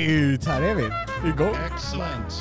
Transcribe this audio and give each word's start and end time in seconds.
Alright! 0.00 0.44
Här 0.44 0.62
är 0.62 0.74
vi. 0.74 0.82
Igång. 1.28 1.54
Excellent. 1.74 2.32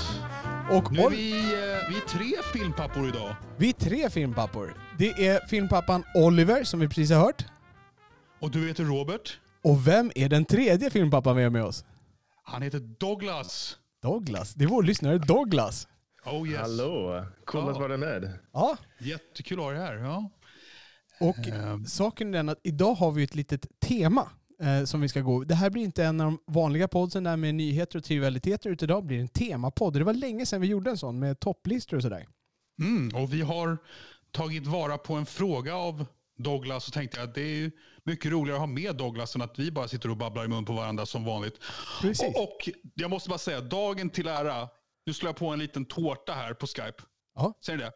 Och 0.72 0.92
Nu 0.92 1.00
är 1.00 1.10
vi, 1.10 1.32
eh, 1.32 1.90
vi 1.90 1.96
är 1.98 2.08
tre 2.08 2.32
filmpappor 2.54 3.08
idag. 3.08 3.36
vi 3.58 3.70
är 3.70 3.74
tre 3.74 4.10
filmpappor. 4.10 4.74
Det 4.98 5.28
är 5.28 5.48
filmpappan 5.48 6.04
Oliver, 6.16 6.64
som 6.64 6.80
vi 6.80 6.88
precis 6.88 7.12
har 7.12 7.20
hört. 7.20 7.46
Och 8.42 8.52
du 8.52 8.68
heter 8.68 8.84
Robert. 8.84 9.40
Och 9.64 9.88
vem 9.88 10.12
är 10.16 10.30
den 10.30 10.46
tredje 10.46 10.90
filmpappan 10.90 11.36
vi 11.36 11.44
har 11.44 11.50
med 11.50 11.64
oss? 11.64 11.86
Han 12.44 12.62
heter 12.62 12.80
Douglas. 12.80 13.78
Douglas. 14.02 14.54
Det 14.54 14.64
är 14.64 14.68
vår 14.70 14.84
lyssnare 14.84 15.18
Douglas. 15.18 15.88
Oh 16.26 16.50
yes. 16.50 16.62
Hallå! 16.62 17.26
Kul 17.46 17.62
Ja. 17.64 17.72
att 17.72 17.78
vara 17.78 17.98
med. 17.98 18.40
Ja, 18.54 18.78
Jättekul 19.00 19.60
att 19.60 19.66
ha 19.66 19.72
dig 19.72 19.82
här. 19.82 19.96
Ja. 19.96 20.30
och 21.20 21.48
Ehm. 21.48 21.86
saken 21.86 22.28
är 22.28 22.38
den 22.38 22.50
att 22.50 22.60
idag 22.64 22.94
har 22.96 23.12
vi 23.12 23.24
ett 23.24 23.36
litet 23.36 23.66
tema 23.80 24.30
eh, 24.60 24.84
som 24.84 25.02
vi 25.02 25.10
ska 25.10 25.22
gå. 25.22 25.44
Det 25.44 25.56
här 25.56 25.70
blir 25.70 25.84
inte 25.84 26.04
en 26.04 26.22
av 26.22 26.26
de 26.26 26.54
vanliga 26.54 26.88
podden 26.88 27.24
där 27.24 27.38
med 27.38 27.56
nyheter 27.56 27.98
och 27.98 28.04
trivialiteter, 28.04 28.70
utan 28.70 28.90
idag 28.90 29.06
blir 29.06 29.18
det 29.18 29.24
en 29.24 29.28
temapodd. 29.28 29.94
Det 29.94 30.04
var 30.04 30.14
länge 30.14 30.46
sedan 30.46 30.62
vi 30.62 30.68
gjorde 30.68 30.90
en 30.90 30.98
sån 30.98 31.20
med 31.20 31.40
topplistor 31.40 31.98
och 31.98 32.04
sådär. 32.04 32.28
Mm, 32.82 33.24
och 33.24 33.34
vi 33.34 33.42
har 33.42 33.78
tagit 34.32 34.68
vara 34.68 34.98
på 34.98 35.14
en 35.14 35.26
fråga 35.26 35.76
av 35.76 36.06
Douglas 36.38 36.88
och 36.88 36.94
tänkte 36.94 37.24
att 37.24 37.36
det 37.36 37.42
är 37.42 37.72
mycket 38.04 38.32
roligare 38.32 38.56
att 38.56 38.62
ha 38.62 38.68
med 38.68 38.96
Douglas 38.96 39.36
än 39.36 39.42
att 39.42 39.60
vi 39.60 39.72
bara 39.72 39.88
sitter 39.88 40.10
och 40.10 40.18
babblar 40.18 40.46
i 40.46 40.48
mun 40.48 40.66
på 40.66 40.74
varandra 40.74 41.06
som 41.06 41.26
vanligt. 41.26 41.60
Precis. 42.02 42.36
Och, 42.36 42.44
och 42.44 42.70
jag 42.96 43.10
måste 43.10 43.30
bara 43.30 43.40
säga, 43.40 43.62
dagen 43.62 44.10
till 44.10 44.28
ära, 44.28 44.70
nu 45.06 45.14
slår 45.14 45.30
jag 45.30 45.36
på 45.36 45.48
en 45.48 45.60
liten 45.60 45.86
tårta 45.86 46.34
här 46.34 46.54
på 46.54 46.68
Skype. 46.68 47.04
Ja. 47.36 47.54
Ser 47.66 47.78
ni 47.78 47.84
det? 47.84 47.92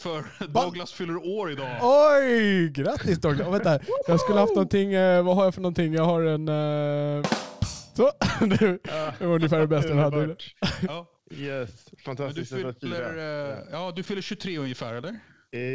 För 0.00 0.46
Douglas 0.46 0.92
fyller 0.92 1.16
år 1.16 1.50
idag. 1.50 1.78
Oj! 1.82 2.68
Grattis 2.68 3.18
Douglas! 3.18 3.46
Oh, 3.46 3.52
vänta, 3.52 3.80
jag 4.06 4.20
skulle 4.20 4.38
haft 4.40 4.54
någonting, 4.54 4.92
eh, 4.92 5.24
vad 5.24 5.36
har 5.36 5.44
jag 5.44 5.54
för 5.54 5.60
någonting? 5.60 5.94
Jag 5.94 6.04
har 6.04 6.22
en... 6.22 6.48
Eh, 6.48 7.30
så, 7.94 8.10
det 9.20 9.26
var 9.26 9.34
ungefär 9.34 9.60
det 9.60 9.66
bästa 9.66 9.88
jag 9.88 9.96
hade. 9.96 10.36
Ja. 10.82 11.06
Yes, 11.30 11.70
Men 11.86 11.96
du 11.96 12.02
fantastiskt 12.02 12.50
få 12.50 12.72
fyller, 12.80 13.16
eh, 13.50 13.58
ja, 13.72 13.92
du 13.96 14.02
fyller 14.02 14.22
23 14.22 14.58
ungefär, 14.58 14.94
eller? 14.94 15.20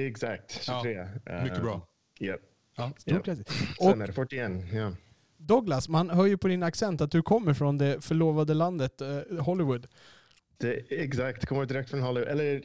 Exakt, 0.07 0.63
23. 0.63 1.07
Ja, 1.25 1.43
mycket 1.43 1.61
bra. 1.61 1.87
Yep. 2.19 2.39
Ja. 2.77 2.91
Stort 2.97 3.25
grattis. 3.25 3.47
Sen 3.79 4.01
är 4.01 4.07
det 4.07 4.13
41. 4.13 4.51
Ja. 4.73 4.91
Douglas, 5.37 5.89
man 5.89 6.09
hör 6.09 6.25
ju 6.25 6.37
på 6.37 6.47
din 6.47 6.63
accent 6.63 7.01
att 7.01 7.11
du 7.11 7.21
kommer 7.21 7.53
från 7.53 7.77
det 7.77 8.03
förlovade 8.05 8.53
landet 8.53 9.01
eh, 9.01 9.37
Hollywood. 9.39 9.87
Det, 10.57 10.71
exakt, 10.89 11.45
kommer 11.45 11.65
direkt 11.65 11.89
från 11.89 12.01
Hollywood. 12.01 12.29
Eller 12.29 12.61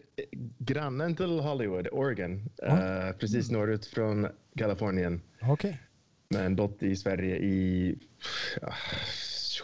grannen 0.58 1.16
till 1.16 1.41
Hollywood, 1.41 1.88
Oregon. 1.92 2.50
Eh, 2.62 3.12
precis 3.19 3.50
norrut 3.50 3.86
från 3.86 4.28
Kalifornien. 4.59 5.22
Okej. 5.42 5.81
Men 6.28 6.56
bott 6.56 6.82
i 6.82 6.97
Sverige 6.97 7.37
i 7.37 7.98
ja, 8.60 8.75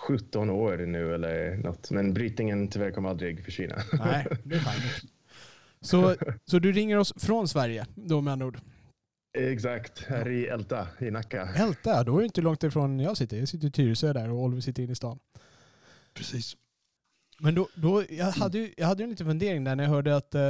17 0.09 0.51
år 0.51 0.77
nu 0.77 1.15
eller 1.15 1.57
något. 1.57 1.91
Men 1.91 2.15
brytningen 2.15 2.69
tyvärr 2.69 2.91
kommer 2.91 3.09
aldrig 3.09 3.45
försvinna. 3.45 3.77
Nej, 3.93 4.27
det 4.45 4.55
är 4.55 4.61
fint. 4.61 5.13
Så, 5.81 6.17
så 6.45 6.59
du 6.59 6.73
ringer 6.73 6.97
oss 6.97 7.13
från 7.17 7.49
Sverige 7.49 7.87
då 7.95 8.21
med 8.21 8.33
andra 8.33 8.47
ord? 8.47 8.59
exakt, 9.37 10.05
här 10.05 10.29
i 10.29 10.47
Älta 10.47 10.89
i 11.01 11.11
Nacka. 11.11 11.49
Älta, 11.57 12.05
då 12.05 12.17
är 12.17 12.19
det 12.19 12.25
inte 12.25 12.41
långt 12.41 12.65
ifrån 12.65 13.01
jag 13.01 13.17
sitter. 13.17 13.37
Jag 13.37 13.49
sitter 13.49 13.67
i 13.67 13.71
Tyresö 13.71 14.13
där 14.13 14.31
och 14.31 14.39
Oliver 14.39 14.61
sitter 14.61 14.83
inne 14.83 14.93
i 14.93 14.97
stan. 14.97 15.19
Precis. 16.15 16.57
Men 17.39 17.55
då, 17.55 17.69
då, 17.75 18.05
jag, 18.11 18.27
hade 18.27 18.59
ju, 18.59 18.75
jag 18.77 18.87
hade 18.87 19.03
ju 19.03 19.05
en 19.05 19.11
liten 19.11 19.27
fundering 19.27 19.65
där 19.65 19.77
när 19.77 19.85
jag 19.85 19.91
hörde 19.91 20.17
att, 20.17 20.35
eh, 20.35 20.43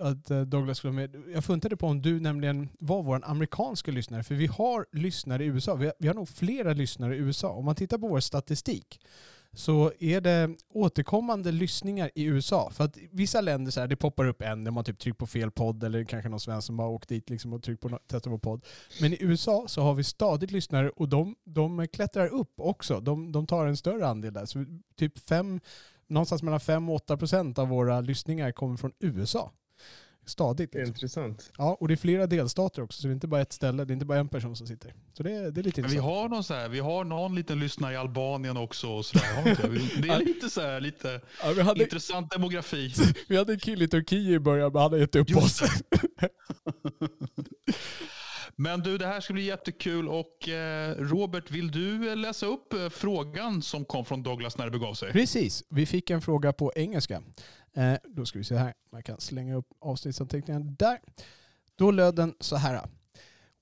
att 0.00 0.30
eh, 0.30 0.40
Douglas 0.40 0.78
skulle 0.78 0.92
vara 0.92 1.00
med. 1.00 1.34
Jag 1.34 1.44
funderade 1.44 1.76
på 1.76 1.86
om 1.86 2.02
du 2.02 2.20
nämligen 2.20 2.68
var 2.78 3.02
vår 3.02 3.20
amerikanska 3.24 3.90
lyssnare. 3.90 4.22
För 4.22 4.34
vi 4.34 4.46
har 4.46 4.86
lyssnare 4.92 5.44
i 5.44 5.46
USA. 5.46 5.74
Vi 5.74 5.86
har, 5.86 5.94
vi 5.98 6.08
har 6.08 6.14
nog 6.14 6.28
flera 6.28 6.72
lyssnare 6.72 7.16
i 7.16 7.18
USA. 7.18 7.48
Om 7.48 7.64
man 7.64 7.74
tittar 7.74 7.98
på 7.98 8.08
vår 8.08 8.20
statistik 8.20 9.00
så 9.52 9.92
är 9.98 10.20
det 10.20 10.56
återkommande 10.68 11.52
lyssningar 11.52 12.10
i 12.14 12.24
USA. 12.24 12.70
För 12.70 12.84
att 12.84 12.96
vissa 13.10 13.40
länder 13.40 13.70
så 13.70 13.80
här, 13.80 13.86
det 13.86 13.96
poppar 13.96 14.24
upp 14.24 14.42
en 14.42 14.64
när 14.64 14.70
man 14.70 14.84
typ 14.84 14.98
trycker 14.98 15.18
på 15.18 15.26
fel 15.26 15.50
podd 15.50 15.84
eller 15.84 16.04
kanske 16.04 16.28
någon 16.28 16.40
svensk 16.40 16.66
som 16.66 16.76
bara 16.76 16.88
åkt 16.88 17.08
dit 17.08 17.30
liksom 17.30 17.52
och 17.52 17.62
tryckt 17.62 17.82
på 17.82 17.88
no- 17.88 18.28
på 18.28 18.38
podd. 18.38 18.64
Men 19.00 19.12
i 19.12 19.16
USA 19.20 19.64
så 19.68 19.82
har 19.82 19.94
vi 19.94 20.04
stadigt 20.04 20.50
lyssnare 20.50 20.90
och 20.90 21.08
de, 21.08 21.36
de 21.44 21.88
klättrar 21.88 22.26
upp 22.28 22.52
också. 22.60 23.00
De, 23.00 23.32
de 23.32 23.46
tar 23.46 23.66
en 23.66 23.76
större 23.76 24.06
andel 24.06 24.32
där. 24.32 24.46
Så 24.46 24.64
typ 24.96 25.18
fem, 25.18 25.60
någonstans 26.10 26.42
mellan 26.42 26.60
5 26.60 26.88
och 26.88 26.94
8 26.94 27.16
procent 27.16 27.58
av 27.58 27.68
våra 27.68 28.00
lyssningar 28.00 28.52
kommer 28.52 28.76
från 28.76 28.92
USA. 29.00 29.52
Stadigt. 30.26 30.74
Liksom. 30.74 30.88
Intressant. 30.94 31.52
Ja, 31.58 31.76
och 31.80 31.88
det 31.88 31.94
är 31.94 31.96
flera 31.96 32.26
delstater 32.26 32.82
också, 32.82 33.00
så 33.00 33.06
det 33.08 33.12
är 33.12 33.14
inte 33.14 33.26
bara 33.28 33.40
ett 33.40 33.52
ställe, 33.52 33.84
det 33.84 33.90
är 33.92 33.94
inte 33.94 34.06
bara 34.06 34.18
en 34.18 34.28
person 34.28 34.56
som 34.56 34.66
sitter. 34.66 34.94
Så 35.12 35.22
det, 35.22 35.32
är- 35.32 35.50
det 35.50 35.60
är 35.60 35.62
lite 35.64 35.80
Men 35.80 35.90
vi 35.90 35.96
intressant. 35.96 36.04
har, 36.22 36.28
någon 36.28 36.44
så 36.44 36.54
här, 36.54 36.68
vi 36.68 36.78
har 36.80 37.04
någon 37.04 37.34
liten 37.34 37.58
lyssnare 37.60 37.92
i 37.92 37.96
Albanien 37.96 38.56
också. 38.56 38.88
Och 38.90 39.06
så 39.06 39.18
där, 39.18 39.44
det 40.02 40.08
är 40.08 40.18
lite, 40.24 40.50
så 40.50 40.60
här, 40.60 40.80
lite 40.80 41.20
Ja, 41.42 41.52
vi, 41.56 41.62
hade, 41.62 41.82
intressant 41.82 42.30
demografi. 42.30 42.92
vi 43.28 43.36
hade 43.36 43.52
en 43.52 43.58
kille 43.58 43.84
i 43.84 43.88
Turkiet 43.88 44.30
i 44.36 44.38
början, 44.38 44.72
men 44.72 44.82
han 44.82 44.90
har 44.92 44.98
gett 44.98 45.16
upp 45.16 45.30
Just 45.30 45.62
oss. 45.62 45.70
Men 48.56 48.80
du, 48.80 48.98
det 48.98 49.06
här 49.06 49.20
ska 49.20 49.32
bli 49.32 49.42
jättekul. 49.42 50.08
Och 50.08 50.48
eh, 50.48 50.94
Robert, 50.96 51.50
vill 51.50 51.70
du 51.70 52.10
eh, 52.10 52.16
läsa 52.16 52.46
upp 52.46 52.72
eh, 52.72 52.88
frågan 52.88 53.62
som 53.62 53.84
kom 53.84 54.04
från 54.04 54.22
Douglas 54.22 54.58
när 54.58 54.64
det 54.64 54.70
begav 54.70 54.94
sig? 54.94 55.12
Precis, 55.12 55.64
vi 55.68 55.86
fick 55.86 56.10
en 56.10 56.20
fråga 56.20 56.52
på 56.52 56.72
engelska. 56.76 57.22
Eh, 57.76 57.94
då 58.04 58.26
ska 58.26 58.38
vi 58.38 58.44
se 58.44 58.56
här, 58.56 58.74
man 58.92 59.02
kan 59.02 59.20
slänga 59.20 59.56
upp 59.56 59.66
avsnittsanteckningarna 59.80 60.74
där. 60.78 60.98
Då 61.76 61.90
löd 61.90 62.14
den 62.14 62.34
så 62.40 62.56
här. 62.56 62.80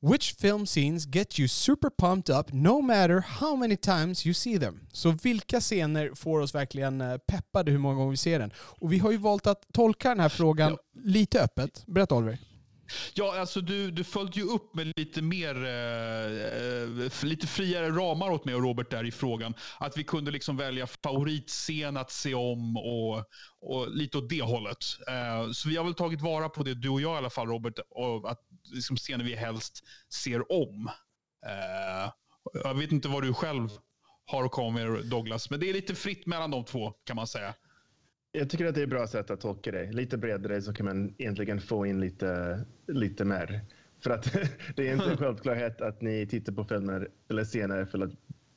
Which 0.00 0.36
film 0.36 0.66
scenes 0.66 1.06
get 1.06 1.38
you 1.38 1.48
super 1.48 1.90
pumped 1.98 2.36
up 2.36 2.52
no 2.52 2.80
matter 2.80 3.20
how 3.20 3.56
many 3.56 3.76
times 3.76 4.26
you 4.26 4.34
see 4.34 4.58
them? 4.58 4.80
Så 4.92 5.10
vilka 5.10 5.60
scener 5.60 6.14
får 6.14 6.40
oss 6.40 6.54
verkligen 6.54 7.02
peppade 7.26 7.70
hur 7.70 7.78
många 7.78 7.94
gånger 7.94 8.10
vi 8.10 8.16
ser 8.16 8.38
den? 8.38 8.52
Och 8.56 8.92
vi 8.92 8.98
har 8.98 9.10
ju 9.10 9.16
valt 9.16 9.46
att 9.46 9.72
tolka 9.72 10.08
den 10.08 10.20
här 10.20 10.28
frågan 10.28 10.76
lite 11.04 11.42
öppet. 11.42 11.84
Berätta 11.86 12.14
Oliver. 12.14 12.38
Ja, 13.14 13.38
alltså 13.40 13.60
du, 13.60 13.90
du 13.90 14.04
följde 14.04 14.40
ju 14.40 14.46
upp 14.46 14.74
med 14.74 14.92
lite 14.96 15.22
mer, 15.22 15.64
eh, 15.64 17.04
eh 17.04 17.24
lite 17.24 17.46
friare 17.46 17.90
ramar 17.90 18.30
åt 18.30 18.44
mig 18.44 18.54
och 18.54 18.62
Robert 18.62 18.90
där 18.90 19.04
i 19.04 19.12
frågan. 19.12 19.54
Att 19.78 19.96
vi 19.96 20.04
kunde 20.04 20.30
liksom 20.30 20.56
välja 20.56 20.86
favoritscen 20.86 21.96
att 21.96 22.10
se 22.10 22.34
om 22.34 22.76
och, 22.76 23.24
och 23.60 23.90
lite 23.90 24.18
åt 24.18 24.28
det 24.28 24.42
hållet. 24.42 24.78
Eh, 25.08 25.50
så 25.52 25.68
vi 25.68 25.76
har 25.76 25.84
väl 25.84 25.94
tagit 25.94 26.20
vara 26.20 26.48
på 26.48 26.62
det, 26.62 26.74
du 26.74 26.88
och 26.88 27.00
jag 27.00 27.14
i 27.14 27.18
alla 27.18 27.30
fall 27.30 27.46
Robert, 27.46 27.78
och 27.90 28.30
att 28.30 28.40
liksom 28.74 28.96
scener 28.96 29.24
vi 29.24 29.36
helst 29.36 29.84
ser 30.24 30.52
om. 30.52 30.90
Eh, 31.46 32.12
jag 32.64 32.74
vet 32.74 32.92
inte 32.92 33.08
vad 33.08 33.22
du 33.22 33.34
själv 33.34 33.68
har 34.26 34.44
att 34.44 34.50
komma 34.50 34.70
med 34.70 35.06
Douglas, 35.06 35.50
men 35.50 35.60
det 35.60 35.70
är 35.70 35.74
lite 35.74 35.94
fritt 35.94 36.26
mellan 36.26 36.50
de 36.50 36.64
två 36.64 36.90
kan 37.04 37.16
man 37.16 37.26
säga. 37.26 37.54
Jag 38.38 38.50
tycker 38.50 38.66
att 38.66 38.74
det 38.74 38.80
är 38.80 38.84
ett 38.84 38.90
bra 38.90 39.06
sätt 39.06 39.30
att 39.30 39.40
tolka 39.40 39.70
det. 39.72 39.92
Lite 39.92 40.18
bredare 40.18 40.62
så 40.62 40.72
kan 40.72 40.86
man 40.86 41.14
egentligen 41.18 41.60
få 41.60 41.86
in 41.86 42.00
lite, 42.00 42.60
lite 42.86 43.24
mer. 43.24 43.60
För 44.00 44.10
att 44.10 44.32
det 44.76 44.88
är 44.88 44.92
inte 44.92 45.10
en 45.10 45.16
självklarhet 45.16 45.80
att 45.80 46.00
ni 46.00 46.26
tittar 46.26 46.52
på 46.52 46.64
filmer 46.64 47.08
eller 47.30 47.44
scener 47.44 47.84
för 47.84 48.02
att 48.02 48.10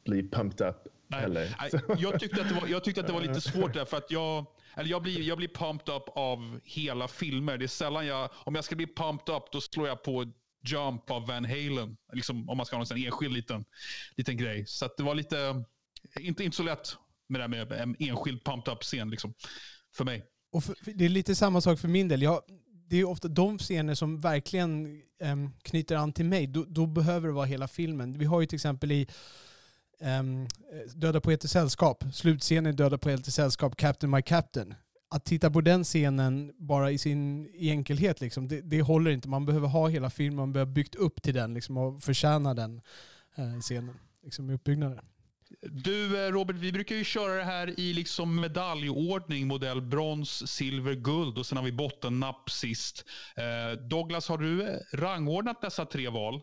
bli 0.06 0.30
pumped 0.30 0.68
up. 0.68 0.76
Nej, 1.08 1.30
nej, 1.30 1.72
jag, 1.98 2.20
tyckte 2.20 2.42
att 2.42 2.50
det 2.50 2.56
var, 2.56 2.68
jag 2.68 2.84
tyckte 2.84 3.02
att 3.02 3.08
det 3.08 3.14
var 3.14 3.22
lite 3.22 3.42
svårt 3.52 3.74
där 3.74 3.86
för 3.86 3.98
att 3.98 4.12
jag, 4.12 4.46
eller 4.76 4.90
jag, 4.90 5.02
blir, 5.02 5.22
jag 5.22 5.38
blir 5.38 5.48
pumped 5.48 5.96
up 5.96 6.04
av 6.08 6.60
hela 6.64 7.08
filmer. 7.08 7.58
Det 7.58 7.66
är 7.66 7.68
sällan 7.68 8.06
jag, 8.06 8.30
om 8.34 8.56
jag 8.56 8.64
ska 8.64 8.76
bli 8.76 8.88
pumped 8.88 9.36
up 9.36 9.44
då 9.52 9.62
slår 9.62 9.88
jag 9.88 10.04
på 10.04 10.32
Jump 10.64 11.12
av 11.12 11.28
Van 11.28 11.46
Halen. 11.46 11.98
Liksom, 12.14 12.50
om 12.50 12.58
man 12.58 12.66
ska 12.66 12.76
ha 12.76 12.86
en 12.92 13.06
enskild 13.06 13.34
liten, 13.34 13.66
liten 14.18 14.38
grej. 14.38 14.66
Så 14.66 14.90
det 14.98 15.04
var 15.04 15.16
lite, 15.16 15.64
inte, 16.20 16.44
inte 16.44 16.58
så 16.58 16.64
lätt 16.64 16.98
med 17.32 17.40
det 17.40 17.44
här 17.58 17.66
med 17.66 17.82
en 17.82 17.96
enskild 18.00 18.44
pumped 18.44 18.74
up-scen 18.74 19.10
liksom, 19.10 19.34
för 19.96 20.06
mig. 20.06 20.26
Och 20.52 20.64
för, 20.64 20.76
för 20.84 20.92
det 20.92 21.06
är 21.06 21.10
lite 21.10 21.36
samma 21.36 21.62
sak 21.62 21.80
för 21.80 21.88
min 21.88 22.08
del. 22.08 22.22
Jag, 22.22 22.42
det 22.90 22.98
är 22.98 23.06
ofta 23.06 23.28
de 23.28 23.58
scener 23.58 23.96
som 23.96 24.20
verkligen 24.20 25.02
em, 25.22 25.50
knyter 25.64 25.96
an 25.96 26.14
till 26.14 26.26
mig. 26.26 26.48
Då, 26.48 26.66
då 26.68 26.86
behöver 26.86 27.28
det 27.28 27.34
vara 27.34 27.46
hela 27.46 27.68
filmen. 27.68 28.18
Vi 28.18 28.26
har 28.26 28.42
ju 28.42 28.48
till 28.48 28.56
exempel 28.56 28.92
i 28.92 29.08
em, 30.00 30.48
Döda 30.96 31.22
poeter 31.22 31.48
sällskap, 31.48 32.04
slutscenen 32.14 32.74
i 32.74 32.76
Döda 32.76 32.98
poeter 32.98 33.32
sällskap, 33.32 33.76
Captain 33.76 34.12
My 34.12 34.22
Captain. 34.22 34.74
att 35.10 35.26
titta 35.26 35.52
på 35.52 35.62
den 35.62 35.84
scenen 35.84 36.54
bara 36.58 36.92
i 36.92 36.98
sin 36.98 37.48
i 37.54 37.70
enkelhet, 37.70 38.22
liksom, 38.22 38.48
det, 38.48 38.62
det 38.62 38.82
håller 38.82 39.12
inte. 39.12 39.30
Man 39.30 39.46
behöver 39.46 39.68
ha 39.68 39.88
hela 39.88 40.10
filmen, 40.10 40.36
man 40.36 40.54
behöver 40.54 40.72
byggt 40.72 40.96
upp 40.96 41.22
till 41.22 41.34
den 41.34 41.54
liksom, 41.54 41.78
och 41.78 42.04
förtjäna 42.04 42.54
den 42.54 42.82
eh, 43.36 43.60
scenen 43.60 43.96
liksom, 44.24 44.50
i 44.50 44.54
uppbyggnaden. 44.54 45.00
Du 45.62 46.26
eh, 46.26 46.32
Robert, 46.32 46.56
vi 46.56 46.72
brukar 46.72 46.96
ju 46.96 47.04
köra 47.04 47.34
det 47.34 47.44
här 47.44 47.80
i 47.80 47.94
liksom 47.94 48.42
medaljordning, 48.42 49.48
modell 49.48 49.82
brons, 49.82 50.52
silver, 50.52 50.94
guld 50.94 51.38
och 51.38 51.46
sen 51.46 51.58
har 51.58 51.66
vi 51.66 51.72
bottennapp 51.72 52.50
sist. 52.50 53.06
Eh, 53.36 53.80
Douglas, 53.80 54.30
har 54.30 54.38
du 54.38 54.64
eh, 54.64 54.78
rangordnat 54.94 55.62
dessa 55.62 55.86
tre 55.86 56.10
val? 56.10 56.42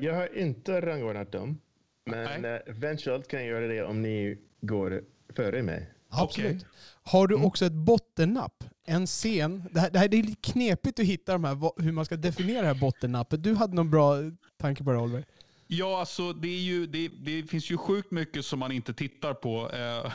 jag 0.00 0.14
har 0.14 0.38
inte 0.38 0.80
rangordnat 0.80 1.32
dem, 1.32 1.60
men 2.04 2.44
uh, 2.44 2.58
eventuellt 2.66 3.28
kan 3.28 3.40
jag 3.40 3.48
göra 3.48 3.66
det 3.66 3.82
om 3.82 4.02
ni 4.02 4.38
går 4.60 5.04
före 5.36 5.62
mig. 5.62 5.90
Absolut. 6.08 6.56
Okay. 6.56 6.68
Har 7.02 7.26
du 7.26 7.34
mm. 7.34 7.46
också 7.46 7.66
ett 7.66 7.72
bottennapp? 7.72 8.64
En 8.86 9.06
scen. 9.06 9.68
Det 9.70 9.80
här, 9.80 9.90
det 9.90 9.98
här 9.98 10.08
det 10.08 10.18
är 10.18 10.22
lite 10.22 10.52
knepigt 10.52 11.00
att 11.00 11.06
hitta 11.06 11.32
de 11.32 11.44
här, 11.44 11.82
hur 11.82 11.92
man 11.92 12.04
ska 12.04 12.16
definiera 12.16 12.60
det 12.60 12.66
här 12.66 12.74
bottennappet. 12.74 13.42
Du 13.42 13.54
hade 13.54 13.74
någon 13.74 13.90
bra 13.90 14.16
tanke 14.56 14.84
på 14.84 14.92
det 14.92 14.98
Oliver? 14.98 15.24
Ja, 15.72 16.00
alltså 16.00 16.32
det, 16.32 16.48
är 16.48 16.60
ju, 16.60 16.86
det, 16.86 17.08
det, 17.08 17.42
finns 17.42 17.70
ju 17.70 17.76
sjukt 17.76 18.10
mycket 18.10 18.44
som 18.44 18.58
man 18.58 18.72
inte 18.72 18.94
tittar 18.94 19.34
på. 19.34 19.70
Eh, 19.70 20.12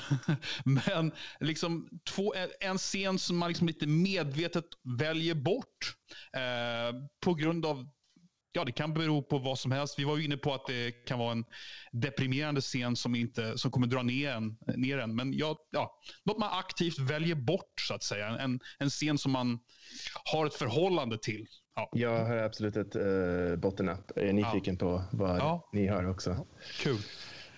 men 0.65 1.11
liksom 1.39 1.89
två, 2.09 2.33
en 2.59 2.77
scen 2.77 3.19
som 3.19 3.37
man 3.37 3.49
liksom 3.49 3.67
lite 3.67 3.87
medvetet 3.87 4.65
väljer 4.99 5.35
bort 5.35 5.95
eh, 6.33 6.95
på 7.23 7.33
grund 7.33 7.65
av 7.65 7.89
Ja, 8.55 8.65
det 8.65 8.71
kan 8.71 8.93
bero 8.93 9.21
på 9.21 9.37
vad 9.37 9.59
som 9.59 9.71
helst. 9.71 9.99
Vi 9.99 10.03
var 10.03 10.17
ju 10.17 10.25
inne 10.25 10.37
på 10.37 10.53
att 10.53 10.65
det 10.67 10.91
kan 10.91 11.19
vara 11.19 11.31
en 11.31 11.45
deprimerande 11.91 12.61
scen 12.61 12.95
som, 12.95 13.15
inte, 13.15 13.57
som 13.57 13.71
kommer 13.71 13.87
dra 13.87 14.03
ner 14.03 14.31
en. 14.31 14.57
Ner 14.75 14.97
en. 14.97 15.15
Men 15.15 15.33
ja, 15.33 15.57
ja, 15.71 15.99
något 16.23 16.37
man 16.37 16.49
aktivt 16.59 16.99
väljer 16.99 17.35
bort, 17.35 17.81
så 17.81 17.93
att 17.93 18.03
säga. 18.03 18.27
En, 18.27 18.59
en 18.79 18.89
scen 18.89 19.17
som 19.17 19.31
man 19.31 19.59
har 20.23 20.45
ett 20.45 20.53
förhållande 20.53 21.17
till. 21.17 21.47
Ja. 21.75 21.89
Jag 21.93 22.25
har 22.25 22.37
absolut 22.37 22.75
ett 22.77 22.95
uh, 22.95 23.55
bottennapp. 23.55 24.11
Jag 24.15 24.25
är 24.25 24.33
nyfiken 24.33 24.77
ja. 24.79 24.85
på 24.85 25.03
vad 25.11 25.37
ja. 25.37 25.69
ni 25.73 25.87
har 25.87 26.09
också. 26.09 26.47
Kul. 26.79 26.97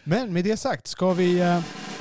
Men 0.04 0.34
med 0.34 0.44
det 0.44 0.58
sagt, 0.58 0.88
ska 0.88 1.14
vi... 1.14 1.42
Uh, 1.42 1.97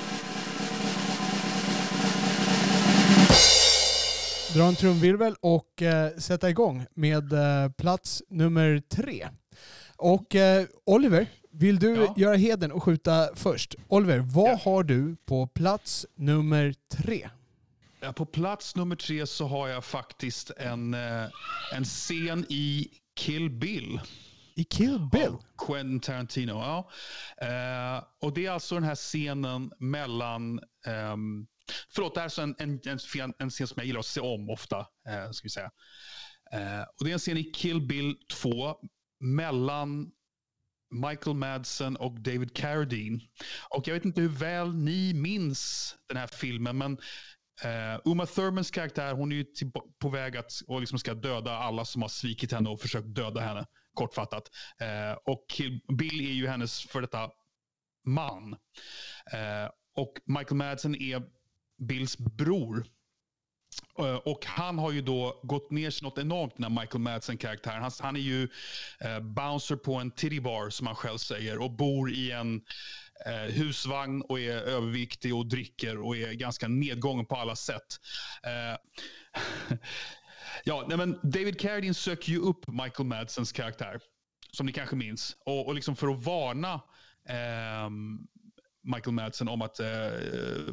dra 4.56 4.64
en 4.64 4.74
trumvirvel 4.74 5.34
och 5.40 5.82
uh, 5.82 6.18
sätta 6.18 6.50
igång 6.50 6.86
med 6.94 7.32
uh, 7.32 7.72
plats 7.78 8.22
nummer 8.28 8.82
tre. 8.88 9.28
Och 9.98 10.36
Oliver, 10.84 11.26
vill 11.50 11.78
du 11.78 11.94
ja. 11.94 12.14
göra 12.16 12.36
heden 12.36 12.72
och 12.72 12.82
skjuta 12.82 13.28
först? 13.34 13.74
Oliver, 13.88 14.18
vad 14.18 14.50
ja. 14.50 14.60
har 14.64 14.82
du 14.82 15.16
på 15.26 15.46
plats 15.46 16.06
nummer 16.14 16.74
tre? 16.92 17.28
På 18.14 18.26
plats 18.26 18.76
nummer 18.76 18.96
tre 18.96 19.26
så 19.26 19.46
har 19.46 19.68
jag 19.68 19.84
faktiskt 19.84 20.50
en, 20.50 20.94
eh, 20.94 21.24
en 21.72 21.84
scen 21.84 22.46
i 22.48 22.88
Kill 23.16 23.50
Bill. 23.50 24.00
I 24.54 24.64
Kill 24.64 25.08
Bill? 25.12 25.36
Quentin 25.66 26.00
Tarantino, 26.00 26.52
ja. 26.52 26.90
Eh, 27.46 28.04
och 28.20 28.32
det 28.34 28.46
är 28.46 28.50
alltså 28.50 28.74
den 28.74 28.84
här 28.84 28.94
scenen 28.94 29.72
mellan... 29.78 30.60
Um, 31.12 31.46
förlåt, 31.94 32.14
det 32.14 32.20
här 32.20 32.26
är 32.26 32.30
så 32.30 32.42
en, 32.42 32.54
en, 32.58 32.70
en, 32.70 32.98
en, 33.38 33.50
scen 33.50 33.66
som 33.66 33.74
jag 33.76 33.86
gillar 33.86 34.00
att 34.00 34.06
se 34.06 34.20
om 34.20 34.50
ofta. 34.50 34.78
Eh, 35.08 35.30
ska 35.30 35.44
vi 35.44 35.50
säga. 35.50 35.70
Eh, 36.52 36.82
och 36.82 37.04
det 37.04 37.10
är 37.10 37.12
en 37.12 37.18
scen 37.18 37.36
i 37.36 37.44
Kill 37.44 37.80
Bill 37.80 38.16
2 38.32 38.76
mellan 39.20 40.12
Michael 40.90 41.36
Madsen 41.36 41.96
och 41.96 42.20
David 42.20 42.56
Carradine. 42.56 43.20
Och 43.70 43.88
jag 43.88 43.94
vet 43.94 44.04
inte 44.04 44.20
hur 44.20 44.28
väl 44.28 44.74
ni 44.74 45.14
minns 45.14 45.94
den 46.08 46.16
här 46.16 46.26
filmen, 46.26 46.78
men 46.78 46.92
eh, 47.62 48.00
Uma 48.04 48.26
Thurmans 48.26 48.70
karaktär 48.70 49.14
hon 49.14 49.32
är 49.32 49.36
ju 49.36 49.44
till, 49.44 49.70
på 49.98 50.08
väg 50.08 50.36
att 50.36 50.52
och 50.66 50.80
liksom 50.80 50.98
ska 50.98 51.14
döda 51.14 51.56
alla 51.56 51.84
som 51.84 52.02
har 52.02 52.08
svikit 52.08 52.52
henne 52.52 52.70
och 52.70 52.80
försökt 52.80 53.14
döda 53.14 53.40
henne, 53.40 53.66
kortfattat. 53.94 54.50
Eh, 54.80 55.18
och 55.24 55.46
Bill 55.98 56.20
är 56.20 56.32
ju 56.32 56.46
hennes 56.46 56.80
för 56.80 57.00
detta 57.00 57.30
man. 58.04 58.52
Eh, 59.32 59.70
och 59.96 60.14
Michael 60.24 60.56
Madsen 60.56 60.94
är 60.94 61.22
Bills 61.78 62.18
bror. 62.18 62.86
Eh, 63.98 64.14
och 64.14 64.46
han 64.46 64.78
har 64.78 64.92
ju 64.92 65.00
då 65.00 65.40
gått 65.42 65.70
ner 65.70 65.90
sig 65.90 66.04
något 66.04 66.18
enormt, 66.18 66.56
den 66.56 66.64
här 66.64 66.80
Michael 66.80 67.00
Madsen-karaktären. 67.00 67.82
Han, 67.82 67.90
han, 68.00 68.16
är 68.16 68.20
ju 68.20 68.48
eh, 69.00 69.20
bouncer 69.20 69.76
på 69.76 69.94
en 69.94 70.10
titty 70.10 70.40
bar, 70.40 70.70
som 70.70 70.86
han 70.86 70.96
själv 70.96 71.18
säger, 71.18 71.58
och 71.58 71.70
bor 71.70 72.12
i 72.12 72.30
en 72.30 72.62
eh, 73.26 73.54
husvagn 73.54 74.22
och 74.22 74.40
är 74.40 74.56
överviktig 74.56 75.34
och 75.34 75.46
dricker 75.46 75.98
och 75.98 76.16
är 76.16 76.32
ganska 76.32 76.68
nedgången 76.68 77.26
på 77.26 77.36
alla 77.36 77.56
sätt. 77.56 78.00
Eh, 78.42 78.78
ja, 80.64 80.84
nej, 80.88 80.96
men 80.98 81.20
David 81.22 81.60
Carradine 81.60 81.94
söker 81.94 82.32
ju 82.32 82.38
upp 82.38 82.68
Michael 82.68 83.08
Madsens 83.08 83.52
karaktär, 83.52 84.00
som 84.52 84.66
ni 84.66 84.72
kanske 84.72 84.96
minns. 84.96 85.36
Och, 85.44 85.66
och 85.66 85.74
liksom 85.74 85.96
för 85.96 86.08
att 86.08 86.24
varna 86.24 86.74
eh, 87.28 87.90
Michael 88.86 89.14
Madsen 89.14 89.48
om 89.48 89.62
att 89.62 89.80
eh, 89.80 90.06
eh, 90.06 90.68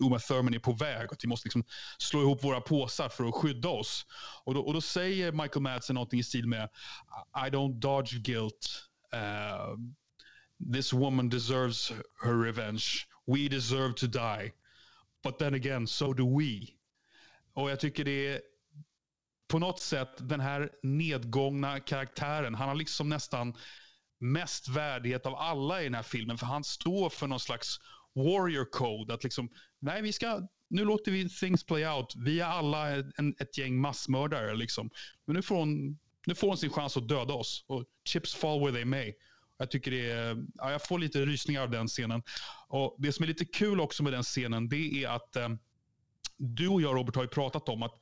Uma 0.00 0.18
Thurman 0.18 0.54
är 0.54 0.58
på 0.58 0.72
väg 0.72 1.06
och 1.06 1.12
att 1.12 1.24
vi 1.24 1.28
måste 1.28 1.46
liksom 1.46 1.64
slå 1.98 2.20
ihop 2.20 2.44
våra 2.44 2.60
påsar 2.60 3.08
för 3.08 3.24
att 3.24 3.34
skydda 3.34 3.68
oss. 3.68 4.06
Och 4.44 4.54
då, 4.54 4.60
och 4.60 4.74
då 4.74 4.80
säger 4.80 5.32
Michael 5.32 5.62
Madsen 5.62 5.94
någonting 5.94 6.20
i 6.20 6.22
stil 6.22 6.48
med 6.48 6.68
I 7.46 7.50
don't 7.50 7.78
dodge 7.80 8.12
guilt. 8.12 8.88
Uh, 9.14 9.76
this 10.72 10.92
woman 10.92 11.28
deserves 11.28 11.92
her 12.24 12.42
revenge. 12.42 13.06
We 13.26 13.48
deserve 13.48 13.94
to 13.94 14.06
die. 14.06 14.52
But 15.22 15.38
then 15.38 15.54
again, 15.54 15.86
so 15.86 16.12
do 16.12 16.38
we. 16.38 16.66
Och 17.54 17.70
jag 17.70 17.80
tycker 17.80 18.04
det 18.04 18.28
är 18.28 18.40
på 19.48 19.58
något 19.58 19.80
sätt 19.80 20.08
den 20.18 20.40
här 20.40 20.70
nedgångna 20.82 21.80
karaktären. 21.80 22.54
Han 22.54 22.68
har 22.68 22.74
liksom 22.74 23.08
nästan 23.08 23.54
mest 24.24 24.68
värdighet 24.68 25.26
av 25.26 25.34
alla 25.34 25.80
i 25.80 25.84
den 25.84 25.94
här 25.94 26.02
filmen. 26.02 26.38
För 26.38 26.46
han 26.46 26.64
står 26.64 27.10
för 27.10 27.26
någon 27.26 27.40
slags 27.40 27.78
warrior 28.14 28.64
code. 28.70 29.14
Att 29.14 29.24
liksom, 29.24 29.48
nej 29.78 30.02
vi 30.02 30.12
ska, 30.12 30.48
nu 30.68 30.84
låter 30.84 31.12
vi 31.12 31.28
things 31.28 31.64
play 31.64 31.86
out. 31.88 32.14
Vi 32.16 32.40
är 32.40 32.46
alla 32.46 32.90
en, 32.90 33.34
ett 33.38 33.58
gäng 33.58 33.80
massmördare 33.80 34.56
liksom. 34.56 34.90
Men 35.24 35.36
nu 35.36 35.42
får, 35.42 35.56
hon, 35.56 35.98
nu 36.26 36.34
får 36.34 36.48
hon 36.48 36.58
sin 36.58 36.70
chans 36.70 36.96
att 36.96 37.08
döda 37.08 37.34
oss. 37.34 37.64
Och 37.66 37.84
chips 38.04 38.34
fall 38.34 38.60
where 38.60 38.72
they 38.72 38.84
may. 38.84 39.12
Jag 39.58 39.70
tycker 39.70 39.90
det 39.90 40.10
är, 40.10 40.44
ja, 40.54 40.72
jag 40.72 40.86
får 40.86 40.98
lite 40.98 41.26
rysningar 41.26 41.62
av 41.62 41.70
den 41.70 41.86
scenen. 41.86 42.22
Och 42.68 42.96
Det 42.98 43.12
som 43.12 43.22
är 43.22 43.26
lite 43.26 43.44
kul 43.44 43.80
också 43.80 44.02
med 44.02 44.12
den 44.12 44.22
scenen, 44.22 44.68
det 44.68 45.04
är 45.04 45.08
att 45.08 45.36
eh, 45.36 45.48
du 46.36 46.68
och 46.68 46.82
jag 46.82 46.96
Robert 46.96 47.16
har 47.16 47.22
ju 47.22 47.28
pratat 47.28 47.68
om 47.68 47.82
att 47.82 47.94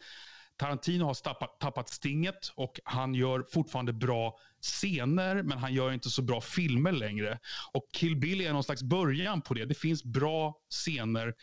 Tarantino 0.57 1.05
har 1.05 1.15
tappat, 1.15 1.61
tappat 1.61 1.89
stinget 1.89 2.53
och 2.55 2.81
han 2.85 3.15
gör 3.15 3.47
fortfarande 3.53 3.93
bra 3.93 4.39
scener, 4.61 5.43
men 5.43 5.59
han 5.59 5.75
gör 5.75 5.93
inte 5.93 6.11
så 6.11 6.23
bra 6.23 6.41
filmer 6.41 6.93
längre. 6.93 7.39
Och 7.73 7.89
Kill 7.93 8.17
Bill 8.17 8.41
är 8.41 8.53
någon 8.53 8.65
slags 8.65 8.83
början 8.83 9.43
på 9.43 9.55
det. 9.55 9.65
Det 9.65 9.75
finns 9.75 10.05
bra 10.05 10.55
scener, 10.71 11.35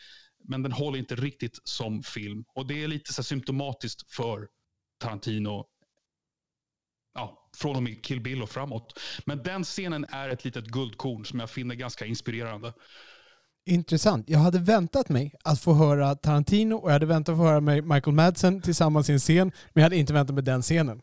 men 0.44 0.62
den 0.62 0.72
håller 0.72 0.98
inte 0.98 1.16
riktigt 1.16 1.58
som 1.64 2.02
film. 2.02 2.44
Och 2.54 2.66
det 2.66 2.82
är 2.82 2.88
lite 2.88 3.12
så 3.12 3.22
symptomatiskt 3.22 4.12
för 4.12 4.48
Tarantino 5.00 5.66
ja, 7.14 7.50
från 7.56 7.76
och 7.76 7.82
med 7.82 8.04
Kill 8.04 8.20
Bill 8.20 8.42
och 8.42 8.50
framåt. 8.50 9.00
Men 9.26 9.42
den 9.42 9.64
scenen 9.64 10.06
är 10.08 10.28
ett 10.28 10.44
litet 10.44 10.64
guldkorn 10.66 11.24
som 11.24 11.40
jag 11.40 11.50
finner 11.50 11.74
ganska 11.74 12.06
inspirerande. 12.06 12.72
Intressant. 13.66 14.28
Jag 14.28 14.38
hade 14.38 14.58
väntat 14.58 15.08
mig 15.08 15.34
att 15.44 15.60
få 15.60 15.72
höra 15.72 16.14
Tarantino 16.14 16.74
och 16.74 16.88
jag 16.88 16.92
hade 16.92 17.06
väntat 17.06 17.32
att 17.32 17.38
få 17.38 17.44
höra 17.44 17.60
Michael 17.60 18.14
Madsen 18.16 18.62
tillsammans 18.62 19.10
i 19.10 19.12
en 19.12 19.18
scen, 19.18 19.46
men 19.46 19.72
jag 19.74 19.82
hade 19.82 19.96
inte 19.96 20.12
väntat 20.12 20.34
mig 20.34 20.44
den 20.44 20.62
scenen. 20.62 21.02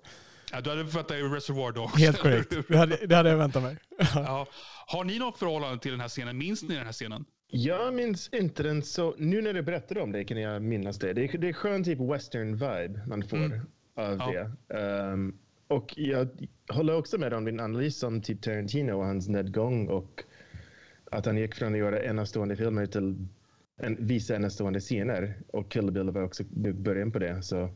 Ja, 0.51 0.61
du 0.61 0.69
hade 0.69 0.83
väntat 0.83 1.07
dig 1.07 1.21
Reservoir 1.21 1.71
Dogs. 1.71 1.95
Helt 1.95 2.19
korrekt. 2.19 2.53
Det 2.67 2.77
hade, 2.77 3.05
det 3.05 3.15
hade 3.15 3.29
jag 3.29 3.37
väntat 3.37 3.63
mig. 3.63 3.77
ja. 4.15 4.47
Har 4.87 5.03
ni 5.03 5.19
något 5.19 5.39
förhållande 5.39 5.79
till 5.79 5.91
den 5.91 6.01
här 6.01 6.07
scenen? 6.07 6.37
Minns 6.37 6.63
ni 6.63 6.75
den 6.75 6.85
här 6.85 6.93
scenen? 6.93 7.25
Jag 7.49 7.93
minns 7.93 8.29
inte 8.33 8.63
den 8.63 8.83
så... 8.83 9.15
Nu 9.17 9.41
när 9.41 9.53
du 9.53 9.61
berättar 9.61 9.97
om 9.99 10.11
det 10.11 10.23
kan 10.23 10.41
jag 10.41 10.61
minnas 10.61 10.99
det. 10.99 11.13
Det 11.13 11.23
är, 11.23 11.37
det 11.37 11.49
är 11.49 11.53
skön 11.53 11.83
typ 11.83 11.99
western-vibe 11.99 13.07
man 13.07 13.23
får 13.23 13.37
mm. 13.37 13.61
av 13.95 14.17
ja. 14.19 14.51
det. 14.67 14.77
Um, 14.77 15.37
och 15.67 15.93
jag 15.97 16.27
håller 16.69 16.95
också 16.95 17.17
med 17.17 17.33
om 17.33 17.45
din 17.45 17.59
analys 17.59 18.03
om 18.03 18.21
typ 18.21 18.41
Tarantino 18.41 18.91
och 18.91 19.05
hans 19.05 19.27
nedgång 19.27 19.87
och 19.87 20.23
att 21.11 21.25
han 21.25 21.37
gick 21.37 21.55
från 21.55 21.73
att 21.73 21.79
göra 21.79 22.03
enastående 22.03 22.55
filmer 22.55 22.85
till 22.85 23.27
en, 23.77 24.07
visa 24.07 24.35
enastående 24.35 24.79
scener. 24.79 25.37
Och 25.47 25.71
Kill 25.71 25.91
Bill 25.91 26.09
var 26.09 26.23
också 26.23 26.43
början 26.73 27.11
på 27.11 27.19
det. 27.19 27.41
Så. 27.43 27.69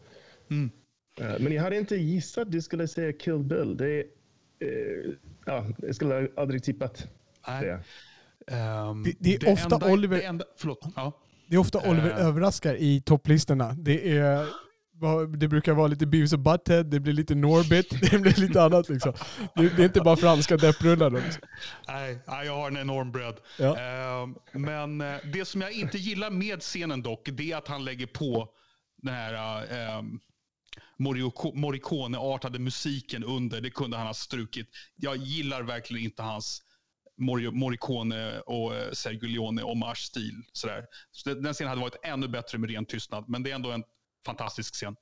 Mm. 0.49 0.71
Uh, 1.21 1.39
men 1.39 1.53
jag 1.53 1.63
hade 1.63 1.77
inte 1.77 1.95
gissat 1.95 2.41
att 2.41 2.51
du 2.51 2.61
skulle 2.61 2.87
säga 2.87 3.13
Kill 3.13 3.39
Bill. 3.39 3.77
Det, 3.77 4.03
uh, 4.65 5.13
ja, 5.45 5.67
jag 5.77 5.95
skulle 5.95 6.29
aldrig 6.37 6.63
tippat 6.63 7.07
det. 7.45 7.79
Um, 8.47 9.03
det, 9.03 9.15
det, 9.19 9.47
är 9.47 9.53
ofta 9.53 9.91
Oliver... 9.91 10.17
Det, 10.17 10.23
enda, 10.23 10.45
ja. 10.95 11.13
det 11.47 11.55
är 11.55 11.59
ofta 11.59 11.89
Oliver 11.89 12.09
uh, 12.09 12.27
överraskar 12.27 12.75
i 12.75 13.01
topplistorna. 13.01 13.75
Det 13.79 14.17
är 14.17 14.47
det 15.37 15.47
brukar 15.47 15.73
vara 15.73 15.87
lite 15.87 16.05
Beavis 16.07 16.33
och 16.33 16.39
Butthead, 16.39 16.83
det 16.83 16.99
blir 16.99 17.13
lite 17.13 17.35
Norbit, 17.35 17.89
det 18.11 18.19
blir 18.19 18.35
lite 18.41 18.63
annat 18.63 18.89
liksom. 18.89 19.13
Det, 19.55 19.69
det 19.75 19.81
är 19.81 19.85
inte 19.85 20.01
bara 20.01 20.15
franska 20.17 20.57
depprullar. 20.57 21.09
Liksom. 21.09 21.41
Nej, 21.87 22.19
jag 22.27 22.55
har 22.55 22.67
en 22.67 22.77
enorm 22.77 23.11
bredd. 23.11 23.35
Ja. 23.59 23.77
Ehm, 23.79 24.35
men 24.53 25.01
eh, 25.01 25.17
det 25.33 25.45
som 25.45 25.61
jag 25.61 25.71
inte 25.71 25.97
gillar 25.97 26.29
med 26.29 26.59
scenen 26.61 27.01
dock, 27.01 27.29
det 27.31 27.51
är 27.51 27.57
att 27.57 27.67
han 27.67 27.85
lägger 27.85 28.07
på 28.07 28.49
den 29.01 29.13
här 29.13 29.97
um, 29.99 30.19
Morricone-artade 31.53 32.59
musiken 32.59 33.23
under. 33.23 33.61
Det 33.61 33.69
kunde 33.69 33.97
han 33.97 34.07
ha 34.07 34.13
strukit. 34.13 34.67
Jag 34.95 35.15
gillar 35.17 35.61
verkligen 35.63 36.05
inte 36.05 36.23
hans 36.23 36.61
Morricone 37.51 38.39
och 38.39 38.75
eh, 38.75 38.91
Sergio 38.91 39.27
Leone 39.27 39.61
hommage-stil. 39.61 40.41
Sådär. 40.53 40.85
Så 41.11 41.29
det- 41.29 41.41
den 41.41 41.53
scenen 41.53 41.69
hade 41.69 41.81
varit 41.81 41.99
ännu 42.03 42.27
bättre 42.27 42.57
med 42.57 42.69
ren 42.69 42.85
tystnad, 42.85 43.25
men 43.27 43.43
det 43.43 43.51
är 43.51 43.55
ändå 43.55 43.71
en 43.71 43.83
fantastisk 44.25 44.73
scen. 44.75 44.95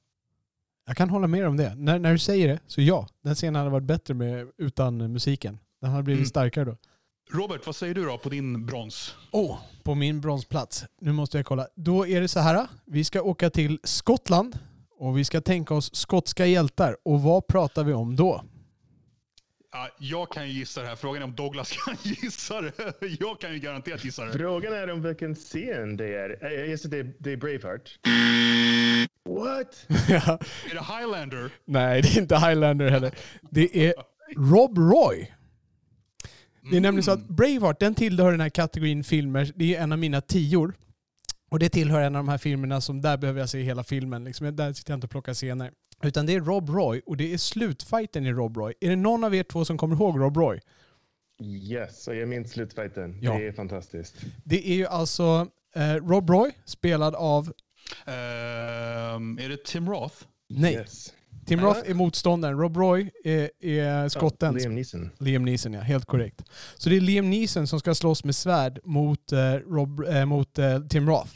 Jag 0.87 0.97
kan 0.97 1.09
hålla 1.09 1.27
med 1.27 1.47
om 1.47 1.57
det. 1.57 1.75
När, 1.75 1.99
när 1.99 2.11
du 2.11 2.19
säger 2.19 2.47
det, 2.47 2.59
så 2.67 2.81
ja. 2.81 3.07
Den 3.23 3.35
scenen 3.35 3.55
hade 3.55 3.69
varit 3.69 3.83
bättre 3.87 4.13
med, 4.13 4.47
utan 4.57 5.11
musiken. 5.11 5.59
Den 5.81 5.89
hade 5.89 6.03
blivit 6.03 6.19
Mm. 6.19 6.29
starkare 6.29 6.65
då. 6.65 6.77
Robert, 7.31 7.65
vad 7.65 7.75
säger 7.75 7.93
du 7.93 8.05
då 8.05 8.17
på 8.17 8.29
din 8.29 8.65
brons? 8.65 9.15
Åh, 9.31 9.57
på 9.83 9.95
min 9.95 10.21
bronsplats. 10.21 10.85
Nu 11.01 11.11
måste 11.11 11.37
jag 11.37 11.45
kolla. 11.45 11.67
Då 11.75 12.07
är 12.07 12.21
det 12.21 12.27
så 12.27 12.39
här. 12.39 12.67
Vi 12.85 13.03
ska 13.03 13.21
åka 13.21 13.49
till 13.49 13.79
Skottland 13.83 14.59
och 14.99 15.17
vi 15.17 15.25
ska 15.25 15.41
tänka 15.41 15.73
oss 15.73 15.95
skotska 15.95 16.45
hjältar. 16.45 16.97
Och 17.05 17.21
vad 17.21 17.47
pratar 17.47 17.83
vi 17.83 17.93
om 17.93 18.15
då? 18.15 18.43
Ja, 19.71 19.89
jag 19.99 20.29
kan 20.29 20.47
ju 20.47 20.53
gissa 20.53 20.81
det 20.81 20.87
här. 20.87 20.95
Frågan 20.95 21.21
är 21.21 21.25
om 21.25 21.35
Douglas 21.35 21.71
kan 21.85 21.95
gissa 22.03 22.61
det. 22.61 22.73
Jag 23.19 23.39
kan 23.39 23.53
ju 23.53 23.59
garanterat 23.59 24.03
gissa 24.05 24.25
det. 24.25 24.31
Frågan 24.33 24.73
är 24.73 24.89
om 24.91 25.01
vilken 25.01 25.35
scen 25.35 25.97
det 25.97 26.15
är. 26.15 26.45
Eh, 26.45 26.51
Jag 26.51 26.67
gissar 26.67 26.89
det, 26.89 27.03
det 27.19 27.31
är 27.31 27.37
Braveheart. 27.37 27.99
What? 29.39 29.85
Ja, 30.09 30.39
Är 30.71 30.73
det 30.73 30.97
Highlander? 30.97 31.51
Nej, 31.65 32.01
det 32.01 32.07
är 32.07 32.21
inte 32.21 32.37
Highlander 32.37 32.89
heller. 32.89 33.11
Det 33.51 33.87
är 33.87 33.93
Rob 34.37 34.77
Roy. 34.77 35.31
Det 36.71 36.77
är 36.77 36.81
nämligen 36.81 37.03
så 37.03 37.11
att 37.11 37.27
Braveheart, 37.27 37.79
den 37.79 37.95
tillhör 37.95 38.31
den 38.31 38.41
här 38.41 38.49
kategorin 38.49 39.03
filmer. 39.03 39.51
Det 39.55 39.75
är 39.75 39.83
en 39.83 39.91
av 39.91 39.99
mina 39.99 40.21
tior. 40.21 40.73
Och 41.49 41.59
det 41.59 41.69
tillhör 41.69 42.01
en 42.01 42.15
av 42.15 42.19
de 42.19 42.29
här 42.29 42.37
filmerna 42.37 42.81
som 42.81 43.01
där 43.01 43.17
behöver 43.17 43.39
jag 43.39 43.49
se 43.49 43.61
hela 43.61 43.83
filmen. 43.83 44.23
Liksom. 44.23 44.55
Där 44.55 44.73
sitter 44.73 44.91
jag 44.91 44.97
inte 44.97 45.05
och 45.05 45.11
plockar 45.11 45.33
scener. 45.33 45.71
Utan 46.03 46.25
det 46.25 46.33
är 46.33 46.39
Rob 46.39 46.69
Roy 46.69 47.01
och 47.05 47.17
det 47.17 47.33
är 47.33 47.37
slutfighten 47.37 48.25
i 48.25 48.31
Rob 48.31 48.57
Roy. 48.57 48.73
Är 48.81 48.89
det 48.89 48.95
någon 48.95 49.23
av 49.23 49.35
er 49.35 49.43
två 49.43 49.65
som 49.65 49.77
kommer 49.77 49.95
ihåg 49.95 50.19
Rob 50.19 50.37
Roy? 50.37 50.59
Yes, 51.43 52.07
och 52.07 52.15
jag 52.15 52.29
minns 52.29 52.51
slutfighten. 52.51 53.19
Ja. 53.21 53.37
Det 53.37 53.47
är 53.47 53.51
fantastiskt. 53.51 54.15
Det 54.43 54.69
är 54.69 54.75
ju 54.75 54.85
alltså 54.87 55.47
eh, 55.75 55.93
Rob 55.93 56.29
Roy, 56.29 56.51
spelad 56.65 57.15
av... 57.15 57.53
Ehm, 58.05 59.39
är 59.39 59.49
det 59.49 59.63
Tim 59.65 59.89
Roth? 59.89 60.15
Nej, 60.49 60.73
Yes. 60.73 61.13
Tim. 61.45 61.59
Roth 61.59 61.79
är 61.89 61.93
motståndaren. 61.93 62.57
Rob 62.57 62.77
Roy 62.77 63.11
är, 63.23 63.49
är 63.59 64.09
skotten. 64.09 64.53
Ja, 64.53 64.59
Liam 64.59 64.75
Neeson. 64.75 65.09
Liam 65.19 65.45
Neeson, 65.45 65.73
ja. 65.73 65.81
Helt 65.81 66.05
korrekt. 66.05 66.41
Så 66.77 66.89
det 66.89 66.95
är 66.97 67.01
Liam 67.01 67.29
Neeson 67.29 67.67
som 67.67 67.79
ska 67.79 67.95
slåss 67.95 68.23
med 68.23 68.35
svärd 68.35 68.79
mot, 68.83 69.31
eh, 69.31 69.53
Rob, 69.53 70.03
eh, 70.07 70.25
mot 70.25 70.59
eh, 70.59 70.79
Tim 70.79 71.09
Roth. 71.09 71.31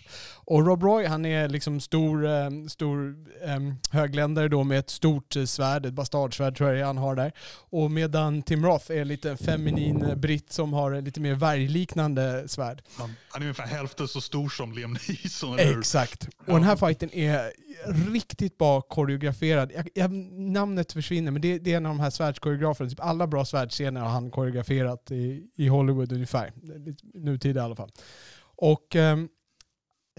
Och 0.45 0.65
Rob 0.65 0.83
Roy, 0.83 1.05
han 1.05 1.25
är 1.25 1.49
liksom 1.49 1.79
stor, 1.79 2.25
eh, 2.25 2.49
stor 2.67 3.15
eh, 3.43 3.59
högländare 3.91 4.47
då 4.47 4.63
med 4.63 4.79
ett 4.79 4.89
stort 4.89 5.35
eh, 5.35 5.45
svärd, 5.45 5.85
ett 5.85 5.93
bastardsvärd 5.93 6.57
tror 6.57 6.71
jag 6.71 6.87
han 6.87 6.97
har 6.97 7.15
där. 7.15 7.31
Och 7.69 7.91
medan 7.91 8.43
Tim 8.43 8.65
Roth 8.65 8.91
är 8.91 9.01
en 9.01 9.07
liten 9.07 9.37
feminin 9.37 10.03
eh, 10.03 10.15
britt 10.15 10.51
som 10.51 10.73
har 10.73 11.01
lite 11.01 11.19
mer 11.19 11.35
vargliknande 11.35 12.47
svärd. 12.47 12.81
Han, 12.97 13.15
han 13.29 13.41
är 13.41 13.45
ungefär 13.45 13.67
hälften 13.67 14.07
så 14.07 14.21
stor 14.21 14.49
som 14.49 14.73
Liam 14.73 14.93
Neeson, 15.07 15.59
eller 15.59 15.71
hur? 15.71 15.79
Exakt. 15.79 16.27
Och 16.47 16.53
den 16.53 16.63
här 16.63 16.75
fighten 16.75 17.13
är 17.13 17.51
riktigt 18.13 18.57
bra 18.57 18.81
koreograferad. 18.81 19.71
Jag, 19.75 19.89
jag, 19.93 20.11
namnet 20.33 20.93
försvinner, 20.93 21.31
men 21.31 21.41
det, 21.41 21.59
det 21.59 21.73
är 21.73 21.77
en 21.77 21.85
av 21.85 21.95
de 21.95 21.99
här 21.99 22.09
svärdskoreograferna. 22.09 22.89
Typ 22.89 22.99
alla 22.99 23.27
bra 23.27 23.45
svärdsscener 23.45 24.01
har 24.01 24.09
han 24.09 24.31
koreograferat 24.31 25.11
i, 25.11 25.43
i 25.55 25.67
Hollywood 25.67 26.11
ungefär. 26.11 26.53
Nutida 27.13 27.61
i 27.61 27.63
alla 27.63 27.75
fall. 27.75 27.91
Och 28.55 28.95
ehm, 28.95 29.23
eh, 29.23 29.27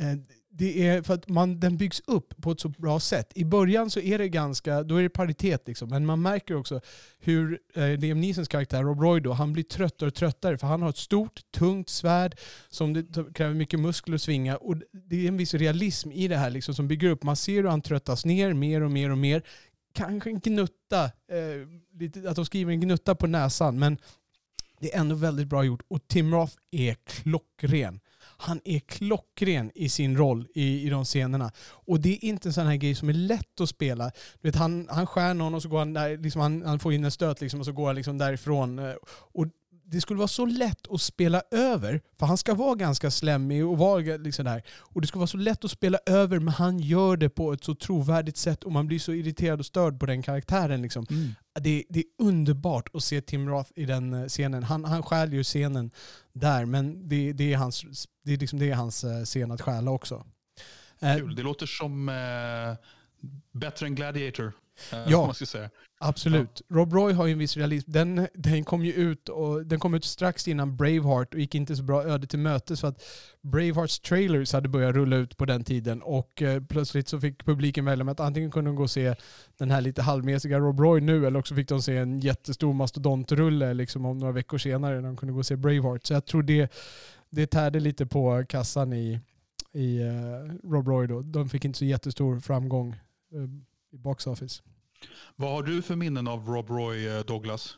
Eh, 0.01 0.19
det 0.57 0.87
är 0.89 1.03
för 1.03 1.15
att 1.15 1.29
man, 1.29 1.61
den 1.61 1.77
byggs 1.77 2.03
upp 2.07 2.35
på 2.43 2.51
ett 2.51 2.61
så 2.61 2.69
bra 2.69 3.01
sätt. 3.01 3.33
I 3.35 3.45
början 3.45 3.91
så 3.91 4.01
är 4.01 4.19
det 4.19 4.29
ganska, 4.29 4.83
då 4.83 4.97
är 4.97 5.03
det 5.03 5.09
paritet 5.09 5.67
liksom. 5.67 5.89
Men 5.89 6.07
man 6.07 6.23
märker 6.23 6.55
också 6.55 6.81
hur 7.19 7.61
eh, 7.75 7.99
Liam 7.99 8.21
Neesons 8.21 8.49
karaktär 8.49 8.83
Rob 8.83 9.01
Roy 9.01 9.21
då, 9.21 9.33
han 9.33 9.53
blir 9.53 9.63
tröttare 9.63 10.07
och 10.07 10.15
tröttare 10.15 10.59
för 10.59 10.67
han 10.67 10.83
har 10.83 10.89
ett 10.89 10.97
stort, 10.97 11.41
tungt 11.53 11.89
svärd 11.89 12.39
som 12.69 12.93
det 12.93 13.33
kräver 13.35 13.55
mycket 13.55 13.81
muskler 13.81 14.15
att 14.15 14.23
svinga. 14.23 14.57
Och 14.57 14.77
det 14.93 15.25
är 15.25 15.29
en 15.29 15.37
viss 15.37 15.55
realism 15.55 16.13
i 16.13 16.29
det 16.29 16.37
här 16.37 16.51
liksom, 16.51 16.75
som 16.75 16.89
bygger 16.89 17.11
upp. 17.11 17.23
Man 17.23 17.37
ser 17.37 17.55
hur 17.55 17.69
han 17.69 17.83
tröttas 17.83 18.25
ner 18.25 18.53
mer 18.53 18.83
och 18.83 18.91
mer 18.91 19.11
och 19.11 19.19
mer. 19.19 19.43
Kanske 19.95 20.31
en 20.31 20.41
gnutta, 20.41 21.05
eh, 21.05 21.69
lite, 21.99 22.31
att 22.31 22.37
de 22.37 22.45
skriver 22.45 22.73
en 22.73 22.81
gnutta 22.81 23.15
på 23.15 23.27
näsan, 23.27 23.79
men 23.79 23.99
det 24.81 24.95
är 24.95 25.01
ändå 25.01 25.15
väldigt 25.15 25.49
bra 25.49 25.65
gjort. 25.65 25.83
Och 25.89 26.09
Tim 26.09 26.35
Roth 26.35 26.57
är 26.71 26.97
klockren. 27.05 28.01
Han 28.37 28.61
är 28.65 28.79
klockren 28.79 29.71
i 29.75 29.89
sin 29.89 30.17
roll 30.17 30.47
i, 30.55 30.87
i 30.87 30.91
de 30.91 31.05
scenerna. 31.05 31.53
Och 31.67 32.01
det 32.01 32.09
är 32.09 32.25
inte 32.25 32.49
en 32.49 32.53
sån 32.53 32.67
här 32.67 32.77
grej 32.77 32.95
som 32.95 33.09
är 33.09 33.13
lätt 33.13 33.61
att 33.61 33.69
spela. 33.69 34.11
Du 34.43 34.49
vet, 34.49 34.57
han, 34.57 34.89
han 34.91 35.07
skär 35.07 35.35
någon 35.35 35.55
och 35.55 35.63
så 35.63 35.69
går 35.69 35.79
han 35.79 35.93
där, 35.93 36.19
liksom, 36.19 36.41
han, 36.41 36.63
han 36.63 36.79
får 36.79 36.93
in 36.93 37.05
en 37.05 37.11
stöt 37.11 37.41
liksom, 37.41 37.61
och 37.61 37.67
så 37.67 37.73
går 37.73 37.87
han 37.87 37.97
liksom 37.97 38.19
därifrån. 38.19 38.79
Eh, 38.79 38.95
och 39.07 39.47
det 39.87 40.01
skulle 40.01 40.19
vara 40.19 40.29
så 40.29 40.47
lätt 40.47 40.91
att 40.91 41.01
spela 41.01 41.43
över, 41.51 42.01
för 42.19 42.27
han 42.27 42.39
ska 42.39 42.55
vara 42.55 42.75
ganska 42.75 43.11
slemmig 43.11 43.67
och 43.67 43.79
vara 43.79 44.01
liksom 44.01 44.45
där. 44.45 44.63
Och 44.69 45.01
det 45.01 45.07
skulle 45.07 45.21
vara 45.21 45.27
så 45.27 45.37
lätt 45.37 45.65
att 45.65 45.71
spela 45.71 45.99
över, 46.07 46.39
men 46.39 46.55
han 46.55 46.79
gör 46.79 47.17
det 47.17 47.29
på 47.29 47.53
ett 47.53 47.65
så 47.65 47.75
trovärdigt 47.75 48.37
sätt 48.37 48.65
och 48.65 48.73
man 48.73 48.87
blir 48.87 48.99
så 48.99 49.13
irriterad 49.13 49.61
och 49.61 49.67
störd 49.67 50.01
på 50.01 50.07
den 50.07 50.23
karaktären. 50.23 50.83
Liksom. 50.83 51.07
Mm. 51.11 51.35
Det, 51.61 51.85
det 51.89 52.01
är 52.01 52.05
underbart 52.19 52.89
att 52.95 53.05
se 53.05 53.21
Tim 53.21 53.49
Roth 53.49 53.71
i 53.75 53.85
den 53.85 54.15
eh, 54.15 54.27
scenen. 54.27 54.63
Han, 54.63 54.85
han 54.85 55.03
stjäl 55.03 55.33
ju 55.33 55.43
scenen 55.43 55.91
där, 56.33 56.65
men 56.65 57.09
det, 57.09 57.33
det, 57.33 57.53
är, 57.53 57.57
hans, 57.57 58.09
det, 58.25 58.33
är, 58.33 58.37
liksom, 58.37 58.59
det 58.59 58.71
är 58.71 58.75
hans 58.75 59.05
eh, 59.05 59.25
scen 59.25 59.51
att 59.51 59.61
stjäla 59.61 59.91
också. 59.91 60.27
Eh, 61.01 61.17
Kul. 61.17 61.35
Det 61.35 61.43
låter 61.43 61.67
som 61.67 62.09
eh, 62.09 62.75
bättre 63.53 63.87
än 63.87 63.95
Gladiator. 63.95 64.53
Eh, 64.93 64.99
Ja. 65.07 65.35
Absolut. 65.99 66.63
Rob 66.69 66.93
Roy 66.93 67.13
har 67.13 67.27
ju 67.27 67.33
en 67.33 67.39
viss 67.39 67.57
realism. 67.57 67.91
Den, 67.93 68.29
den 68.35 68.65
kom 68.65 68.85
ju 68.85 68.93
ut, 68.93 69.29
och, 69.29 69.67
den 69.67 69.79
kom 69.79 69.95
ut 69.95 70.05
strax 70.05 70.49
innan 70.49 70.77
Braveheart 70.77 71.35
och 71.35 71.41
gick 71.41 71.55
inte 71.55 71.77
så 71.77 71.83
bra 71.83 72.05
öde 72.05 72.27
till 72.27 72.39
mötes 72.39 72.81
för 72.81 72.89
att 72.89 73.03
Bravehearts 73.43 74.01
trailers 74.01 74.53
hade 74.53 74.69
börjat 74.69 74.95
rulla 74.95 75.17
ut 75.17 75.37
på 75.37 75.45
den 75.45 75.65
tiden 75.65 76.03
och 76.03 76.43
eh, 76.43 76.63
plötsligt 76.63 77.09
så 77.09 77.21
fick 77.21 77.45
publiken 77.45 77.85
välja 77.85 78.05
med 78.05 78.13
att 78.13 78.21
antingen 78.21 78.51
kunde 78.51 78.71
de 78.71 78.77
gå 78.77 78.83
och 78.83 78.91
se 78.91 79.15
den 79.59 79.71
här 79.71 79.81
lite 79.81 80.03
halvmesiga 80.03 80.59
Rob 80.59 80.81
Roy 80.81 81.01
nu 81.01 81.27
eller 81.27 81.39
också 81.39 81.55
fick 81.55 81.69
de 81.69 81.83
se 81.83 81.97
en 81.97 82.21
jättestor 82.21 82.73
mastodontrulle 82.73 83.75
liksom 83.75 84.05
om 84.07 84.19
några 84.19 84.33
veckor 84.33 84.59
senare 84.59 84.95
när 84.95 85.03
de 85.03 85.17
kunde 85.17 85.33
gå 85.33 85.39
och 85.39 85.47
se 85.47 85.57
Braveheart. 85.57 86.07
Så 86.07 86.13
jag 86.13 86.27
tror 86.27 86.43
det, 86.43 86.73
det 87.31 87.47
tärde 87.47 87.81
lite 87.81 88.07
på 88.07 88.45
kassan 88.49 88.93
i, 88.93 89.21
i 89.73 90.01
eh, 90.01 90.71
Rob 90.71 90.89
Roy 90.89 91.07
då. 91.07 91.23
De 91.23 91.49
fick 91.49 91.65
inte 91.65 91.79
så 91.79 91.85
jättestor 91.85 92.41
framgång 92.41 92.91
eh, 93.33 93.49
i 93.95 93.99
box 93.99 94.27
office. 94.27 94.63
Vad 95.37 95.51
har 95.51 95.63
du 95.63 95.83
för 95.83 95.97
minnen 95.97 96.29
av 96.29 96.47
Rob 96.49 96.71
Roy, 96.71 97.07
eh, 97.09 97.21
Douglas? 97.25 97.77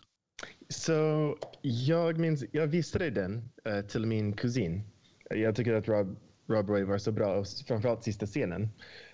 Så 0.68 1.36
jag 1.62 2.18
minns, 2.18 2.44
jag 2.52 2.66
visade 2.66 3.10
den 3.10 3.48
eh, 3.64 3.80
till 3.80 4.06
min 4.06 4.32
kusin. 4.32 4.82
Jag 5.30 5.56
tycker 5.56 5.72
att 5.74 5.88
Rob, 5.88 6.16
Rob 6.48 6.68
Roy 6.70 6.84
var 6.84 6.98
så 6.98 7.12
bra, 7.12 7.44
framförallt 7.66 8.04
sista 8.04 8.26
scenen. 8.26 8.68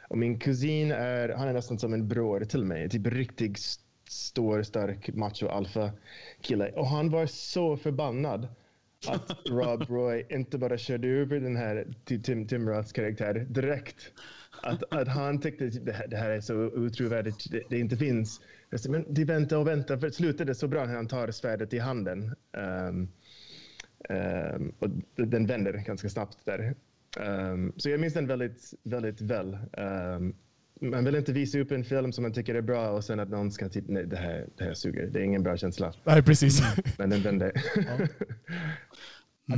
Och 0.09 0.19
min 0.19 0.39
kusin 0.39 0.93
är, 0.93 1.29
han 1.29 1.49
är 1.49 1.53
nästan 1.53 1.79
som 1.79 1.93
en 1.95 2.09
bror 2.09 2.41
till 2.45 2.65
mig. 2.65 2.89
Typ 2.91 3.07
riktigt 3.07 3.57
s- 3.59 3.81
stor, 4.09 4.63
stark, 4.63 5.15
macho, 5.15 5.47
alfa 5.49 5.91
kille. 6.41 6.73
Och 6.73 6.87
han 6.87 7.11
var 7.11 7.27
så 7.27 7.77
förbannad 7.77 8.49
att 9.09 9.31
Rob 9.51 9.83
Roy 9.89 10.27
inte 10.31 10.59
bara 10.59 10.79
körde 10.79 11.09
över 11.09 11.41
den 11.41 11.57
här 11.57 11.87
Ti- 12.07 12.23
Tim, 12.23 12.47
Tim 12.49 12.69
Roths 12.69 12.93
karaktär 12.93 13.35
direkt. 13.35 13.97
Att, 14.63 14.93
att 14.93 15.09
han 15.09 15.41
tyckte 15.41 15.71
typ, 15.71 15.87
det, 15.87 15.93
här, 15.93 16.07
det 16.07 16.17
här 16.17 16.31
är 16.31 16.41
så 16.41 16.55
otrovärdigt, 16.55 17.51
det, 17.51 17.63
det 17.71 17.79
inte 17.79 17.97
finns. 17.97 18.41
Men 18.89 19.15
de 19.15 19.25
vänta 19.25 19.59
och 19.59 19.67
vänta, 19.67 19.99
för 19.99 20.07
det 20.07 20.13
slutade 20.13 20.55
så 20.55 20.69
bra 20.69 20.85
när 20.85 20.95
han 20.95 21.09
tar 21.09 21.31
svärdet 21.31 21.75
i 21.75 21.79
handen. 21.79 22.35
Ehm, 22.53 23.09
ehm, 24.09 24.73
och 24.79 24.91
den 25.27 25.47
vänder 25.47 25.73
ganska 25.73 26.09
snabbt 26.09 26.39
där. 26.45 26.75
Ehm, 27.21 27.73
så 27.77 27.91
jag 27.91 28.01
minns 28.01 28.15
den 28.15 28.27
väldigt, 28.27 28.75
väldigt 28.83 29.21
väl. 29.21 29.59
Um, 29.73 30.35
man 30.91 31.05
vill 31.05 31.15
inte 31.15 31.33
visa 31.33 31.59
upp 31.59 31.71
en 31.71 31.85
film 31.85 32.13
som 32.13 32.23
man 32.23 32.33
tycker 32.33 32.55
är 32.55 32.61
bra 32.61 32.91
och 32.91 33.05
sen 33.05 33.21
att 33.21 33.29
någon 33.29 33.53
ska 33.53 33.69
typ, 33.69 33.85
nej 33.89 34.07
det 34.07 34.17
här, 34.17 34.47
det 34.57 34.65
här 34.65 34.75
suger. 34.75 35.07
Det 35.07 35.21
är 35.21 35.25
ingen 35.25 35.43
bra 35.43 35.57
känsla. 35.57 35.93
Nej, 36.05 36.23
precis. 36.23 36.63
Men 36.99 37.11
den 37.11 37.23
vände. 37.23 37.53
Ja, 37.77 38.07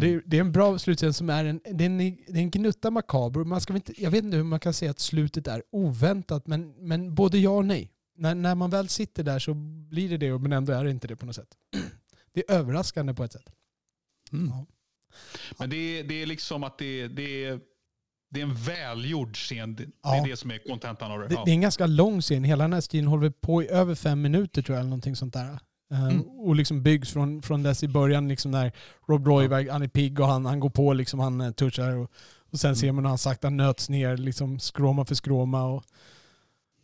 det, 0.00 0.14
är, 0.14 0.22
det 0.26 0.36
är 0.36 0.40
en 0.40 0.52
bra 0.52 0.78
slutscen 0.78 1.12
som 1.14 1.30
är 1.30 1.44
en, 1.44 1.60
det 1.72 1.84
är 1.84 1.86
en, 1.86 1.98
det 1.98 2.04
är 2.28 2.36
en 2.36 2.50
gnutta 2.50 2.90
makaber. 2.90 3.44
Man 3.44 3.60
ska 3.60 3.74
inte, 3.74 4.02
jag 4.02 4.10
vet 4.10 4.24
inte 4.24 4.36
hur 4.36 4.44
man 4.44 4.60
kan 4.60 4.72
säga 4.72 4.90
att 4.90 5.00
slutet 5.00 5.46
är 5.46 5.62
oväntat, 5.72 6.46
men, 6.46 6.86
men 6.88 7.14
både 7.14 7.38
ja 7.38 7.50
och 7.50 7.64
nej. 7.64 7.90
När, 8.16 8.34
när 8.34 8.54
man 8.54 8.70
väl 8.70 8.88
sitter 8.88 9.22
där 9.22 9.38
så 9.38 9.54
blir 9.90 10.08
det 10.08 10.16
det, 10.16 10.38
men 10.38 10.52
ändå 10.52 10.72
är 10.72 10.84
det 10.84 10.90
inte 10.90 11.08
det 11.08 11.16
på 11.16 11.26
något 11.26 11.36
sätt. 11.36 11.48
Det 12.34 12.50
är 12.50 12.54
överraskande 12.54 13.14
på 13.14 13.24
ett 13.24 13.32
sätt. 13.32 13.50
Mm. 14.32 14.48
Ja. 14.48 14.66
Men 15.58 15.70
det, 15.70 15.76
är- 15.76 16.04
det 16.04 16.22
är 16.22 16.26
liksom 16.26 16.64
att 16.64 16.78
det, 16.78 17.08
det, 17.08 17.44
är, 17.44 17.60
det 18.30 18.40
är 18.40 18.44
en 18.44 18.54
välgjord 18.54 19.36
scen. 19.36 19.74
Det, 19.74 19.84
Ja. 20.02 20.22
är 20.24 20.28
det 20.30 20.36
som 20.36 20.50
är 20.50 20.58
kontentan 20.68 21.10
av 21.12 21.18
det. 21.20 21.28
Det, 21.28 21.34
Ja. 21.34 21.42
det 21.44 21.50
är 21.50 21.54
en 21.54 21.60
ganska 21.60 21.86
lång 21.86 22.20
scen. 22.20 22.44
Hela 22.44 22.64
den 22.64 22.72
här 22.72 22.80
stilen 22.80 23.06
håller 23.06 23.30
på 23.30 23.62
i 23.62 23.68
över 23.68 23.94
fem 23.94 24.22
minuter 24.22 24.62
tror 24.62 24.74
jag, 24.74 24.80
eller 24.80 24.90
någonting 24.90 25.16
sånt 25.16 25.32
där. 25.34 25.58
Eh, 25.92 26.04
Mm. 26.04 26.22
Och 26.22 26.56
liksom 26.56 26.82
byggs 26.82 27.12
från, 27.12 27.42
från 27.42 27.62
dess 27.62 27.82
i 27.82 27.88
början, 27.88 28.28
liksom 28.28 28.50
när 28.50 28.72
Rob 29.08 29.26
Roy, 29.26 29.68
han 29.68 29.82
är 29.82 29.88
pigg 29.88 30.20
och 30.20 30.26
han, 30.26 30.46
han 30.46 30.60
går 30.60 30.70
på, 30.70 30.92
liksom, 30.92 31.20
han 31.20 31.40
eh, 31.40 31.50
touchar. 31.50 31.96
Och, 31.96 32.10
och 32.50 32.60
sen 32.60 32.76
ser 32.76 32.92
man 32.92 33.04
hur 33.04 33.08
han 33.08 33.18
sakta 33.18 33.50
nöts 33.50 33.88
ner, 33.88 34.16
liksom 34.16 34.58
skråma 34.58 35.04
för 35.04 35.14
skråma. 35.14 35.64
Och, 35.64 35.84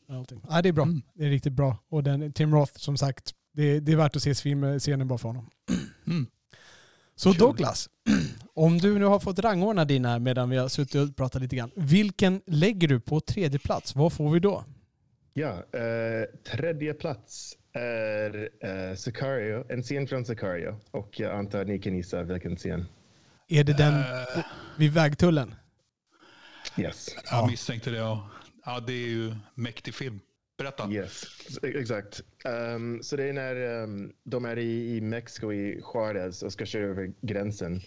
allting. 0.09 0.43
Ja, 0.49 0.63
det 0.63 0.69
är 0.69 0.73
bra. 0.73 0.85
Mm. 0.85 1.03
Det 1.15 1.25
är 1.25 1.31
riktigt 1.31 1.53
bra. 1.53 1.77
Och 1.89 2.03
den, 2.03 2.33
Tim 2.33 2.55
Roth, 2.55 2.73
som 2.77 2.97
sagt, 2.97 3.35
det, 3.53 3.81
det 3.81 3.93
är 3.93 3.97
värt 3.97 4.17
att 4.17 4.23
se 4.23 4.35
film, 4.35 4.79
scenen 4.79 5.09
bara 5.09 5.19
för 5.19 5.29
honom. 5.29 5.51
Mm. 6.07 6.27
Så 7.17 7.33
Kul. 7.33 7.39
Douglas, 7.39 7.89
om 8.55 8.79
du 8.79 8.99
nu 8.99 9.05
har 9.05 9.19
fått 9.19 9.39
rangordna 9.39 9.85
dina 9.85 10.19
medan 10.19 10.51
vi 10.51 10.57
har 10.57 10.69
suttit 10.69 10.95
och 10.95 11.17
pratat 11.17 11.43
lite 11.43 11.57
grann. 11.57 11.71
Vilken 11.77 12.43
lägger 12.47 12.89
du 12.89 13.01
på 13.01 13.21
tredje 13.21 13.59
plats? 13.59 13.97
Vad 13.97 14.13
får 14.13 14.31
vi 14.31 14.41
då? 14.41 14.65
Ja, 15.33 15.79
eh, 15.79 16.25
tredje 16.45 16.95
plats 16.95 17.57
är 17.73 18.49
eh, 18.61 18.95
Sicario, 18.95 19.65
en 19.69 19.83
scen 19.83 20.07
från 20.07 20.25
Sicario. 20.25 20.77
Och 20.91 21.21
jag 21.21 21.35
antar 21.35 21.61
att 21.61 21.67
ni 21.67 21.79
kan 21.79 21.97
gissa 21.97 22.23
vilken 22.23 22.57
scen. 22.57 22.85
Är 23.49 23.65
det 23.65 23.73
den 23.73 23.95
Eh, 23.95 24.45
vid 24.79 24.93
vägtullen? 24.93 25.55
Yes. 26.79 27.09
jag 27.31 27.51
misstänkte 27.51 27.91
det. 27.91 27.97
Ja. 27.97 28.31
ja, 28.65 28.81
det 28.87 28.93
är 28.93 29.09
ju 29.09 29.35
mäktig 29.55 29.95
film. 29.95 30.21
Berätta. 30.59 30.91
Yes, 30.91 31.25
exakt. 31.63 32.23
Um, 32.45 33.03
så 33.03 33.17
det 33.17 33.25
är 33.25 33.33
när 33.33 33.83
um, 33.83 34.13
de 34.25 34.45
är 34.45 34.59
i, 34.59 34.97
i 34.97 35.01
Mexiko, 35.01 35.53
i 35.53 35.83
Juarez 35.95 36.43
och 36.43 36.53
ska 36.53 36.67
köra 36.67 36.85
över 36.85 37.13
gränsen. 37.21 37.81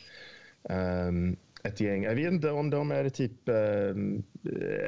Um, 0.70 1.38
ett 1.64 1.80
gäng. 1.80 2.04
Jag 2.04 2.16
vet 2.16 2.34
inte 2.34 2.50
om 2.50 2.70
de 2.70 2.92
är 2.92 3.10
typ 3.10 3.32
um, 3.46 4.24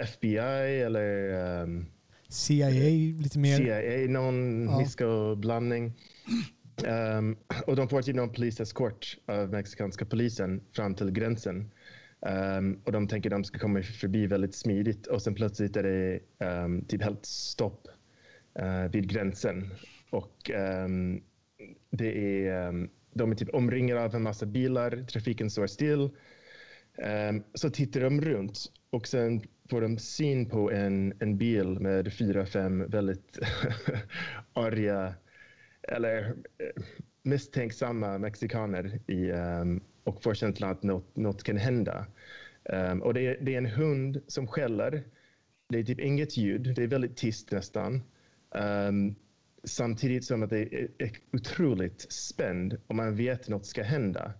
FBI 0.01 0.81
eller 0.81 1.33
um, 1.61 1.85
CIA 2.29 2.69
lite 3.21 3.39
mer? 3.39 3.57
CIA, 3.57 4.07
någon 4.11 4.63
Ja. 4.69 4.79
disco-blandning. 4.79 5.93
Um, 7.17 7.37
och 7.67 7.75
de 7.75 7.89
får 7.89 8.01
typ 8.01 8.15
någon 8.15 8.33
poliseskort 8.33 9.17
av 9.25 9.49
mexikanska 9.51 10.05
polisen 10.05 10.61
fram 10.75 10.95
till 10.95 11.11
gränsen. 11.11 11.71
Um, 12.19 12.81
och 12.83 12.91
de 12.91 13.07
tänker 13.07 13.29
att 13.29 13.33
de 13.33 13.43
ska 13.43 13.59
komma 13.59 13.81
förbi 13.81 14.27
väldigt 14.27 14.55
smidigt 14.55 15.07
och 15.07 15.21
sen 15.21 15.35
plötsligt 15.35 15.75
är 15.77 15.83
det 15.83 16.19
um, 16.45 16.85
typ 16.85 17.03
helt 17.03 17.25
stopp 17.25 17.87
uh, 18.59 18.91
vid 18.91 19.09
gränsen. 19.09 19.73
Och 20.09 20.51
um, 20.85 21.23
det 21.89 22.47
är, 22.47 22.89
de 23.13 23.31
är 23.31 23.35
typ 23.35 23.53
omringade 23.53 24.03
av 24.03 24.15
en 24.15 24.23
massa 24.23 24.45
bilar, 24.45 25.05
trafiken 25.11 25.49
står 25.49 25.67
still. 25.67 26.09
Så 27.53 27.69
tittar 27.69 27.99
de 28.01 28.21
runt 28.21 28.71
och 28.89 29.07
sen 29.07 29.41
får 29.69 29.81
de 29.81 29.97
syn 29.97 30.49
på 30.49 30.71
en, 30.71 31.13
en 31.19 31.37
bil 31.37 31.79
med 31.79 32.13
fyra, 32.13 32.45
fem 32.45 32.89
väldigt 32.89 33.39
arga 34.53 35.13
eller 35.81 36.35
eh, 36.57 36.83
misstänksamma 37.23 38.17
mexikaner 38.17 38.99
i, 39.07 39.31
um, 39.31 39.81
och 40.03 40.23
får 40.23 40.33
känslan 40.33 40.71
att 40.71 40.83
något, 40.83 41.15
något 41.15 41.43
kan 41.43 41.57
hända. 41.57 42.05
Um, 42.63 43.01
och 43.01 43.13
det 43.13 43.21
är, 43.21 43.37
det 43.41 43.53
är 43.53 43.57
en 43.57 43.65
hund 43.65 44.21
som 44.27 44.47
skäller. 44.47 45.03
Det 45.69 45.79
är 45.79 45.83
typ 45.83 45.99
inget 45.99 46.37
ljud. 46.37 46.75
Det 46.75 46.83
är 46.83 46.87
väldigt 46.87 47.17
tyst 47.17 47.51
nästan. 47.51 48.01
Um, 48.49 49.15
samtidigt 49.63 50.25
som 50.25 50.43
att 50.43 50.49
det 50.49 50.59
är, 50.59 50.87
är 50.97 51.11
otroligt 51.31 52.11
spänd 52.11 52.77
och 52.87 52.95
man 52.95 53.15
vet 53.15 53.41
att 53.41 53.49
något 53.49 53.65
ska 53.65 53.83
hända. 53.83 54.33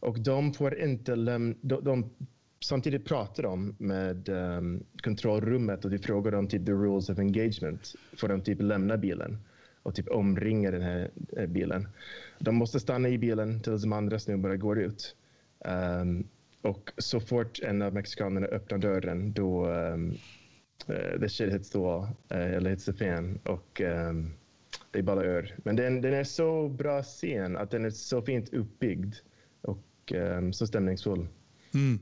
Och 0.00 0.20
de 0.20 0.54
får 0.54 0.78
inte 0.78 1.16
lämna... 1.16 1.54
De, 1.60 1.84
de, 1.84 2.10
samtidigt 2.60 3.04
pratar 3.04 3.42
de 3.42 3.74
med 3.78 4.28
um, 4.28 4.84
kontrollrummet 5.02 5.84
och 5.84 5.92
vi 5.92 5.98
frågar 5.98 6.32
dem 6.32 6.48
typ 6.48 6.66
the 6.66 6.72
rules 6.72 7.10
of 7.10 7.18
engagement. 7.18 7.94
Får 8.16 8.28
de 8.28 8.40
typ 8.40 8.62
lämna 8.62 8.96
bilen 8.96 9.38
och 9.82 9.94
typ 9.94 10.08
omringa 10.08 10.70
den 10.70 10.82
här 10.82 11.10
eh, 11.36 11.46
bilen. 11.46 11.88
De 12.38 12.54
måste 12.54 12.80
stanna 12.80 13.08
i 13.08 13.18
bilen 13.18 13.60
tills 13.62 13.82
de 13.82 13.92
andra 13.92 14.18
snubbarna 14.18 14.56
går 14.56 14.78
ut. 14.78 15.16
Um, 16.00 16.28
och 16.62 16.90
så 16.98 17.20
fort 17.20 17.60
en 17.62 17.82
av 17.82 17.94
mexikanerna 17.94 18.46
öppnar 18.46 18.78
dörren 18.78 19.32
då 19.32 19.66
um, 19.66 20.10
uh, 20.88 21.20
the 21.20 21.28
shit 21.28 21.52
hits 21.52 21.70
the 21.70 21.78
wall, 21.78 22.02
uh, 22.02 22.54
eller 22.54 22.70
hits 22.70 22.84
the 22.84 22.92
fan. 22.92 23.38
Och 23.44 23.80
um, 23.80 24.32
det 24.90 24.98
är 24.98 25.02
bara 25.02 25.24
ör. 25.24 25.54
Men 25.64 25.76
den, 25.76 26.00
den 26.00 26.14
är 26.14 26.24
så 26.24 26.68
bra 26.68 27.02
scen 27.02 27.56
att 27.56 27.70
den 27.70 27.84
är 27.84 27.90
så 27.90 28.22
fint 28.22 28.54
uppbyggd 28.54 29.14
och 29.60 30.12
um, 30.14 30.52
så 30.52 30.66
stämningsfull. 30.66 31.26
Mm. 31.74 31.98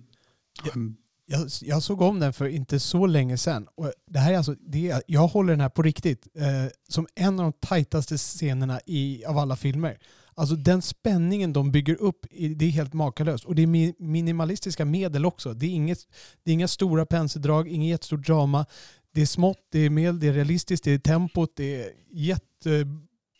Ehm, 0.75 0.97
jag, 1.27 1.49
jag 1.63 1.83
såg 1.83 2.01
om 2.01 2.21
den 2.21 2.33
för 2.33 2.49
inte 2.49 2.81
så 2.81 3.07
länge 3.07 3.39
sedan. 3.39 3.67
Och 3.75 3.93
det 4.11 4.19
här 4.19 4.33
är 4.33 4.37
alltså, 4.37 4.55
det 4.61 4.91
är, 4.91 5.03
jag 5.07 5.27
håller 5.29 5.53
den 5.53 5.61
här 5.61 5.69
på 5.69 5.83
riktigt 5.83 6.27
eh, 6.35 6.73
som 6.89 7.07
en 7.15 7.41
av 7.41 7.45
de 7.45 7.53
tajtaste 7.53 8.17
scenerna 8.17 8.81
i, 8.87 9.25
av 9.25 9.39
alla 9.39 9.57
filmer. 9.57 9.99
Alltså 10.35 10.57
den 10.57 10.83
spänningen 10.83 11.53
de 11.53 11.73
bygger 11.73 11.95
upp, 11.95 12.27
det 12.57 12.65
är 12.65 12.71
helt 12.71 12.93
makalöst. 12.93 13.45
Och 13.45 13.55
det 13.55 13.63
är 13.63 14.03
minimalistiska 14.03 14.85
medel 14.85 15.27
också. 15.27 15.55
Det 15.55 15.67
är, 15.67 15.71
inget, 15.71 15.99
det 16.45 16.51
är 16.51 16.53
inga 16.53 16.69
stora 16.69 17.07
penseldrag, 17.07 17.69
inget 17.69 17.89
jättestort 17.89 18.27
drama. 18.27 18.67
Det 19.13 19.23
är 19.23 19.27
smått, 19.27 19.69
det 19.73 19.79
är 19.79 19.91
medel, 19.91 20.21
det 20.21 20.29
är 20.29 20.33
realistiskt, 20.33 20.85
det 20.85 20.93
är 20.93 20.99
tempot, 20.99 21.53
det 21.57 21.83
är 21.83 21.93
jätte... 22.11 22.87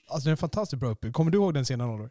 Alltså 0.09 0.27
den 0.27 0.33
är 0.33 0.37
fantastiskt 0.37 0.81
bra 0.81 0.91
uppbyggd. 0.91 1.15
Kommer 1.15 1.31
du 1.31 1.39
ihåg 1.39 1.55
den 1.55 1.65
scenen 1.65 1.91
Oliver? 1.91 2.11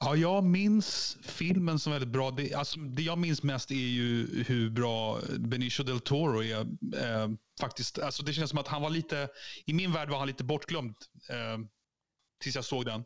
Ja, 0.00 0.16
jag 0.16 0.44
minns 0.44 1.16
filmen 1.22 1.78
som 1.78 1.92
väldigt 1.92 2.10
bra. 2.10 2.30
Det, 2.30 2.54
alltså, 2.54 2.80
det 2.80 3.02
jag 3.02 3.18
minns 3.18 3.42
mest 3.42 3.70
är 3.70 3.74
ju 3.74 4.44
hur 4.46 4.70
bra 4.70 5.18
Benicio 5.38 5.84
del 5.84 6.00
Toro 6.00 6.42
är. 6.42 6.60
Eh, 6.60 7.28
faktiskt, 7.60 7.98
alltså, 7.98 8.22
det 8.22 8.32
känns 8.32 8.50
som 8.50 8.58
att 8.58 8.68
han 8.68 8.82
var 8.82 8.90
lite, 8.90 9.28
i 9.66 9.72
min 9.72 9.92
värld 9.92 10.10
var 10.10 10.18
han 10.18 10.26
lite 10.26 10.44
bortglömd 10.44 10.94
eh, 11.30 11.58
tills 12.42 12.56
jag 12.56 12.64
såg 12.64 12.84
den. 12.84 13.04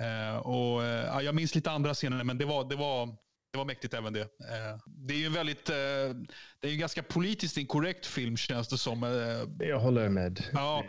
Eh, 0.00 0.36
och, 0.36 0.84
eh, 0.84 1.20
jag 1.20 1.34
minns 1.34 1.54
lite 1.54 1.70
andra 1.70 1.94
scener, 1.94 2.24
men 2.24 2.38
det 2.38 2.44
var, 2.44 2.68
det 2.68 2.76
var, 2.76 3.16
det 3.50 3.58
var 3.58 3.64
mäktigt 3.64 3.94
även 3.94 4.12
det. 4.12 4.20
Eh, 4.20 4.78
det 4.86 5.14
är 5.14 5.18
ju 5.18 5.26
en 5.26 5.32
väldigt, 5.32 5.68
eh, 5.70 5.74
det 5.74 6.62
är 6.62 6.66
ju 6.66 6.72
en 6.72 6.78
ganska 6.78 7.02
politiskt 7.02 7.56
inkorrekt 7.56 8.06
film 8.06 8.36
känns 8.36 8.68
det 8.68 8.78
som. 8.78 9.02
Eh, 9.02 9.66
Jag 9.68 9.78
håller 9.78 10.08
med. 10.08 10.44
Ja, 10.52 10.84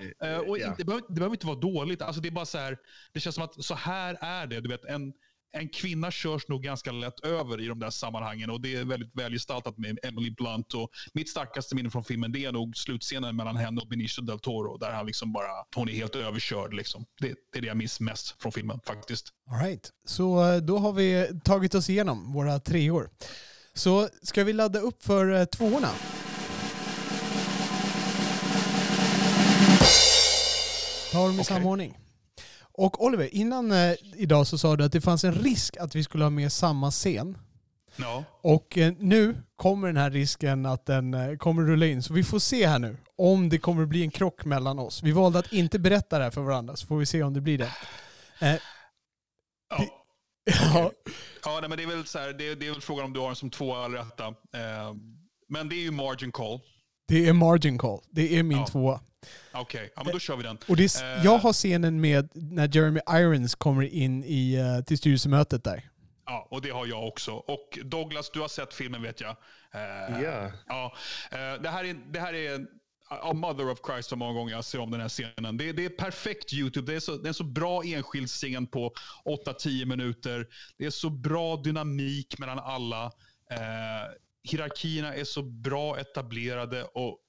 och 0.48 0.60
ja. 0.60 0.76
det, 0.78 0.84
behöver, 0.84 1.08
det 1.08 1.14
behöver 1.14 1.36
inte 1.36 1.48
vara 1.48 1.60
dåligt. 1.60 2.02
Alltså 2.02 2.22
det 2.22 2.30
är 2.30 2.32
bara 2.32 2.46
så 2.46 2.58
här, 2.58 2.78
det 3.14 3.20
känns 3.20 3.36
som 3.36 3.44
att 3.44 3.64
så 3.66 3.76
här 3.76 4.18
är 4.22 4.48
det. 4.48 4.62
Du 4.62 4.70
vet, 4.70 4.86
en, 4.86 5.14
en 5.52 5.70
kvinna 5.70 6.12
körs 6.12 6.48
nog 6.48 6.64
ganska 6.64 6.92
lätt 6.92 7.20
över 7.20 7.62
i 7.62 7.68
de 7.68 7.80
där 7.80 7.90
sammanhangen 7.90 8.50
och 8.50 8.62
det 8.62 8.76
är 8.76 8.86
väldigt 8.86 9.16
välgestaltat 9.16 9.78
med 9.78 10.00
Emily 10.04 10.32
Blunt. 10.32 10.74
Och 10.74 10.90
mitt 11.14 11.30
starkaste 11.30 11.76
minne 11.76 11.90
från 11.90 12.04
filmen 12.04 12.32
det 12.32 12.46
är 12.46 12.52
nog 12.52 12.78
slutscenen 12.78 13.36
mellan 13.36 13.56
henne 13.56 13.82
och 13.82 13.88
Benicio 13.88 14.22
del 14.22 14.40
Toro 14.40 14.78
där 14.78 14.92
han 14.92 15.06
liksom 15.06 15.34
bara, 15.34 15.66
hon 15.76 15.90
är 15.90 15.94
helt 15.94 16.16
överkörd. 16.16 16.74
Liksom. 16.74 17.06
Det, 17.22 17.28
det 17.28 17.60
är 17.60 17.62
det 17.62 17.68
jag 17.68 17.78
minns 17.78 18.00
mest 18.00 18.42
från 18.42 18.52
filmen 18.52 18.80
faktiskt. 18.88 19.30
All 19.52 19.60
right. 19.60 19.90
Så 20.06 20.52
eh, 20.52 20.58
då 20.58 20.78
har 20.78 20.94
vi 20.94 21.28
tagit 21.44 21.76
oss 21.76 21.90
igenom 21.90 22.34
våra 22.34 22.60
treor. 22.60 23.10
Så 23.74 24.10
ska 24.24 24.44
vi 24.44 24.54
ladda 24.54 24.80
upp 24.80 25.04
för 25.04 25.40
eh, 25.40 25.46
tvåorna? 25.46 25.90
Ta 31.12 31.26
dem 31.26 31.32
i 31.32 31.36
Okej. 31.36 31.46
samma 31.46 31.70
ordning. 31.70 31.98
Och 32.80 33.04
Oliver, 33.06 33.36
innan 33.36 33.72
eh, 33.72 33.94
idag 34.16 34.48
så 34.48 34.58
sa 34.58 34.76
du 34.76 34.84
att 34.84 34.92
det 34.92 35.02
fanns 35.02 35.24
en 35.24 35.34
risk 35.34 35.78
att 35.78 35.96
vi 35.96 36.04
skulle 36.04 36.24
ha 36.24 36.30
med 36.30 36.52
samma 36.52 36.92
scen. 36.92 37.38
Ja. 37.96 38.24
Och 38.42 38.78
eh, 38.78 38.94
nu 39.00 39.38
kommer 39.56 39.88
den 39.88 39.98
här 39.98 40.12
risken 40.12 40.66
att 40.66 40.86
den 40.86 41.14
eh, 41.14 41.38
kommer 41.38 41.64
rulla 41.64 41.86
in. 41.86 42.04
Så 42.04 42.14
vi 42.14 42.24
får 42.24 42.40
se 42.40 42.68
här 42.68 42.80
nu 42.80 42.98
om 43.18 43.50
det 43.50 43.58
kommer 43.58 43.86
bli 43.86 44.02
en 44.04 44.12
krock 44.12 44.46
mellan 44.46 44.80
oss. 44.80 45.04
Vi 45.04 45.12
valde 45.12 45.40
att 45.40 45.54
inte 45.54 45.80
berätta 45.80 46.18
det 46.18 46.24
här 46.24 46.32
för 46.32 46.42
varandra 46.42 46.76
så 46.76 46.88
får 46.88 46.98
vi 46.98 47.06
se 47.06 47.24
om 47.24 47.34
det 47.34 47.42
blir 47.42 47.58
det. 47.58 47.72
Eh, 48.42 48.56
Ja. 49.70 49.86
ja, 50.74 50.92
Ja, 51.46 51.58
nej, 51.60 51.70
men 51.70 51.78
det 51.78 51.84
är 51.84 51.88
väl 51.88 52.06
så 52.06 52.20
här, 52.20 52.34
det, 52.34 52.48
är- 52.48 52.56
det 52.56 52.68
är 52.68 52.72
väl 52.72 52.82
frågan 52.82 53.06
om 53.06 53.14
du 53.14 53.20
har 53.20 53.28
den 53.28 53.36
som 53.36 53.50
tvåa 53.50 53.86
eller 53.86 54.00
etta. 54.00 54.28
Eh, 54.28 54.94
men 55.50 55.70
det 55.70 55.76
är 55.76 55.82
ju 55.82 55.92
margin 55.92 56.32
call. 56.32 56.60
Det 57.10 57.28
är 57.28 57.34
margin 57.34 57.78
call. 57.78 58.00
Det 58.10 58.38
är 58.40 58.44
min 58.44 58.58
Ja. 58.58 58.66
tvåa. 58.68 59.02
Okej, 59.52 59.92
ja, 59.96 60.04
men 60.04 60.14
då 60.14 60.20
kör 60.20 60.36
vi 60.36 60.44
den. 60.44 60.58
Och 60.68 60.76
det 60.78 60.96
är, 60.96 61.18
Eh. 61.18 61.26
jag 61.26 61.38
har 61.38 61.54
scenen 61.54 62.02
med 62.02 62.30
när 62.34 62.76
Jeremy 62.76 63.00
Irons 63.10 63.56
kommer 63.56 63.84
in 63.84 64.24
i, 64.24 64.54
eh, 64.56 64.84
till 64.86 64.98
styrelsemötet 64.98 65.64
där. 65.64 65.90
Ja, 66.26 66.48
och 66.52 66.62
det 66.62 66.70
har 66.70 66.86
jag 66.86 67.08
också. 67.08 67.32
Och 67.32 67.80
Douglas, 67.84 68.30
du 68.30 68.40
har 68.40 68.48
sett 68.48 68.74
filmen 68.74 69.02
vet 69.02 69.22
jag. 69.22 69.30
Eh, 69.74 70.22
Ja. 70.24 70.52
ja. 70.68 70.94
Eh, 71.32 71.62
det 71.62 71.70
här 71.70 71.84
är, 71.84 71.94
det 72.14 72.20
här 72.20 72.34
är 72.34 72.66
a 73.10 73.34
mother 73.34 73.70
of 73.72 73.80
Christ 73.88 74.10
så 74.10 74.16
många 74.16 74.34
gånger 74.34 74.54
jag 74.54 74.66
ser 74.66 74.80
om 74.80 74.92
den 74.92 75.02
här 75.02 75.10
scenen. 75.10 75.58
Det, 75.58 75.72
det 75.72 75.86
är 75.86 75.90
perfekt 75.90 76.54
YouTube. 76.54 76.92
Det 76.92 76.96
är, 76.96 77.00
så, 77.00 77.16
det 77.18 77.26
är 77.26 77.28
en 77.28 77.34
så 77.34 77.44
bra 77.44 77.84
enskild 77.84 78.28
scen 78.30 78.68
på 78.68 78.94
8-10 79.46 79.86
minuter. 79.86 80.48
Det 80.78 80.86
är 80.86 80.90
så 80.90 81.10
bra 81.10 81.56
dynamik 81.56 82.40
mellan 82.40 82.60
alla. 82.60 83.06
Eh, 83.52 84.06
hierarkierna 84.44 85.14
är 85.14 85.24
så 85.24 85.44
bra 85.44 86.00
etablerade 86.00 86.84
och 86.84 87.20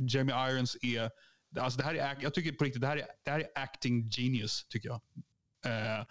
Jeremy 0.00 0.32
Irons 0.32 0.76
är... 0.82 1.10
Alltså 1.58 1.78
det 1.78 1.84
här 1.84 1.94
är 1.94 2.18
jag 2.20 2.34
tycker 2.34 2.52
på 2.52 2.64
riktigt, 2.64 2.80
det 2.80 2.86
här 2.86 2.96
är, 2.96 3.06
det 3.24 3.30
här 3.30 3.40
är 3.40 3.48
acting 3.54 4.10
genius, 4.10 4.66
tycker 4.68 4.88
jag. 4.88 5.00
Eh, 5.64 6.04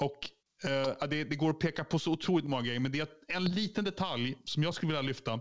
och 0.00 0.30
Eh, 0.64 1.08
det, 1.08 1.24
det, 1.24 1.36
går 1.36 1.50
att 1.50 1.58
peka 1.58 1.84
på 1.84 1.98
så 1.98 2.12
otroligt 2.12 2.44
många 2.44 2.62
grejer, 2.62 2.80
men 2.80 2.92
det 2.92 3.00
är 3.00 3.36
en 3.36 3.44
liten 3.44 3.84
detalj 3.84 4.36
som 4.44 4.62
jag 4.62 4.74
skulle 4.74 4.88
vilja 4.88 5.02
lyfta. 5.02 5.40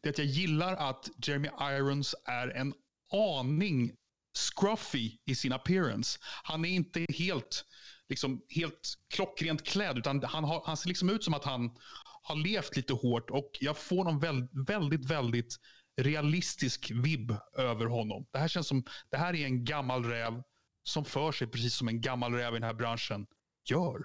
Det 0.00 0.08
är 0.08 0.12
att 0.12 0.18
jag 0.18 0.26
gillar 0.26 0.76
att 0.76 1.10
Jeremy 1.26 1.48
Irons 1.60 2.14
är 2.24 2.48
en 2.48 2.74
aning 3.12 3.92
scruffy 4.38 5.18
i 5.24 5.34
sin 5.34 5.52
appearance. 5.52 6.18
Han 6.42 6.64
är 6.64 6.68
inte 6.68 7.06
helt, 7.08 7.64
liksom, 8.08 8.42
helt 8.48 8.94
klockrent 9.14 9.62
klädd, 9.62 9.98
utan 9.98 10.24
han, 10.24 10.44
har, 10.44 10.62
han 10.66 10.76
ser 10.76 10.88
liksom 10.88 11.10
ut 11.10 11.24
som 11.24 11.34
att 11.34 11.44
han 11.44 11.70
har 12.22 12.36
levt 12.36 12.76
lite 12.76 12.92
hårt 12.92 13.30
och 13.30 13.50
jag 13.60 13.76
får 13.76 14.04
någon 14.04 14.18
väldigt, 14.18 14.68
väldigt, 14.68 15.10
väldigt 15.10 15.56
realistisk 15.96 16.90
vibb 16.94 17.36
över 17.56 17.86
honom. 17.86 18.26
Det 18.32 18.38
här 18.38 18.48
känns 18.48 18.66
som, 18.66 18.84
det 19.10 19.16
här 19.16 19.34
är 19.34 19.46
en 19.46 19.64
gammal 19.64 20.04
räv 20.04 20.42
som 20.84 21.04
för 21.04 21.32
sig 21.32 21.46
precis 21.46 21.74
som 21.74 21.88
en 21.88 22.00
gammal 22.00 22.34
räv 22.34 22.52
i 22.52 22.58
den 22.58 22.62
här 22.62 22.74
branschen 22.74 23.26
gör. 23.70 23.96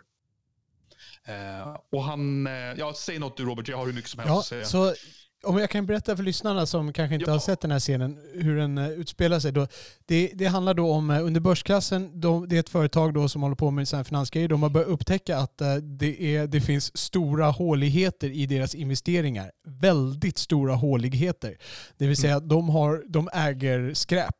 Uh, 1.29 1.77
och 1.91 2.03
han, 2.03 2.47
uh, 2.47 2.53
ja, 2.53 2.93
säg 2.93 3.19
något 3.19 3.37
du 3.37 3.45
Robert, 3.45 3.67
jag 3.67 3.77
har 3.77 3.85
hur 3.85 3.93
mycket 3.93 4.09
som 4.09 4.19
helst 4.19 4.31
ja, 4.31 4.39
att 4.39 4.45
säga. 4.45 4.65
Så 4.65 4.93
om 5.43 5.57
jag 5.57 5.69
kan 5.69 5.85
berätta 5.85 6.15
för 6.15 6.23
lyssnarna 6.23 6.65
som 6.65 6.93
kanske 6.93 7.15
inte 7.15 7.29
ja. 7.29 7.33
har 7.33 7.39
sett 7.39 7.61
den 7.61 7.71
här 7.71 7.79
scenen 7.79 8.17
hur 8.33 8.57
den 8.57 8.77
uh, 8.77 8.89
utspelar 8.89 9.39
sig. 9.39 9.51
Då. 9.51 9.67
Det, 10.05 10.31
det 10.33 10.45
handlar 10.45 10.73
då 10.73 10.91
om, 10.91 11.09
uh, 11.09 11.25
under 11.25 11.41
börsklassen, 11.41 12.19
de, 12.19 12.49
det 12.49 12.55
är 12.55 12.59
ett 12.59 12.69
företag 12.69 13.13
då 13.13 13.29
som 13.29 13.41
håller 13.41 13.55
på 13.55 13.71
med 13.71 13.87
finansgrejer. 14.07 14.47
De 14.47 14.63
har 14.63 14.69
börjat 14.69 14.89
upptäcka 14.89 15.37
att 15.37 15.61
uh, 15.61 15.75
det, 15.75 16.35
är, 16.35 16.47
det 16.47 16.61
finns 16.61 16.97
stora 16.97 17.45
håligheter 17.49 18.29
i 18.29 18.45
deras 18.45 18.75
investeringar. 18.75 19.51
Väldigt 19.63 20.37
stora 20.37 20.75
håligheter. 20.75 21.57
Det 21.97 22.07
vill 22.07 22.17
säga 22.17 22.35
att 22.35 22.49
de, 22.49 22.69
har, 22.69 23.03
de 23.07 23.29
äger 23.33 23.93
skräp 23.93 24.35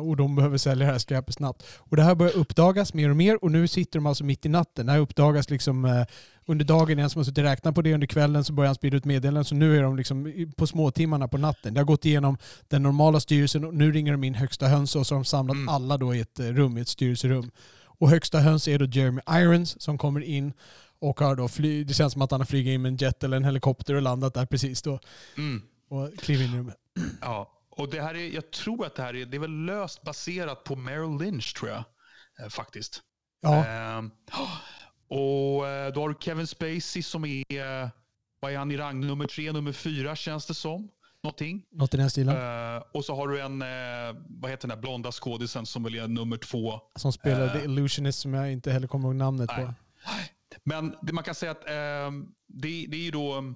och 0.00 0.16
de 0.16 0.36
behöver 0.36 0.58
sälja 0.58 0.86
det 0.86 0.92
här 0.92 0.98
skräpet 0.98 1.34
snabbt. 1.34 1.62
Och 1.76 1.96
det 1.96 2.02
här 2.02 2.14
börjar 2.14 2.36
uppdagas 2.36 2.94
mer 2.94 3.10
och 3.10 3.16
mer 3.16 3.44
och 3.44 3.52
nu 3.52 3.68
sitter 3.68 3.98
de 3.98 4.06
alltså 4.06 4.24
mitt 4.24 4.46
i 4.46 4.48
natten. 4.48 4.86
Det 4.86 4.92
här 4.92 4.98
uppdagas 4.98 5.50
liksom 5.50 6.04
under 6.46 6.64
dagen, 6.64 6.98
en 6.98 7.10
som 7.10 7.18
har 7.18 7.24
suttit 7.24 7.38
och 7.38 7.44
räknat 7.44 7.74
på 7.74 7.82
det 7.82 7.94
under 7.94 8.06
kvällen 8.06 8.44
så 8.44 8.52
börjar 8.52 8.68
han 8.68 8.74
sprida 8.74 8.96
ut 8.96 9.04
meddelanden. 9.04 9.44
Så 9.44 9.54
nu 9.54 9.78
är 9.78 9.82
de 9.82 9.96
liksom 9.96 10.52
på 10.56 10.66
småtimmarna 10.66 11.28
på 11.28 11.38
natten. 11.38 11.74
Det 11.74 11.80
har 11.80 11.84
gått 11.84 12.04
igenom 12.04 12.38
den 12.68 12.82
normala 12.82 13.20
styrelsen 13.20 13.64
och 13.64 13.74
nu 13.74 13.92
ringer 13.92 14.12
de 14.12 14.24
in 14.24 14.34
högsta 14.34 14.66
höns 14.66 14.96
och 14.96 15.06
så 15.06 15.14
har 15.14 15.20
de 15.20 15.24
samlat 15.24 15.56
mm. 15.56 15.68
alla 15.68 15.96
då 15.96 16.14
i 16.14 16.20
ett 16.20 16.40
eh, 16.40 16.46
rum, 16.46 16.78
i 16.78 16.80
ett 16.80 16.88
styrelserum. 16.88 17.50
Och 17.84 18.10
högsta 18.10 18.38
höns 18.38 18.68
är 18.68 18.78
då 18.78 18.84
Jeremy 18.84 19.20
Irons 19.30 19.82
som 19.82 19.98
kommer 19.98 20.20
in 20.20 20.52
och 20.98 21.20
har 21.20 21.36
då 21.36 21.48
fly, 21.48 21.84
det 21.84 21.94
känns 21.94 22.12
som 22.12 22.22
att 22.22 22.30
han 22.30 22.40
har 22.40 22.46
flugit 22.46 22.74
in 22.74 22.82
med 22.82 22.88
en 22.88 22.96
jet 22.96 23.24
eller 23.24 23.36
en 23.36 23.44
helikopter 23.44 23.94
och 23.94 24.02
landat 24.02 24.34
där 24.34 24.46
precis 24.46 24.82
då. 24.82 24.98
Mm. 25.36 25.62
Och 25.88 26.18
kliver 26.18 26.44
in 26.44 26.54
i 26.54 26.58
rummet. 26.58 26.76
Ja, 27.20 27.52
och 27.70 27.90
det 27.90 28.02
här 28.02 28.14
är, 28.14 28.34
jag 28.34 28.50
tror 28.50 28.86
att 28.86 28.94
det 28.94 29.02
här 29.02 29.16
är, 29.16 29.26
det 29.26 29.36
är 29.36 29.40
väl 29.40 29.64
löst 29.64 30.02
baserat 30.02 30.64
på 30.64 30.76
Merrill 30.76 31.18
Lynch 31.18 31.56
tror 31.56 31.70
jag. 31.70 31.84
Eh, 32.40 32.48
faktiskt. 32.48 33.02
Ja. 33.40 33.56
Eh, 33.56 34.02
och 35.12 35.68
eh, 35.68 35.92
då 35.92 36.00
har 36.00 36.08
du 36.08 36.14
Kevin 36.20 36.46
Spacey 36.46 37.02
som 37.02 37.24
är, 37.24 37.82
eh, 37.82 37.88
vad 38.40 38.52
är 38.52 38.56
han 38.56 38.70
i 38.70 38.76
rang? 38.76 39.00
Nummer 39.00 39.26
tre, 39.26 39.52
nummer 39.52 39.72
fyra 39.72 40.16
känns 40.16 40.46
det 40.46 40.54
som. 40.54 40.88
Någonting. 41.22 41.62
Något 41.70 41.94
i 41.94 41.96
den 41.96 42.10
stilen. 42.10 42.36
Uh, 42.36 42.82
och 42.92 43.04
så 43.04 43.14
har 43.14 43.28
du 43.28 43.40
en, 43.40 43.62
uh, 43.62 44.22
vad 44.28 44.50
heter 44.50 44.68
den 44.68 44.76
där 44.76 44.82
blonda 44.82 45.12
skådisen 45.12 45.66
som 45.66 45.82
väl 45.82 45.94
är 45.94 46.08
nummer 46.08 46.36
två. 46.36 46.80
Som 46.96 47.12
spelar 47.12 47.44
uh, 47.44 47.52
The 47.52 47.64
Illusionist 47.64 48.18
som 48.18 48.34
jag 48.34 48.52
inte 48.52 48.72
heller 48.72 48.86
kommer 48.86 49.08
ihåg 49.08 49.16
namnet 49.16 49.50
nej. 49.56 49.66
på. 49.66 49.74
Men 50.64 50.94
det, 51.02 51.12
man 51.12 51.24
kan 51.24 51.34
säga 51.34 51.50
att 51.50 51.64
uh, 51.66 52.24
det, 52.48 52.86
det, 52.88 52.96
är 52.96 53.04
ju 53.04 53.10
då 53.10 53.54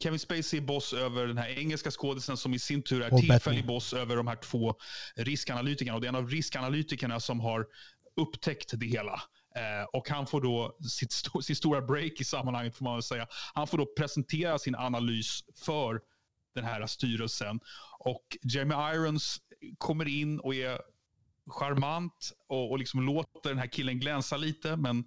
Kevin 0.00 0.18
Spacey 0.18 0.58
är 0.58 0.60
boss 0.60 0.92
över 0.92 1.26
den 1.26 1.38
här 1.38 1.58
engelska 1.58 1.90
skådisen 1.90 2.36
som 2.36 2.54
i 2.54 2.58
sin 2.58 2.82
tur 2.82 3.02
är 3.02 3.18
tillfällig 3.18 3.66
boss 3.66 3.92
över 3.92 4.16
de 4.16 4.26
här 4.26 4.36
två 4.36 4.74
riskanalytikerna. 5.16 5.94
Och 5.94 6.00
det 6.00 6.06
är 6.06 6.08
en 6.08 6.14
av 6.14 6.28
riskanalytikerna 6.28 7.20
som 7.20 7.40
har 7.40 7.66
upptäckt 8.16 8.72
det 8.74 8.86
hela. 8.86 9.20
Eh, 9.56 9.84
och 9.92 10.08
han 10.08 10.26
får 10.26 10.40
då 10.40 10.76
sitt, 10.88 11.12
st 11.12 11.30
sitt 11.42 11.58
stora 11.58 11.82
break 11.82 12.20
i 12.20 12.24
sammanhanget, 12.24 12.76
får 12.76 12.84
man 12.84 12.94
väl 12.94 13.02
säga. 13.02 13.26
Han 13.54 13.66
får 13.66 13.78
då 13.78 13.86
presentera 13.96 14.58
sin 14.58 14.74
analys 14.74 15.44
för 15.56 16.00
den 16.54 16.64
här 16.64 16.86
styrelsen. 16.86 17.60
Och 17.98 18.36
Jamie 18.42 18.94
Irons 18.94 19.40
kommer 19.78 20.08
in 20.08 20.40
och 20.40 20.54
är 20.54 20.80
charmant 21.46 22.32
och, 22.48 22.70
och 22.70 22.78
liksom 22.78 23.02
låter 23.02 23.48
den 23.48 23.58
här 23.58 23.72
killen 23.72 24.00
glänsa 24.00 24.36
lite. 24.36 24.76
Men 24.76 25.04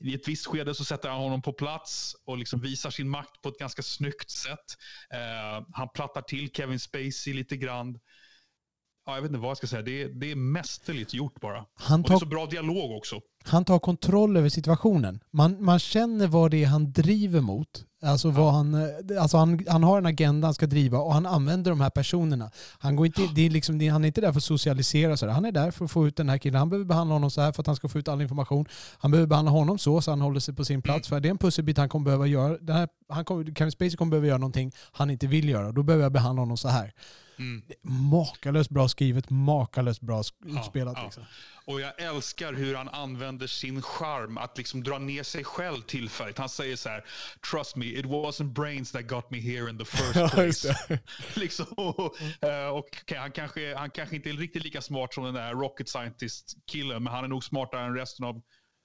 i 0.00 0.14
ett 0.14 0.28
visst 0.28 0.46
skede 0.46 0.74
så 0.74 0.84
sätter 0.84 1.08
han 1.08 1.18
honom 1.18 1.42
på 1.42 1.52
plats 1.52 2.16
och 2.24 2.38
liksom 2.38 2.60
visar 2.60 2.90
sin 2.90 3.08
makt 3.08 3.42
på 3.42 3.48
ett 3.48 3.58
ganska 3.58 3.82
snyggt 3.82 4.30
sätt. 4.30 4.76
Eh, 5.12 5.66
han 5.72 5.88
plattar 5.94 6.22
till 6.22 6.50
Kevin 6.50 6.80
Spacey 6.80 7.34
lite 7.34 7.56
grann 7.56 7.98
ja, 9.06 9.14
jag 9.14 9.22
vet 9.22 9.28
inte 9.28 9.40
vad 9.40 9.50
jag 9.50 9.56
ska 9.56 9.66
säga. 9.66 9.82
Det 9.82 10.02
är, 10.02 10.08
det 10.08 10.30
är 10.30 10.36
mästerligt 10.36 11.14
gjort 11.14 11.40
bara. 11.40 11.66
Han 11.74 12.04
tar, 12.04 12.14
och 12.14 12.20
det 12.20 12.24
är 12.24 12.26
så 12.26 12.26
bra 12.26 12.46
dialog 12.46 12.96
också. 12.96 13.20
Han 13.44 13.64
tar 13.64 13.78
kontroll 13.78 14.36
över 14.36 14.48
situationen. 14.48 15.20
Man, 15.30 15.64
man 15.64 15.78
känner 15.78 16.26
vad 16.26 16.50
det 16.50 16.64
är 16.64 16.66
han 16.66 16.92
driver 16.92 17.40
mot. 17.40 17.84
Alltså, 18.02 18.28
ja. 18.28 18.34
vad 18.34 18.52
han, 18.52 18.88
alltså 19.20 19.36
han, 19.36 19.64
han 19.68 19.82
har 19.82 19.98
en 19.98 20.06
agenda 20.06 20.46
han 20.46 20.54
ska 20.54 20.66
driva 20.66 20.98
och 20.98 21.14
han 21.14 21.26
använder 21.26 21.70
de 21.70 21.80
här 21.80 21.90
personerna. 21.90 22.50
Han, 22.78 22.96
går 22.96 23.06
inte, 23.06 23.22
det 23.34 23.46
är 23.46 23.50
liksom, 23.50 23.88
han 23.88 24.04
är 24.04 24.06
inte 24.06 24.20
där 24.20 24.32
för 24.32 24.38
att 24.38 24.44
socialisera. 24.44 25.16
Så 25.16 25.28
Han 25.28 25.44
är 25.44 25.52
där 25.52 25.70
för 25.70 25.84
att 25.84 25.90
få 25.90 26.06
ut 26.06 26.16
den 26.16 26.28
här 26.28 26.38
killen. 26.38 26.58
Han 26.58 26.70
behöver 26.70 26.84
behandla 26.84 27.14
honom 27.14 27.30
så 27.30 27.40
här 27.40 27.52
för 27.52 27.62
att 27.62 27.66
han 27.66 27.76
ska 27.76 27.88
få 27.88 27.98
ut 27.98 28.08
all 28.08 28.22
information. 28.22 28.66
Han 28.98 29.10
behöver 29.10 29.26
behandla 29.26 29.50
honom 29.50 29.78
så, 29.78 30.00
så 30.00 30.10
han 30.10 30.20
håller 30.20 30.40
sig 30.40 30.54
på 30.54 30.64
sin 30.64 30.82
plats. 30.82 31.10
Mm. 31.10 31.16
För 31.16 31.20
det 31.20 31.28
är 31.28 31.30
en 31.30 31.38
pusselbit 31.38 31.78
han 31.78 31.88
kommer 31.88 32.04
behöva 32.04 32.26
göra. 32.26 32.58
Den 32.58 32.76
här, 32.76 32.88
han 33.08 33.24
kommer, 33.24 33.54
Kevin 33.54 33.72
Spacey 33.72 33.96
kommer 33.96 34.10
behöva 34.10 34.26
göra 34.26 34.38
någonting 34.38 34.72
han 34.92 35.10
inte 35.10 35.26
vill 35.26 35.48
göra. 35.48 35.72
Då 35.72 35.82
behöver 35.82 36.02
jag 36.02 36.12
behandla 36.12 36.42
honom 36.42 36.56
så 36.56 36.68
här. 36.68 36.92
Mm. 37.40 37.62
Makalöst 38.10 38.70
bra 38.70 38.88
skrivet, 38.88 39.30
makalöst 39.30 40.00
bra 40.00 40.22
utspelat. 40.44 40.94
Ja, 40.96 41.04
liksom. 41.04 41.24
Och 41.64 41.80
jag 41.80 42.00
älskar 42.00 42.52
hur 42.52 42.74
han 42.74 42.88
använder 42.88 43.46
sin 43.46 43.82
charm 43.82 44.38
att 44.38 44.58
liksom 44.58 44.82
dra 44.82 44.98
ner 44.98 45.22
sig 45.22 45.44
själv 45.44 45.80
tillfälligt. 45.80 46.38
Han 46.38 46.48
säger 46.48 46.76
så 46.76 46.88
här, 46.88 47.04
trust 47.50 47.76
me, 47.76 47.86
it 47.86 48.06
wasn't 48.06 48.52
brains 48.52 48.92
that 48.92 49.06
got 49.06 49.30
me 49.30 49.40
here 49.40 49.70
in 49.70 49.78
the 49.78 49.84
first 49.84 50.12
place. 50.34 50.78
liksom, 51.34 51.66
och, 51.66 52.22
eh, 52.48 52.68
och 52.68 52.78
okay, 52.78 53.18
han, 53.18 53.32
kanske, 53.32 53.74
han 53.74 53.90
kanske 53.90 54.16
inte 54.16 54.30
är 54.30 54.34
riktigt 54.34 54.64
lika 54.64 54.80
smart 54.80 55.14
som 55.14 55.24
den 55.24 55.34
där 55.34 55.54
rocket 55.54 55.88
scientist-killen, 55.88 57.02
men 57.02 57.12
han 57.12 57.24
är 57.24 57.28
nog 57.28 57.44
smartare 57.44 57.86
än 57.86 57.94
resten 57.94 58.26
av 58.26 58.42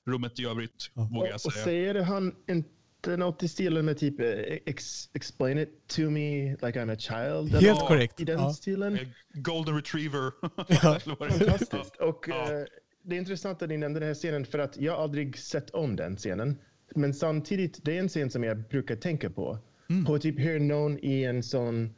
rummet 0.07 0.39
i 0.39 0.45
övrigt, 0.45 0.91
ja. 0.93 1.09
vågar 1.11 1.31
jag 1.31 1.41
säga. 1.41 1.61
Och 1.61 1.63
säger 1.63 2.01
han 2.01 2.35
inte 2.49 2.69
något 3.07 3.43
i 3.43 3.47
stilen 3.47 3.85
med 3.85 3.97
typ 3.97 4.19
eh, 4.19 4.27
ex, 4.65 5.09
explain 5.13 5.57
it 5.57 5.87
to 5.87 6.01
me 6.01 6.51
like 6.51 6.79
I'm 6.79 6.93
a 6.93 6.95
child. 6.99 7.51
Helt 7.51 7.63
ja, 7.63 7.87
korrekt. 7.87 8.19
I 8.19 8.23
den 8.23 8.39
ja. 8.39 8.53
stilen. 8.53 8.99
Golden 9.33 9.75
retriever. 9.75 10.31
Ja. 10.67 10.99
Fantastiskt. 10.99 11.95
Och 11.95 12.25
ja. 12.29 12.59
uh, 12.59 12.65
det 13.01 13.15
är 13.15 13.19
intressant 13.19 13.61
att 13.61 13.69
ni 13.69 13.77
nämnde 13.77 13.99
den 13.99 14.07
här 14.07 14.13
scenen 14.13 14.45
för 14.45 14.59
att 14.59 14.77
jag 14.77 14.99
aldrig 14.99 15.37
sett 15.37 15.69
om 15.69 15.95
den 15.95 16.15
scenen. 16.15 16.57
Men 16.95 17.13
samtidigt, 17.13 17.79
det 17.85 17.95
är 17.95 17.99
en 17.99 18.09
scen 18.09 18.29
som 18.29 18.43
jag 18.43 18.57
brukar 18.57 18.95
tänka 18.95 19.29
på. 19.29 19.57
Mm. 19.89 20.05
På 20.05 20.19
typ 20.19 20.39
hur 20.39 20.59
någon 20.59 20.99
i 20.99 21.23
en 21.23 21.43
sån 21.43 21.95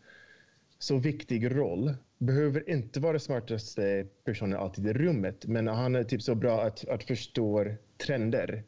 så 0.79 0.97
viktig 0.97 1.55
roll 1.55 1.93
behöver 2.17 2.69
inte 2.69 2.99
vara 2.99 3.19
smartaste 3.19 4.07
personen 4.25 4.59
alltid 4.59 4.87
i 4.87 4.93
rummet, 4.93 5.45
men 5.45 5.67
han 5.67 5.95
är 5.95 6.03
typ 6.03 6.21
så 6.21 6.35
bra 6.35 6.61
att, 6.61 6.87
att 6.87 7.03
förstå 7.03 7.65
trender 7.97 8.63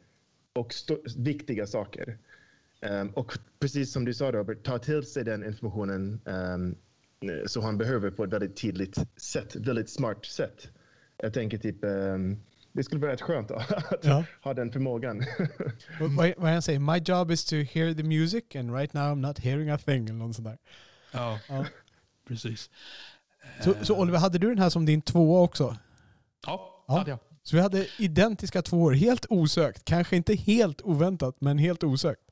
och 0.52 0.74
viktiga 1.16 1.66
saker. 1.66 2.18
Um, 2.82 3.10
och 3.10 3.38
precis 3.58 3.92
som 3.92 4.04
du 4.04 4.14
sa 4.14 4.32
Robert, 4.32 4.64
ta 4.64 4.78
till 4.78 5.02
sig 5.02 5.24
den 5.24 5.44
informationen 5.44 6.20
um, 6.24 6.76
som 7.46 7.64
han 7.64 7.78
behöver 7.78 8.10
på 8.10 8.24
ett 8.24 8.32
väldigt 8.32 8.56
tydligt 8.56 8.98
sätt, 9.16 9.56
väldigt 9.56 9.90
smart 9.90 10.26
sätt. 10.26 10.68
Jag 11.16 11.34
tänker 11.34 11.58
typ, 11.58 11.84
um, 11.84 12.42
det 12.72 12.84
skulle 12.84 13.00
vara 13.00 13.12
rätt 13.12 13.20
skönt 13.20 13.50
att 13.50 13.70
ja. 14.02 14.24
ha 14.42 14.54
den 14.54 14.72
förmågan. 14.72 15.24
vad, 16.00 16.32
vad 16.36 16.50
han 16.50 16.62
säger, 16.62 16.78
my 16.78 16.98
job 16.98 17.30
is 17.30 17.44
to 17.44 17.56
hear 17.56 17.94
the 17.94 18.02
music 18.02 18.44
and 18.54 18.74
right 18.74 18.92
now 18.92 19.02
I'm 19.02 19.26
not 19.26 19.38
hearing 19.38 19.70
a 19.70 19.78
thing 19.78 20.04
eller 20.08 20.18
något 20.18 20.36
sånt 20.36 20.48
där. 20.48 20.58
Ja, 21.12 21.38
ja. 21.48 21.64
precis. 22.28 22.70
Så, 23.60 23.74
så, 23.82 24.00
Oliver, 24.00 24.18
hade 24.18 24.38
du 24.38 24.48
den 24.48 24.58
här 24.58 24.70
som 24.70 24.86
din 24.86 25.02
tvåa 25.02 25.40
också? 25.40 25.76
Ja, 26.46 26.84
ja. 26.88 26.98
hade 26.98 27.10
jag. 27.10 27.18
Så 27.42 27.56
vi 27.56 27.62
hade 27.62 27.86
identiska 27.98 28.62
tvåor, 28.62 28.92
helt 28.92 29.26
osökt. 29.28 29.84
Kanske 29.84 30.16
inte 30.16 30.34
helt 30.34 30.82
oväntat, 30.82 31.36
men 31.38 31.58
helt 31.58 31.84
osökt. 31.84 32.29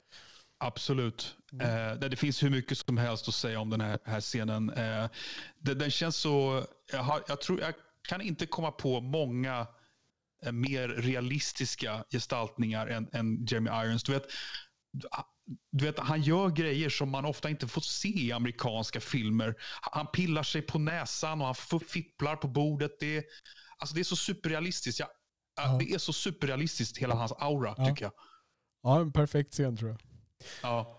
Absolut. 0.61 1.37
Mm. 1.53 1.91
Eh, 1.91 2.09
det 2.09 2.17
finns 2.17 2.43
hur 2.43 2.51
mycket 2.51 2.79
som 2.79 2.99
helst 2.99 3.29
att 3.29 3.35
säga 3.35 3.61
om 3.61 3.71
den 3.71 3.81
här, 3.81 3.99
här 4.05 4.21
scenen. 4.21 4.71
Eh, 4.71 5.09
det, 5.59 5.75
den 5.75 5.91
känns 5.91 6.17
så... 6.17 6.67
Jag, 6.93 7.03
har, 7.03 7.23
jag, 7.29 7.41
tror, 7.41 7.61
jag 7.61 7.75
kan 8.09 8.21
inte 8.21 8.47
komma 8.47 8.71
på 8.71 9.01
många 9.01 9.67
eh, 10.45 10.53
mer 10.53 10.89
realistiska 10.89 12.05
gestaltningar 12.11 12.87
än, 12.87 13.09
än 13.13 13.47
Jeremy 13.47 13.71
Irons. 13.71 14.03
Du 14.03 14.13
vet, 14.13 14.27
du 15.73 15.85
vet, 15.85 15.99
han 15.99 16.23
gör 16.23 16.51
grejer 16.51 16.89
som 16.89 17.11
man 17.11 17.25
ofta 17.25 17.51
inte 17.51 17.69
får 17.69 17.81
se 17.81 18.09
i 18.09 18.33
amerikanska 18.33 19.01
filmer. 19.01 19.55
Han 19.81 20.07
pillar 20.07 20.43
sig 20.43 20.63
på 20.63 20.79
näsan 20.79 21.41
och 21.41 21.47
han 21.47 21.81
fipplar 21.81 22.37
på 22.37 22.49
bordet. 22.49 23.01
Det, 23.01 23.25
alltså 23.79 23.95
det 23.95 24.01
är 24.01 24.05
så 24.05 24.17
superrealistiskt. 24.17 25.01
Jag, 25.01 25.09
ja. 25.57 25.77
Det 25.81 25.95
är 25.95 25.99
så 25.99 26.13
superrealistiskt, 26.13 26.99
hela 26.99 27.15
hans 27.15 27.33
aura, 27.33 27.75
ja. 27.77 27.87
tycker 27.87 28.05
jag. 28.05 28.13
Ja, 28.83 29.01
en 29.01 29.13
perfekt 29.13 29.53
scen 29.53 29.77
tror 29.77 29.91
jag. 29.91 29.99
Ja. 30.63 30.95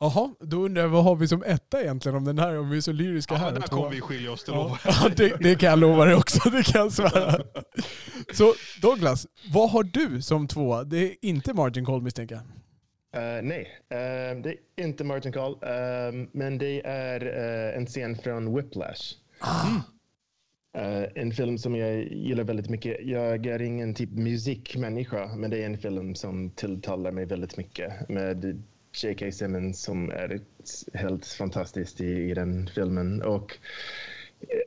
Jaha, 0.00 0.34
då 0.40 0.64
undrar 0.64 0.82
jag 0.82 0.88
vad 0.88 1.04
har 1.04 1.16
vi 1.16 1.28
som 1.28 1.42
etta 1.42 1.82
egentligen 1.82 2.16
om 2.16 2.24
den 2.24 2.38
här, 2.38 2.58
om 2.58 2.70
vi 2.70 2.76
är 2.76 2.80
så 2.80 2.92
lyriska 2.92 3.34
ja, 3.34 3.40
här? 3.40 3.52
där 3.52 3.60
kommer 3.60 3.90
vi 3.90 4.00
skilja 4.00 4.32
oss, 4.32 4.44
det 4.44 4.52
ja. 4.52 4.78
ja 4.84 5.08
det, 5.16 5.36
det, 5.40 5.54
kan 5.54 5.70
jag 5.70 5.78
lova 5.78 6.04
dig 6.04 6.14
också, 6.14 6.50
det 6.50 6.62
kan 6.62 6.80
jag 6.80 6.92
svära. 6.92 7.44
Så 8.32 8.54
Douglas, 8.82 9.26
vad 9.52 9.70
har 9.70 9.82
du 9.82 10.22
som 10.22 10.48
tvåa? 10.48 10.84
Det 10.84 10.98
är 10.98 11.16
inte 11.22 11.54
Margin 11.54 11.84
Call 11.84 12.02
misstänker 12.02 12.34
jag. 12.34 12.44
Uh, 13.16 13.42
nej, 13.42 13.60
uh, 13.92 14.42
det 14.42 14.56
är 14.76 14.84
inte 14.84 15.04
Martin 15.04 15.32
Call, 15.32 15.52
uh, 15.52 16.28
men 16.32 16.58
det 16.58 16.86
är 16.86 17.20
en 17.76 17.86
scen 17.86 18.18
från 18.18 18.56
Whiplash. 18.56 19.14
Ah. 19.38 19.66
Eh, 20.72 21.04
en 21.14 21.32
film 21.32 21.58
som 21.58 21.76
jag 21.76 22.02
gillar 22.12 22.44
väldigt 22.44 22.68
mycket. 22.68 22.96
Jag 23.06 23.46
är 23.46 23.62
ingen 23.62 23.94
typ 23.94 24.10
musikmänniska, 24.10 25.36
men 25.36 25.50
det 25.50 25.62
är 25.62 25.66
en 25.66 25.78
film 25.78 26.14
som 26.14 26.50
tilltalar 26.50 27.12
mig 27.12 27.24
väldigt 27.24 27.56
mycket 27.56 28.08
med 28.08 28.62
J.K. 29.02 29.32
Simmons 29.32 29.82
som 29.82 30.10
är 30.10 30.40
helt 30.94 31.26
fantastisk 31.26 32.00
i, 32.00 32.30
i 32.30 32.34
den 32.34 32.66
filmen. 32.74 33.22
Och 33.22 33.58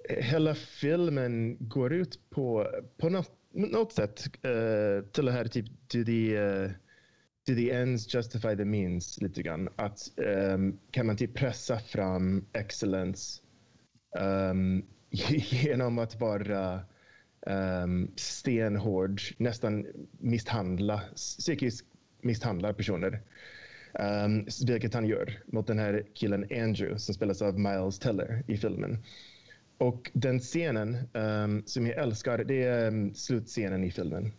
eh, 0.10 0.24
hela 0.24 0.56
filmen 0.56 1.58
går 1.60 1.94
ut 1.94 2.20
på, 2.30 2.68
på 2.98 3.10
något, 3.10 3.32
något 3.52 3.94
sätt 3.94 4.26
eh, 4.42 5.06
till 5.12 5.26
det 5.26 5.32
här 5.32 5.46
typ, 5.46 5.66
to 5.66 6.04
the, 6.06 6.38
do 7.48 7.56
the 7.56 7.72
ends 7.72 8.16
justify 8.16 8.56
the 8.56 8.66
means 8.66 9.22
lite 9.22 9.42
grann. 9.42 9.70
Att 9.76 10.12
um, 10.18 10.80
kan 10.92 11.06
man 11.06 11.18
typ 11.18 11.34
pressa 11.34 11.80
fram 11.80 12.46
excellence 12.54 13.42
um, 14.20 14.86
genom 15.50 16.00
att 16.00 16.19
vara 16.19 16.80
um, 17.41 18.12
stenhård, 18.15 19.21
nästan 19.38 19.88
misshandla, 20.19 21.02
psykiskt 21.15 21.88
misshandla 22.21 22.74
personer. 22.74 23.21
Um, 23.93 24.45
vilket 24.67 24.93
han 24.93 25.06
gör 25.06 25.39
mot 25.45 25.67
den 25.67 25.80
här 25.80 26.06
killen 26.13 26.43
Andrew 26.43 26.97
som 26.97 27.15
spelas 27.15 27.41
av 27.41 27.60
Miles 27.60 28.00
Teller 28.00 28.43
i 28.47 28.58
filmen. 28.58 29.04
Och 29.78 30.12
den 30.13 30.39
scenen 30.39 30.97
um, 31.13 31.63
som 31.65 31.88
jag 31.88 31.97
älskar, 31.97 32.38
det 32.38 32.63
är 32.63 32.88
um, 32.88 33.13
slutscenen 33.13 33.84
i 33.84 33.91
filmen. 33.91 34.32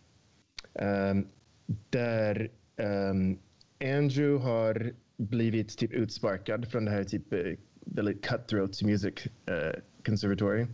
där 1.90 2.50
Um, 2.76 3.38
Andrew 3.80 4.44
har 4.44 4.92
blivit 5.16 5.78
typ 5.78 5.92
utsparkad 5.92 6.70
från 6.70 6.84
det 6.84 6.90
här 6.90 7.04
typ 7.04 7.32
eh, 7.32 7.52
väldigt 7.86 8.24
cutthroat 8.24 8.82
music 8.82 9.14
eh, 9.46 9.80
conservatory. 10.04 10.66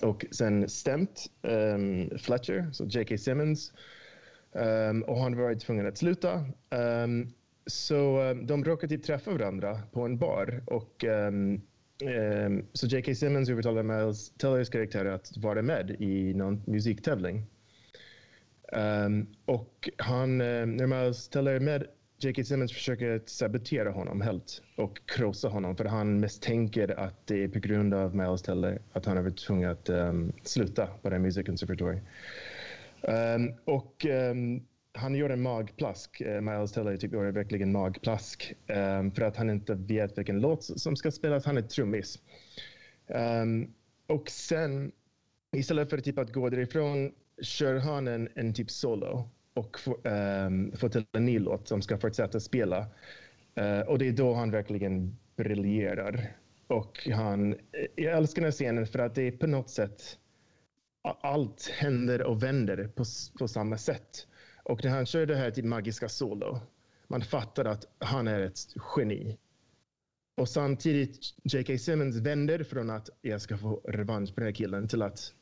Och 0.00 0.26
sen 0.30 0.68
stämt 0.68 1.30
um, 1.42 1.52
ehm, 1.52 2.18
Fletcher, 2.18 2.70
så 2.72 2.84
J.K. 2.84 3.18
Simmons. 3.18 3.72
Um, 4.52 5.02
och 5.02 5.18
han 5.18 5.36
var 5.36 5.54
tvungen 5.54 5.86
att 5.86 5.98
sluta. 5.98 6.44
Um, 6.70 7.32
så 7.66 8.22
um, 8.22 8.46
de 8.46 8.64
råkade 8.64 8.96
typ 8.96 9.04
träffa 9.04 9.30
varandra 9.30 9.80
på 9.92 10.02
en 10.02 10.18
bar. 10.18 10.62
Och, 10.66 11.04
så 12.72 12.86
J.K. 12.86 13.14
Simmons 13.14 13.48
övertalade 13.48 13.82
Miles 13.82 14.30
Tellers 14.30 14.70
karaktär 14.70 15.04
att 15.04 15.36
vara 15.36 15.62
med 15.62 15.96
i 15.98 16.34
någon 16.34 16.62
musiktävling. 16.66 17.46
Um, 18.72 19.26
och 19.44 19.90
han, 19.96 20.40
uh, 20.40 20.66
när 20.66 21.30
Teller 21.30 21.52
är 21.52 21.60
med 21.60 21.86
J.K. 22.22 22.44
Simmons 22.44 22.72
försöker 22.72 23.22
sabotera 23.26 23.90
honom 23.90 24.20
helt 24.20 24.62
och 24.76 25.00
krossa 25.06 25.48
honom 25.48 25.76
för 25.76 25.84
han 25.84 26.20
misstänker 26.20 27.00
att 27.00 27.26
det 27.26 27.44
är 27.44 27.48
på 27.48 27.58
grund 27.58 27.94
av 27.94 28.16
Miles 28.16 28.42
Teller 28.42 28.82
att 28.92 29.06
han 29.06 29.16
har 29.16 29.24
varit 29.24 29.36
tvungen 29.36 29.70
att 29.70 29.88
um, 29.88 30.32
sluta 30.42 30.86
på 30.86 31.10
den 31.10 31.22
Music 31.22 31.46
Conservatory. 31.46 31.96
Um, 33.02 33.14
ehm, 33.14 33.52
och 33.64 34.04
um, 34.04 34.66
han 34.92 35.14
gör 35.14 35.30
en 35.30 35.42
magplask. 35.42 36.20
Eh, 36.20 36.40
Miles 36.40 36.72
Teller 36.72 36.96
typ 36.96 37.12
gör 37.12 37.30
verkligen 37.32 37.72
magplask 37.72 38.54
um, 38.68 39.10
för 39.10 39.22
att 39.22 39.36
han 39.36 39.50
inte 39.50 39.74
vet 39.74 40.18
vilken 40.18 40.40
låt 40.40 40.64
som 40.64 40.96
ska 40.96 41.10
spelas. 41.10 41.44
Han 41.44 41.56
är 41.56 41.62
trummis. 41.62 42.18
Um, 43.06 43.74
och 44.06 44.30
sen 44.30 44.92
istället 45.56 45.90
för 45.90 45.98
typ 45.98 46.18
att 46.18 46.32
gå 46.32 46.48
därifrån 46.48 47.12
kör 47.42 47.76
han 47.76 48.08
en, 48.08 48.28
en 48.34 48.54
typ 48.54 48.70
solo 48.70 49.28
och 49.54 49.78
få 49.78 49.98
um, 50.04 50.72
få 50.76 50.88
till 50.88 51.06
en 51.12 51.24
ny 51.24 51.38
låt 51.38 51.68
som 51.68 51.82
ska 51.82 51.98
fortsätta 51.98 52.40
spela. 52.40 52.86
Uh, 53.60 53.80
och 53.80 53.98
det 53.98 54.08
är 54.08 54.12
då 54.12 54.34
han 54.34 54.50
verkligen 54.50 55.18
briljerar. 55.36 56.36
Och 56.66 57.08
han, 57.12 57.52
eh, 57.52 57.58
jag 57.96 58.16
älskar 58.16 58.42
den 58.42 58.46
här 58.46 58.52
scenen 58.52 58.86
för 58.86 58.98
att 58.98 59.14
det 59.14 59.22
är 59.22 59.32
på 59.32 59.46
något 59.46 59.70
sätt 59.70 60.18
allt 61.02 61.66
händer 61.66 62.22
och 62.22 62.42
vänder 62.42 62.88
på, 62.88 63.04
på 63.38 63.48
samma 63.48 63.78
sätt. 63.78 64.26
Och 64.64 64.84
när 64.84 64.90
han 64.90 65.06
kör 65.06 65.26
det 65.26 65.36
här 65.36 65.50
till 65.50 65.64
magiska 65.64 66.08
solo, 66.08 66.60
man 67.08 67.22
fattar 67.22 67.64
att 67.64 67.84
han 67.98 68.28
är 68.28 68.40
ett 68.40 68.58
geni. 68.96 69.38
Och 70.36 70.48
samtidigt, 70.48 71.18
J.K. 71.42 71.78
Simmons 71.78 72.16
vänder 72.16 72.64
från 72.64 72.90
att 72.90 73.10
jag 73.22 73.40
ska 73.40 73.58
få 73.58 73.80
revansch 73.84 74.34
på 74.34 74.40
den 74.40 74.46
här 74.46 74.54
killen 74.54 74.88
till 74.88 75.02
att 75.02 75.34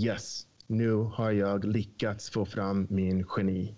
yes, 0.00 0.46
nu 0.66 0.92
har 0.92 1.30
jag 1.30 1.64
lyckats 1.64 2.30
få 2.30 2.44
fram 2.44 2.86
min 2.90 3.26
geni. 3.36 3.76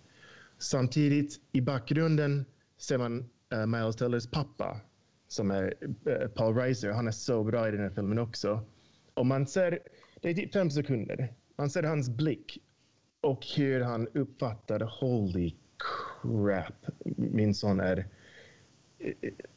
Samtidigt 0.58 1.40
i 1.52 1.60
bakgrunden 1.60 2.44
ser 2.78 2.98
man 2.98 3.30
uh, 3.54 3.66
Miles 3.66 3.96
Tellers 3.96 4.30
pappa 4.30 4.80
som 5.28 5.50
är 5.50 5.74
uh, 6.08 6.28
Paul 6.28 6.54
Reiser. 6.54 6.90
Han 6.90 7.08
är 7.08 7.12
så 7.12 7.44
bra 7.44 7.68
i 7.68 7.70
den 7.70 7.80
här 7.80 7.90
filmen 7.90 8.18
också. 8.18 8.60
Och 9.14 9.26
man 9.26 9.46
ser, 9.46 9.78
det 10.20 10.30
är 10.30 10.34
typ 10.34 10.52
fem 10.52 10.70
sekunder, 10.70 11.34
man 11.56 11.70
ser 11.70 11.82
hans 11.82 12.08
blick 12.08 12.58
och 13.20 13.46
hur 13.56 13.80
han 13.80 14.08
uppfattar 14.08 14.80
holy 15.00 15.54
crap, 15.78 16.86
min 17.16 17.54
son 17.54 17.80
är 17.80 18.06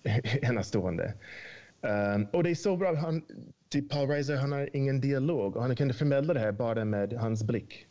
eh, 0.04 0.44
enastående. 0.50 1.14
Um, 1.82 2.28
och 2.34 2.44
det 2.44 2.50
är 2.50 2.56
så 2.56 2.78
bra. 2.78 2.96
Han, 2.96 3.24
typ 3.70 3.90
Paul 3.90 4.10
Reiser, 4.10 4.36
han 4.36 4.52
har 4.52 4.70
ingen 4.74 5.02
dialog 5.02 5.56
och 5.56 5.62
han 5.62 5.76
kunde 5.76 5.94
förmedla 5.94 6.34
det 6.34 6.40
här 6.40 6.52
bara 6.52 6.86
med 6.86 7.14
hans 7.14 7.44
blick. 7.44 7.88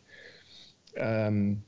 Um, 1.29 1.63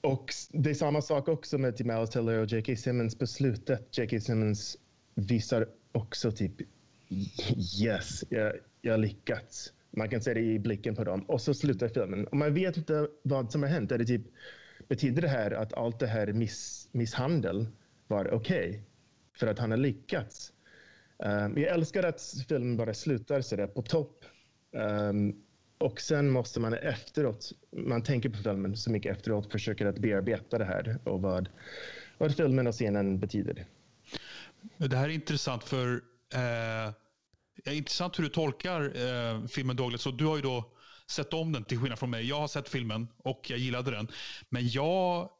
och 0.00 0.32
det 0.50 0.70
är 0.70 0.74
samma 0.74 1.02
sak 1.02 1.28
också 1.28 1.58
med 1.58 1.76
typ 1.76 1.86
Miles 1.86 2.10
Teller 2.10 2.38
och 2.38 2.46
J.K. 2.46 2.76
Simmons 2.76 3.18
på 3.18 3.26
slutet. 3.26 3.98
J.K. 3.98 4.20
Simmons 4.20 4.76
visar 5.14 5.68
också 5.92 6.32
typ 6.32 6.52
yes, 7.80 8.24
jag, 8.28 8.52
har 8.90 8.98
lyckats. 8.98 9.72
Man 9.90 10.08
kan 10.08 10.22
se 10.22 10.34
det 10.34 10.40
i 10.40 10.58
blicken 10.58 10.94
på 10.94 11.04
dem. 11.04 11.20
Och 11.20 11.40
så 11.40 11.54
slutar 11.54 11.88
filmen. 11.88 12.26
Och 12.26 12.36
man 12.36 12.54
vet 12.54 12.76
inte 12.76 13.08
vad 13.22 13.52
som 13.52 13.62
har 13.62 13.70
hänt. 13.70 13.92
Är 13.92 13.98
det 13.98 14.04
typ, 14.04 14.22
betyder 14.88 15.22
det 15.22 15.28
här 15.28 15.50
att 15.50 15.72
allt 15.72 15.98
det 15.98 16.06
här 16.06 16.32
miss, 16.32 16.88
misshandel 16.92 17.66
var 18.06 18.34
okej? 18.34 18.68
Okay? 18.68 18.80
För 19.38 19.46
att 19.46 19.58
han 19.58 19.70
har 19.70 19.78
lyckats? 19.78 20.52
Um, 21.24 21.58
jag 21.58 21.74
älskar 21.74 22.02
att 22.02 22.34
filmen 22.48 22.76
bara 22.76 22.94
slutar 22.94 23.40
sådär 23.40 23.66
på 23.66 23.82
topp. 23.82 24.24
Um, 24.72 25.42
och 25.78 26.00
sen 26.00 26.30
måste 26.30 26.60
man 26.60 26.74
efteråt, 26.74 27.52
man 27.72 28.02
tänker 28.02 28.28
på 28.28 28.38
filmen 28.38 28.76
så 28.76 28.90
mycket 28.90 29.16
efteråt, 29.16 29.52
försöker 29.52 29.86
att 29.86 29.98
bearbeta 29.98 30.58
det 30.58 30.64
här 30.64 30.98
och 31.04 31.22
vad, 31.22 31.48
vad 32.18 32.36
filmen 32.36 32.66
och 32.66 32.74
scenen 32.74 33.18
betyder. 33.18 33.66
Det 34.76 34.96
här 34.96 35.08
är 35.08 35.12
intressant 35.12 35.64
för 35.64 36.02
eh, 36.34 36.92
är 37.64 37.72
intressant 37.72 38.18
hur 38.18 38.24
du 38.24 38.30
tolkar 38.30 38.82
eh, 38.82 39.46
filmen 39.46 39.76
Douglas. 39.76 40.02
Så 40.02 40.10
du 40.10 40.24
har 40.24 40.36
ju 40.36 40.42
då 40.42 40.72
sett 41.10 41.32
om 41.32 41.52
den 41.52 41.64
till 41.64 41.78
skillnad 41.78 41.98
från 41.98 42.10
mig. 42.10 42.28
Jag 42.28 42.40
har 42.40 42.48
sett 42.48 42.68
filmen 42.68 43.08
och 43.18 43.50
jag 43.50 43.58
gillade 43.58 43.90
den. 43.90 44.08
Men 44.48 44.68
jag, 44.68 45.30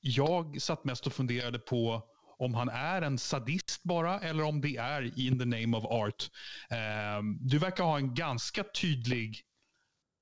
jag 0.00 0.62
satt 0.62 0.84
mest 0.84 1.06
och 1.06 1.12
funderade 1.12 1.58
på 1.58 2.02
om 2.38 2.54
han 2.54 2.68
är 2.68 3.02
en 3.02 3.18
sadist 3.18 3.82
bara 3.82 4.20
eller 4.20 4.44
om 4.44 4.60
det 4.60 4.76
är 4.76 5.18
in 5.18 5.38
the 5.38 5.44
name 5.44 5.76
of 5.76 5.84
art. 5.84 6.30
Eh, 6.70 7.22
du 7.40 7.58
verkar 7.58 7.84
ha 7.84 7.98
en 7.98 8.14
ganska 8.14 8.64
tydlig 8.64 9.40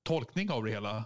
tolkning 0.03 0.51
av 0.51 0.63
det 0.63 0.71
hela. 0.71 1.05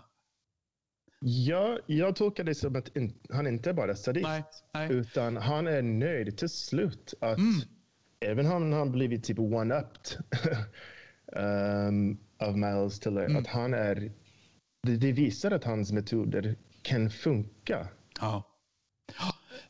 Ja, 1.20 1.80
jag 1.86 2.16
tolkar 2.16 2.44
det 2.44 2.56
som 2.56 2.76
att 2.76 2.90
han 3.30 3.48
inte 3.48 3.74
bara 3.74 3.92
är 3.92 3.96
sadist, 3.96 4.28
nej, 4.28 4.44
nej. 4.74 4.92
utan 4.92 5.38
han 5.38 5.68
är 5.68 5.82
nöjd 5.82 6.38
till 6.38 6.50
slut. 6.50 7.14
Att 7.22 7.38
mm. 7.38 7.62
Även 8.20 8.52
om 8.52 8.74
han 8.74 8.92
blivit 8.92 9.24
typ 9.24 9.38
one-upped 9.38 10.18
um, 11.88 12.18
av 12.40 12.58
Miles 12.58 13.00
Tiller, 13.00 13.26
mm. 13.26 13.38
att 13.38 13.48
han 13.48 13.74
är... 13.74 14.12
Det, 14.84 14.98
det, 14.98 15.12
visar 15.12 15.52
att 15.52 15.64
hans 15.64 15.92
metoder 15.92 16.56
kan 16.82 17.10
funka. 17.10 17.88
Ja. 18.20 18.57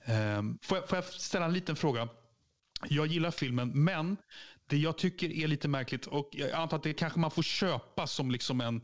Ehm, 0.07 0.59
får, 0.61 0.77
jag, 0.77 0.89
får 0.89 0.97
jag 0.97 1.05
ställa 1.05 1.45
en 1.45 1.53
liten 1.53 1.75
fråga? 1.75 2.09
Jag 2.89 3.07
gillar 3.07 3.31
filmen, 3.31 3.83
men 3.83 4.17
det 4.69 4.77
jag 4.77 4.97
tycker 4.97 5.31
är 5.31 5.47
lite 5.47 5.67
märkligt, 5.67 6.05
och 6.05 6.29
jag 6.31 6.51
antar 6.51 6.77
att 6.77 6.83
det 6.83 6.93
kanske 6.93 7.19
man 7.19 7.31
får 7.31 7.43
köpa 7.43 8.07
som 8.07 8.31
liksom 8.31 8.61
en, 8.61 8.81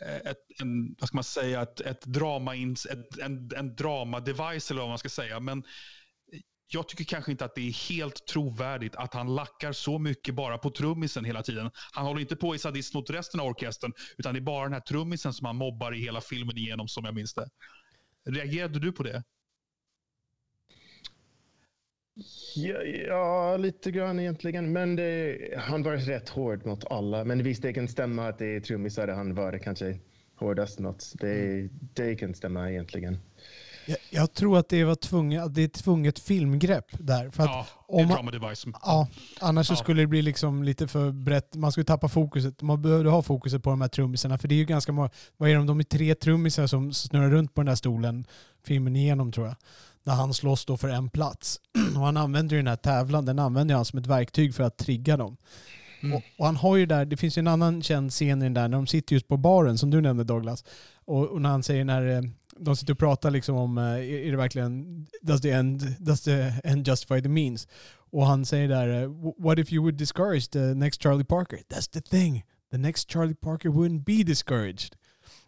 eh, 0.00 0.16
ett, 0.16 0.38
en, 0.60 0.96
vad 0.98 1.08
ska 1.08 1.16
man 1.16 1.24
säga, 1.24 1.62
ett, 1.62 1.80
ett 1.80 2.02
drama, 2.02 2.54
ett, 2.54 3.18
en, 3.18 3.50
en 3.56 3.76
drama-device 3.76 4.70
eller 4.70 4.80
vad 4.80 4.88
man 4.90 4.98
ska 4.98 5.08
säga. 5.08 5.40
Men 5.40 5.64
jag 6.68 6.88
tycker 6.88 7.04
kanske 7.04 7.30
inte 7.30 7.44
att 7.44 7.54
det 7.54 7.68
är 7.68 7.88
helt 7.88 8.26
trovärdigt 8.26 8.96
att 8.96 9.14
han 9.14 9.34
lackar 9.34 9.72
så 9.72 9.98
mycket 9.98 10.34
bara 10.34 10.58
på 10.58 10.70
trummisen 10.70 11.24
hela 11.24 11.42
tiden. 11.42 11.70
Han 11.92 12.06
håller 12.06 12.20
inte 12.20 12.36
på 12.36 12.54
i 12.54 12.58
sadist 12.58 12.94
mot 12.94 13.10
resten 13.10 13.40
av 13.40 13.46
orkestern, 13.46 13.92
utan 14.18 14.34
det 14.34 14.38
är 14.38 14.42
bara 14.42 14.64
den 14.64 14.72
här 14.72 14.80
trummisen 14.80 15.32
som 15.32 15.46
han 15.46 15.56
mobbar 15.56 15.94
i 15.94 16.00
hela 16.00 16.20
filmen 16.20 16.56
igenom 16.56 16.88
som 16.88 17.04
jag 17.04 17.14
minns 17.14 17.34
det. 17.34 17.48
Reagerade 18.28 18.78
du 18.78 18.92
på 18.92 19.02
det? 19.02 19.22
Ja, 22.54 22.82
ja, 23.08 23.56
lite 23.56 23.90
grann 23.90 24.20
egentligen. 24.20 24.72
Men 24.72 24.96
det, 24.96 25.38
han 25.58 25.82
var 25.82 25.96
rätt 25.96 26.28
hård 26.28 26.66
mot 26.66 26.84
alla. 26.90 27.24
Men 27.24 27.42
visst, 27.42 27.62
det 27.62 27.72
kan 27.72 27.88
stämma 27.88 28.28
att 28.28 28.38
det 28.38 28.56
är 28.56 28.60
trummisar 28.60 29.08
han 29.08 29.34
var 29.34 29.58
kanske 29.58 29.98
hårdast 30.38 30.78
något. 30.78 31.12
Det, 31.20 31.68
det 31.94 32.14
kan 32.16 32.34
stämma 32.34 32.70
egentligen. 32.70 33.18
Jag, 33.86 33.96
jag 34.10 34.32
tror 34.34 34.58
att 34.58 34.68
det, 34.68 34.84
var 34.84 34.94
tvunget, 34.94 35.42
att 35.42 35.54
det 35.54 35.60
är 35.60 35.64
ett 35.64 35.72
tvunget 35.74 36.18
filmgrepp 36.18 36.86
där. 36.98 37.30
För 37.30 37.42
att 37.42 37.48
Ja, 37.50 37.66
om 37.86 38.08
det 38.08 38.14
är 38.14 38.22
man- 38.22 38.32
device. 38.40 38.66
Ja, 38.82 39.08
annars 39.40 39.66
så 39.66 39.72
Ja. 39.72 39.76
skulle 39.76 40.02
det 40.02 40.06
bli 40.06 40.22
liksom 40.22 40.62
lite 40.62 40.88
för 40.88 41.10
brett. 41.12 41.54
Man 41.54 41.72
skulle 41.72 41.84
tappa 41.84 42.08
fokuset. 42.08 42.62
Man 42.62 42.82
behövde 42.82 43.10
ha 43.10 43.22
fokuset 43.22 43.62
på 43.62 43.70
de 43.70 43.80
här 43.80 43.88
trummisarna. 43.88 44.38
För 44.38 44.48
det 44.48 44.54
är 44.54 44.56
ju 44.56 44.64
ganska 44.64 44.92
många, 44.92 45.10
vad 45.36 45.50
är 45.50 45.54
de, 45.54 45.66
de 45.66 45.78
är 45.80 45.84
tre 45.84 46.14
trummisar 46.14 46.66
som 46.66 46.92
snurrar 46.92 47.30
runt 47.30 47.54
på 47.54 47.60
den 47.60 47.68
här 47.68 47.74
stolen 47.76 48.26
filmen 48.66 48.96
igenom 48.96 49.32
tror 49.32 49.46
jag. 49.46 49.56
När 50.06 50.14
han 50.14 50.34
slåss 50.34 50.64
då 50.64 50.76
för 50.76 50.88
en 50.88 51.08
plats. 51.08 51.60
Och 51.96 52.00
han 52.00 52.16
använder 52.16 52.56
ju 52.56 52.62
den 52.62 52.68
här 52.68 52.76
tävlan, 52.76 53.24
den 53.24 53.38
använder 53.38 53.74
han 53.74 53.84
som 53.84 53.98
ett 53.98 54.06
verktyg 54.06 54.54
för 54.54 54.64
att 54.64 54.76
trigga 54.76 55.16
dem. 55.16 55.36
Mm. 56.00 56.16
Och, 56.16 56.22
och 56.38 56.46
han 56.46 56.56
har 56.56 56.76
ju 56.76 56.86
där, 56.86 57.04
det 57.04 57.16
finns 57.16 57.38
ju 57.38 57.40
en 57.40 57.48
annan 57.48 57.82
känd 57.82 58.10
scen 58.10 58.42
i 58.42 58.44
den 58.44 58.54
där 58.54 58.68
när 58.68 58.76
de 58.76 58.86
sitter 58.86 59.14
just 59.14 59.28
på 59.28 59.36
baren 59.36 59.78
som 59.78 59.90
du 59.90 60.00
nämnde 60.00 60.24
Douglas. 60.24 60.64
Och, 61.04 61.28
och 61.28 61.42
när 61.42 61.50
han 61.50 61.62
säger 61.62 61.84
när 61.84 62.16
eh, 62.16 62.22
de 62.58 62.76
sitter 62.76 62.92
och 62.92 62.98
pratar 62.98 63.30
liksom 63.30 63.56
om, 63.56 63.78
eh, 63.78 63.84
är, 63.84 64.30
det 64.30 64.36
verkligen, 64.36 65.06
does 65.22 65.40
the, 65.40 65.50
end, 65.50 65.96
does 65.98 66.22
the 66.22 66.52
end 66.64 66.88
justify 66.88 67.22
the 67.22 67.28
means? 67.28 67.68
Och 68.10 68.26
han 68.26 68.46
säger 68.46 68.68
där, 68.68 69.02
eh, 69.02 69.10
what 69.38 69.58
if 69.58 69.72
you 69.72 69.82
would 69.82 69.94
discourage 69.94 70.50
the 70.50 70.74
next 70.74 71.02
Charlie 71.02 71.24
Parker? 71.24 71.58
That's 71.68 71.92
the 71.92 72.00
thing. 72.00 72.44
The 72.70 72.78
next 72.78 73.10
Charlie 73.10 73.34
Parker 73.34 73.68
wouldn't 73.68 74.04
be 74.04 74.22
discouraged. 74.22 74.96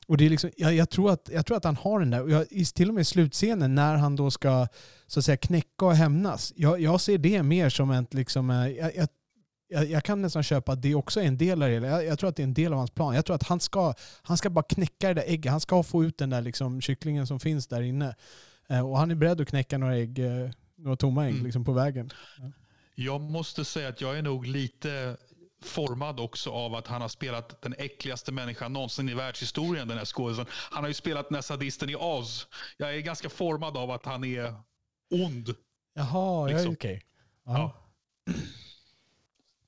Och 0.08 0.16
det 0.16 0.26
är 0.26 0.30
liksom, 0.30 0.50
jag, 0.56 0.74
jag, 0.74 0.90
tror 0.90 1.10
att, 1.10 1.30
jag 1.32 1.46
tror 1.46 1.56
att 1.56 1.64
han 1.64 1.76
har 1.76 2.00
den 2.00 2.10
där. 2.10 2.22
Och 2.22 2.30
Jag, 2.30 2.48
till 2.74 2.88
och 2.88 2.94
med 2.94 3.00
i 3.00 3.04
slutscenen 3.04 3.74
när 3.74 3.96
han 3.96 4.16
då 4.16 4.30
ska 4.30 4.66
så 5.06 5.20
att 5.20 5.24
säga 5.24 5.36
knäcka 5.36 5.86
och 5.86 5.94
hämnas. 5.94 6.52
Jag, 6.56 6.80
jag 6.80 7.00
ser 7.00 7.18
det 7.18 7.42
mer 7.42 7.68
som 7.68 7.90
ett 7.90 8.14
liksom, 8.14 8.50
eh, 8.50 8.68
jag, 8.68 9.08
jag, 9.68 9.86
jag, 9.86 10.04
kan 10.04 10.22
nästan 10.22 10.42
köpa 10.42 10.72
att 10.72 10.82
det 10.82 10.94
också 10.94 11.20
är 11.20 11.24
en 11.24 11.38
del 11.38 11.62
av 11.62 11.68
det. 11.68 11.74
Jag, 11.74 12.04
jag 12.04 12.18
tror 12.18 12.30
att 12.30 12.36
det 12.36 12.42
är 12.42 12.44
en 12.44 12.54
del 12.54 12.72
av 12.72 12.78
hans 12.78 12.90
plan. 12.90 13.14
Jag 13.14 13.24
tror 13.24 13.36
att 13.36 13.42
han 13.42 13.60
ska, 13.60 13.94
han 14.22 14.36
ska 14.36 14.50
bara 14.50 14.62
knäcka 14.62 15.08
det 15.08 15.14
där 15.14 15.24
ägget. 15.26 15.50
Han 15.50 15.60
ska 15.60 15.82
få 15.82 16.04
ut 16.04 16.18
den 16.18 16.30
där 16.30 16.42
liksom 16.42 16.80
kycklingen 16.80 17.26
som 17.26 17.40
finns 17.40 17.66
där 17.66 17.80
inne. 17.80 18.14
Eh, 18.68 18.90
och 18.90 18.98
han 18.98 19.10
är 19.10 19.14
beredd 19.14 19.40
att 19.40 19.48
knäcka 19.48 19.78
några 19.78 19.96
ägg, 19.96 20.18
eh, 20.18 20.50
några 20.76 20.96
tomma 20.96 21.24
ägg 21.26 21.32
Mm. 21.34 21.44
liksom 21.44 21.64
på 21.64 21.72
vägen. 21.72 22.10
Jag 22.94 23.20
måste 23.20 23.64
säga 23.64 23.88
att 23.88 24.00
jag 24.00 24.18
är 24.18 24.22
nog 24.22 24.46
lite 24.46 25.16
formad 25.62 26.20
också 26.20 26.50
av 26.50 26.74
att 26.74 26.86
han 26.86 27.00
har 27.00 27.08
spelat 27.08 27.62
den 27.62 27.74
äckligaste 27.78 28.32
människan 28.32 28.72
någonsin 28.72 29.08
i 29.08 29.14
världshistorien, 29.14 29.88
den 29.88 29.98
här 29.98 30.04
skådisen. 30.04 30.46
Han 30.50 30.82
har 30.84 30.88
ju 30.88 30.94
spelat 30.94 31.28
den 31.28 31.34
här 31.34 31.42
sadisten 31.42 31.90
i 31.90 31.96
Oz. 31.96 32.46
Jag 32.76 32.94
är 32.96 33.00
ganska 33.00 33.28
formad 33.28 33.76
av 33.76 33.90
att 33.90 34.04
han 34.06 34.24
är 34.24 34.54
ond. 35.10 35.54
Jaha, 35.94 36.50
ja, 36.50 36.56
Liksom. 36.56 36.72
okej. 36.72 37.02
Ja. 37.44 37.84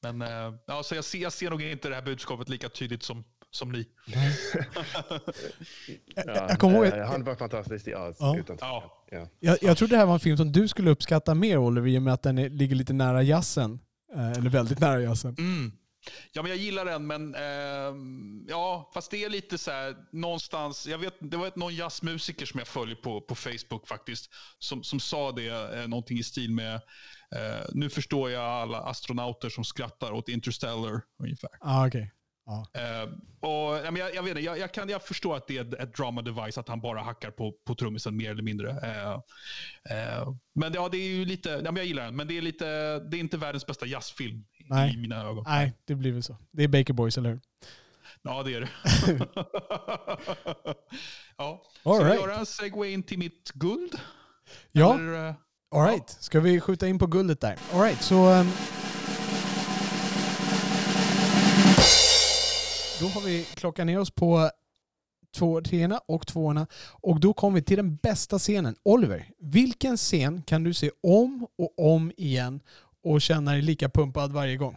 Men 0.02 0.22
eh, 0.22 0.54
ja, 0.66 0.82
så 0.82 0.94
jag, 0.94 1.04
ser, 1.04 1.18
jag 1.18 1.32
ser 1.32 1.50
nog 1.50 1.62
inte 1.62 1.88
det 1.88 1.94
här 1.94 2.02
budskapet 2.02 2.48
lika 2.48 2.68
tydligt 2.68 3.02
som, 3.02 3.24
som 3.50 3.72
ni. 3.72 3.88
Jag, 6.14 6.26
Ja, 6.26 6.46
jag 6.48 6.58
kommer 6.58 6.84
ihåg, 6.84 6.98
han 7.06 7.24
var 7.24 7.34
fantastisk 7.34 7.88
i 7.88 7.94
Oz. 7.94 8.16
Ja. 8.18 8.38
Utan 8.38 8.56
Ja. 8.60 9.04
ja. 9.10 9.26
jag, 9.40 9.58
jag 9.62 9.76
trodde 9.78 9.94
det 9.94 9.98
här 9.98 10.06
var 10.06 10.14
en 10.14 10.20
film 10.20 10.36
som 10.36 10.52
du 10.52 10.68
skulle 10.68 10.90
uppskatta 10.90 11.34
mer 11.34 11.58
Oliver, 11.58 11.88
i 11.88 11.98
och 11.98 12.02
med 12.02 12.14
att 12.14 12.22
den 12.22 12.38
är, 12.38 12.48
ligger 12.48 12.76
lite 12.76 12.92
nära 12.92 13.22
jazzen. 13.22 13.80
Eh, 14.14 14.30
eller 14.30 14.50
väldigt 14.50 14.80
nära 14.80 15.00
jazzen. 15.00 15.34
Mm. 15.38 15.72
Ja, 16.32 16.42
men 16.42 16.50
jag 16.50 16.58
gillar 16.58 16.84
den, 16.84 17.06
men 17.06 17.34
ehm, 17.34 18.46
ja, 18.48 18.90
fast 18.94 19.10
det 19.10 19.24
är 19.24 19.28
lite 19.28 19.58
så 19.58 19.70
här 19.70 19.96
någonstans. 20.12 20.86
Jag 20.86 20.98
vet, 20.98 21.14
det 21.20 21.36
var 21.36 21.46
ett, 21.46 21.56
någon 21.56 21.74
jazzmusiker 21.74 22.46
som 22.46 22.58
jag 22.58 22.68
följer 22.68 22.96
på, 22.96 23.20
på 23.20 23.34
Facebook 23.34 23.88
faktiskt, 23.88 24.30
som, 24.58 24.82
som 24.82 25.00
sa 25.00 25.32
det, 25.32 25.80
eh, 25.80 25.88
någonting 25.88 26.18
i 26.18 26.22
stil 26.22 26.50
med 26.50 26.74
eh, 27.34 27.66
nu 27.72 27.90
förstår 27.90 28.30
jag 28.30 28.44
alla 28.44 28.78
astronauter 28.78 29.48
som 29.48 29.64
skrattar 29.64 30.12
åt 30.12 30.28
Interstellar 30.28 31.02
ungefär. 31.22 31.50
Ah, 31.60 31.86
Eh, 32.52 33.08
och, 33.40 33.92
men 33.92 33.96
jag, 33.96 34.14
jag, 34.14 34.22
vet 34.22 34.30
inte, 34.30 34.40
jag, 34.40 34.58
jag, 34.58 34.72
kan, 34.72 34.88
jag 34.88 35.02
förstår 35.02 35.36
att 35.36 35.46
det 35.46 35.58
är 35.58 35.82
ett, 35.82 35.96
drama 35.96 36.22
device, 36.22 36.58
att 36.58 36.68
han 36.68 36.80
bara 36.80 37.00
hackar 37.00 37.30
på, 37.30 37.52
på 37.66 37.74
trummisen 37.74 38.16
mer 38.16 38.30
eller 38.30 38.42
mindre. 38.42 38.70
Eh, 38.70 39.12
eh, 39.98 40.28
men 40.54 40.72
ja, 40.72 40.88
det 40.88 40.98
är 40.98 41.08
ju 41.08 41.24
lite, 41.24 41.48
ja, 41.48 41.62
men 41.62 41.76
jag 41.76 41.86
gillar 41.86 42.04
den, 42.04 42.16
men 42.16 42.28
det 42.28 42.38
är, 42.38 42.42
lite, 42.42 42.64
det 42.98 43.16
är 43.16 43.20
inte 43.20 43.36
världens 43.36 43.66
bästa 43.66 43.86
jazzfilm 43.86 44.44
Nej. 44.58 44.94
i 44.94 44.96
mina 44.96 45.22
ögon. 45.22 45.44
Nej, 45.46 45.72
det 45.84 45.94
blir 45.94 46.12
väl 46.12 46.22
så. 46.22 46.36
Det 46.50 46.64
är 46.64 46.68
Baker 46.68 46.92
Boys, 46.92 47.18
eller 47.18 47.30
hur? 47.30 47.40
Ja, 48.22 48.42
det 48.42 48.54
är 48.54 48.60
det. 48.60 48.68
ja. 51.36 51.62
All 51.82 51.94
Ska 51.94 52.04
vi 52.04 52.10
right. 52.10 52.20
göra 52.20 52.36
en 52.36 52.46
segway 52.46 52.92
in 52.92 53.02
till 53.02 53.18
mitt 53.18 53.50
guld? 53.54 54.00
Ja, 54.72 54.94
Eller, 54.94 55.34
all 55.70 55.86
right. 55.86 56.08
Ska 56.08 56.40
vi 56.40 56.60
skjuta 56.60 56.88
in 56.88 56.98
på 56.98 57.06
guldet 57.06 57.40
där? 57.40 57.56
All 57.72 57.80
right, 57.80 58.02
så... 58.02 58.28
ehm, 58.28 58.50
då 63.00 63.06
har 63.06 63.20
vi 63.20 63.44
klockat 63.44 63.86
ner 63.86 63.98
oss 63.98 64.10
på 64.10 64.50
två, 65.36 65.60
treorna 65.60 66.00
och 66.08 66.26
tvåorna. 66.26 66.66
Och 66.90 67.20
då 67.20 67.32
kommer 67.32 67.54
vi 67.54 67.62
till 67.62 67.76
den 67.76 67.96
bästa 67.96 68.38
scenen. 68.38 68.76
Oliver, 68.82 69.30
vilken 69.38 69.96
scen 69.96 70.42
kan 70.42 70.64
du 70.64 70.74
se 70.74 70.90
om 71.02 71.46
och 71.58 71.94
om 71.94 72.12
igen 72.16 72.60
och 73.04 73.22
känna 73.22 73.52
dig 73.52 73.62
lika 73.62 73.88
pumpad 73.88 74.32
varje 74.32 74.56
gång? 74.56 74.76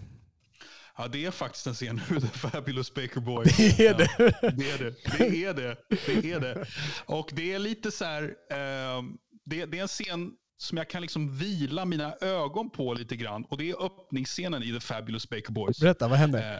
ja, 0.98 1.08
det 1.08 1.26
är 1.26 1.32
faktiskt 1.32 1.68
en 1.68 1.74
scen 1.74 2.02
ur 2.12 2.20
The 2.20 2.28
Fabulous 2.28 2.94
Baker 2.94 3.20
Boys. 3.20 3.58
Det 3.78 3.88
är 3.88 3.98
det. 3.98 4.10
Det 4.58 4.72
är 4.72 4.78
det. 4.78 4.96
Det 5.18 5.46
är 5.46 5.54
det. 5.54 5.78
Det 6.06 6.32
är 6.32 6.40
det. 6.40 6.66
Och 7.06 7.30
det 7.34 7.54
är 7.54 7.60
lite 7.60 7.92
så 7.92 8.06
här, 8.06 8.24
ehm, 8.52 9.18
det, 9.46 9.66
det 9.66 9.78
är 9.78 9.82
en 9.82 9.88
scen 9.88 10.32
som 10.58 10.78
jag 10.78 10.90
kan 10.90 11.02
liksom 11.02 11.38
vila 11.38 11.86
mina 11.86 12.16
ögon 12.22 12.70
på 12.70 12.94
lite 12.94 13.16
grann. 13.16 13.46
Och 13.50 13.58
det 13.58 13.70
är 13.70 13.86
öppningsscenen 13.86 14.64
i 14.64 14.74
The 14.74 14.80
Fabulous 14.80 15.30
Baker 15.30 15.52
Boys. 15.52 15.80
Berätta, 15.80 16.08
vad 16.08 16.20
hände? 16.20 16.40
Eh, 16.40 16.54
eh, 16.54 16.60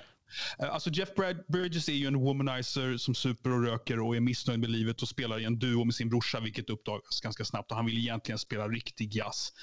Eh, 0.60 0.74
alltså 0.74 0.90
Jeff 0.90 1.10
Bridges 1.48 1.90
är 1.90 1.94
ju 1.94 2.08
en 2.08 2.20
womanizer 2.20 2.98
som 2.98 3.16
super 3.16 3.50
och 3.52 3.64
röker 3.64 4.00
och 4.00 4.16
är 4.16 4.20
missnöjd 4.20 4.60
med 4.60 4.70
livet 4.70 5.02
och 5.02 5.10
spelar 5.10 5.40
i 5.40 5.46
en 5.46 5.60
duo 5.60 5.84
med 5.84 5.96
sin 5.96 6.10
brorsa, 6.10 6.40
vilket 6.40 6.70
uppdagas 6.70 7.22
ganska 7.22 7.46
snabbt. 7.46 7.72
Och 7.72 7.78
han 7.78 7.86
vill 7.86 7.98
egentligen 7.98 8.40
spela 8.40 8.68
riktig 8.68 9.16
jazz. 9.16 9.54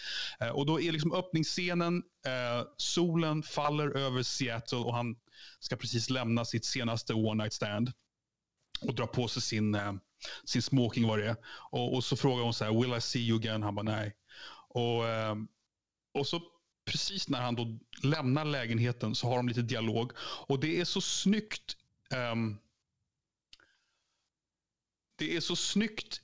Eh, 0.40 0.48
och 0.48 0.66
då 0.66 0.80
är 0.80 0.92
liksom 0.92 1.12
öppningsscenen, 1.12 2.02
eh, 2.26 2.66
solen 2.76 3.42
faller 3.42 3.96
över 3.96 4.22
Seattle 4.22 4.78
och 4.78 4.94
han 4.94 5.16
ska 5.60 5.76
precis 5.76 6.10
lämna 6.10 6.44
sitt 6.44 6.64
senaste 6.64 7.14
one 7.14 7.42
night 7.42 7.52
stand 7.52 7.92
och 8.80 8.94
dra 8.94 9.06
på 9.06 9.28
sig 9.28 9.42
sin, 9.42 9.74
eh, 9.74 9.92
sin 10.44 10.62
smoking 10.62 11.08
vad 11.08 11.18
det 11.18 11.28
är. 11.28 11.36
Och, 11.70 11.94
och 11.94 12.04
så 12.04 12.16
frågar 12.16 12.44
hon 12.44 12.54
så 12.54 12.64
här, 12.64 12.80
will 12.80 12.94
I 12.94 13.00
see 13.00 13.20
you 13.20 13.38
again? 13.38 13.62
Han 13.62 13.74
bara 13.74 13.82
nej. 13.82 14.16
Och, 14.68 15.08
eh, 15.08 15.36
och 16.14 16.26
så 16.26 16.40
precis 16.90 17.28
när 17.28 17.40
han 17.40 17.54
då 17.54 17.78
lämnar 18.02 18.44
lägenheten 18.44 19.14
så 19.14 19.26
har 19.26 19.36
de 19.36 19.48
lite 19.48 19.62
dialog. 19.62 20.12
Och 20.46 20.60
det 20.60 20.80
är 20.80 20.84
så 20.84 21.00
snyggt. 21.00 21.76
Um, 22.32 22.58
det 25.16 25.36
är 25.36 25.40
så 25.40 25.56
snyggt 25.56 26.20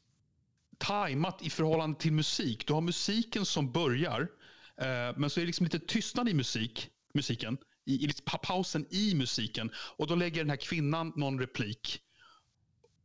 tajmat 0.78 1.42
i 1.42 1.50
förhållande 1.50 2.00
till 2.00 2.12
musik. 2.12 2.66
Du 2.66 2.72
har 2.72 2.80
musiken 2.80 3.46
som 3.46 3.72
börjar, 3.72 4.20
uh, 4.20 5.18
men 5.18 5.30
så 5.30 5.40
är 5.40 5.42
det 5.42 5.46
liksom 5.46 5.64
lite 5.64 5.78
tystnad 5.78 6.28
i 6.28 6.34
musik, 6.34 6.90
musiken. 7.14 7.58
I, 7.84 8.04
i 8.04 8.06
liksom 8.06 8.38
pausen 8.42 8.86
i 8.90 9.14
musiken. 9.14 9.70
Och 9.96 10.06
då 10.06 10.14
lägger 10.14 10.40
den 10.40 10.50
här 10.50 10.56
kvinnan 10.56 11.12
någon 11.16 11.40
replik. 11.40 12.00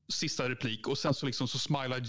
Sista 0.08 0.50
replik. 0.50 0.88
Och 0.88 0.98
sen 0.98 1.14
så, 1.14 1.26
liksom, 1.26 1.48
så 1.48 1.60
smilar 1.60 2.04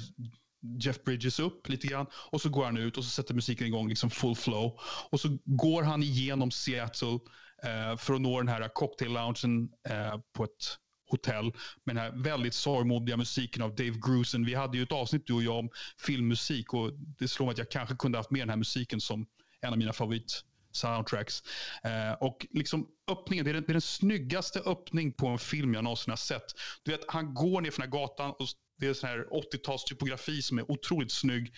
Jeff 0.80 1.04
Bridges 1.04 1.40
upp 1.40 1.68
lite 1.68 1.86
grann. 1.86 2.06
Och 2.14 2.40
så 2.40 2.48
går 2.48 2.64
han 2.64 2.76
ut 2.76 2.98
och 2.98 3.04
så 3.04 3.10
sätter 3.10 3.34
musiken 3.34 3.66
igång 3.66 3.88
liksom 3.88 4.10
full 4.10 4.36
flow. 4.36 4.78
Och 5.10 5.20
så 5.20 5.38
går 5.44 5.82
han 5.82 6.02
igenom 6.02 6.50
Seattle 6.50 7.18
eh, 7.62 7.96
för 7.96 8.14
att 8.14 8.20
nå 8.20 8.38
den 8.38 8.48
här 8.48 8.68
cocktail-loungen 8.68 9.68
eh, 9.88 10.20
på 10.32 10.44
ett 10.44 10.78
hotell 11.10 11.52
med 11.84 11.96
den 11.96 12.04
här 12.04 12.22
väldigt 12.22 12.54
sorgmodiga 12.54 13.16
musiken 13.16 13.62
av 13.62 13.74
Dave 13.74 13.94
Grusin. 14.06 14.44
Vi 14.44 14.54
hade 14.54 14.76
ju 14.76 14.82
ett 14.82 14.92
avsnitt 14.92 15.26
du 15.26 15.32
och 15.32 15.42
jag 15.42 15.58
om 15.58 15.70
filmmusik 16.06 16.74
och 16.74 16.92
det 17.18 17.28
slår 17.28 17.46
mig 17.46 17.52
att 17.52 17.58
jag 17.58 17.70
kanske 17.70 17.96
kunde 17.96 18.18
haft 18.18 18.30
med 18.30 18.40
den 18.40 18.48
här 18.48 18.56
musiken 18.56 19.00
som 19.00 19.26
en 19.60 19.72
av 19.72 19.78
mina 19.78 19.92
favorit 19.92 20.44
soundtracks. 20.72 21.42
Eh, 21.84 22.12
och 22.12 22.46
liksom 22.50 22.88
öppningen, 23.10 23.44
det 23.44 23.50
är, 23.50 23.54
den, 23.54 23.62
det 23.62 23.70
är 23.70 23.74
den 23.74 23.80
snyggaste 23.80 24.60
öppning 24.60 25.12
på 25.12 25.26
en 25.26 25.38
film 25.38 25.74
jag 25.74 25.84
någonsin 25.84 26.10
har 26.10 26.16
sett. 26.16 26.44
Du 26.82 26.90
vet, 26.90 27.00
han 27.08 27.34
går 27.34 27.60
ner 27.60 27.70
för 27.70 27.82
den 27.82 27.92
här 27.92 27.98
gatan 28.00 28.30
och 28.30 28.46
det 28.82 28.88
är 28.88 28.94
sån 28.94 29.08
här 29.08 29.26
80-tals 29.30 29.84
typografi 29.84 30.42
som 30.42 30.58
är 30.58 30.70
otroligt 30.70 31.12
snygg. 31.12 31.54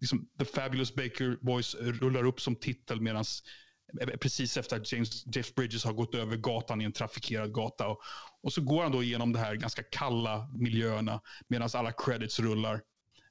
Liksom, 0.00 0.28
The 0.38 0.44
Fabulous 0.44 0.94
Baker 0.94 1.38
Boys 1.40 1.74
rullar 1.74 2.24
upp 2.24 2.40
som 2.40 2.56
titel 2.56 3.00
medan 3.00 3.24
eh, 4.00 4.08
precis 4.08 4.56
efter 4.56 4.76
att 4.76 4.92
James, 4.92 5.36
Jeff 5.36 5.54
Bridges 5.54 5.84
har 5.84 5.92
gått 5.92 6.14
över 6.14 6.36
gatan 6.36 6.80
i 6.80 6.84
en 6.84 6.92
trafikerad 6.92 7.54
gata. 7.54 7.88
Och, 7.88 8.00
och 8.42 8.52
så 8.52 8.60
går 8.60 8.82
han 8.82 8.92
då 8.92 9.02
igenom 9.02 9.32
de 9.32 9.38
här 9.38 9.54
ganska 9.54 9.82
kalla 9.82 10.50
miljöerna 10.54 11.20
medan 11.48 11.68
alla 11.74 11.92
credits 11.92 12.40
rullar. 12.40 12.74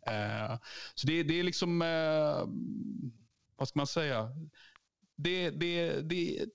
Eh, 0.07 0.57
så 0.95 1.07
det, 1.07 1.23
det 1.23 1.39
är 1.39 1.43
liksom, 1.43 1.81
eh, 1.81 2.47
vad 3.55 3.67
ska 3.67 3.79
man 3.79 3.87
säga? 3.87 4.29
Det, 5.15 5.49
det, 5.49 6.01
det 6.01 6.39
är 6.39 6.47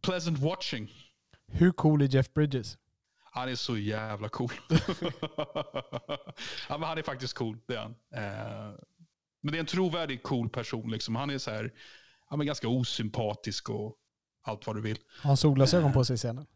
pleasant 0.00 0.38
watching. 0.38 0.92
Hur 1.52 1.72
cool 1.72 2.02
är 2.02 2.14
Jeff 2.14 2.34
Bridges? 2.34 2.78
Han 3.34 3.48
är 3.48 3.54
så 3.54 3.78
jävla 3.78 4.28
cool. 4.28 4.52
ja, 6.68 6.78
men 6.78 6.82
han 6.82 6.98
är 6.98 7.02
faktiskt 7.02 7.34
cool, 7.34 7.58
det 7.66 7.74
är 7.74 7.78
han. 7.78 7.94
Eh, 8.14 8.74
men 9.40 9.52
det 9.52 9.58
är 9.58 9.60
en 9.60 9.66
trovärdig 9.66 10.22
cool 10.22 10.48
person. 10.48 10.90
Liksom. 10.90 11.16
Han 11.16 11.30
är 11.30 11.38
så 11.38 11.50
här, 11.50 11.72
ja, 12.30 12.36
men 12.36 12.46
ganska 12.46 12.68
osympatisk 12.68 13.70
och 13.70 13.96
allt 14.42 14.66
vad 14.66 14.76
du 14.76 14.82
vill. 14.82 14.98
Har 15.22 15.30
han 15.30 15.36
solglasögon 15.36 15.92
på 15.92 16.04
sig 16.04 16.14
i 16.14 16.16
scenen? 16.16 16.46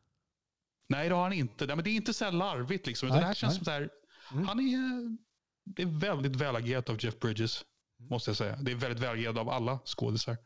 Nej, 0.89 1.09
det 1.09 1.15
har 1.15 1.23
han 1.23 1.33
inte. 1.33 1.67
Nej, 1.67 1.77
men 1.77 1.85
det 1.85 1.91
är 1.91 1.95
inte 1.97 2.15
så 2.15 2.25
här 2.25 2.33
larvigt 2.33 2.87
liksom. 2.87 3.09
Nej, 3.09 3.21
det 3.21 3.27
här 3.27 3.35
känns 3.35 3.53
nej. 3.53 3.57
som 3.59 3.65
så 3.65 3.71
här, 3.71 3.89
Mm. 4.33 4.47
han 4.47 4.61
är, 4.61 5.17
det 5.65 5.83
är 5.83 5.87
väldigt 6.01 6.37
välagerat 6.37 6.91
av 6.91 7.05
Jeff 7.05 7.19
Bridges. 7.19 7.65
Måste 7.99 8.31
jag 8.31 8.37
säga. 8.37 8.57
Det 8.57 8.71
är 8.71 8.77
väldigt 8.77 9.03
välagerat 9.03 9.39
av 9.39 9.49
alla 9.51 9.79
skådisar. 9.85 10.37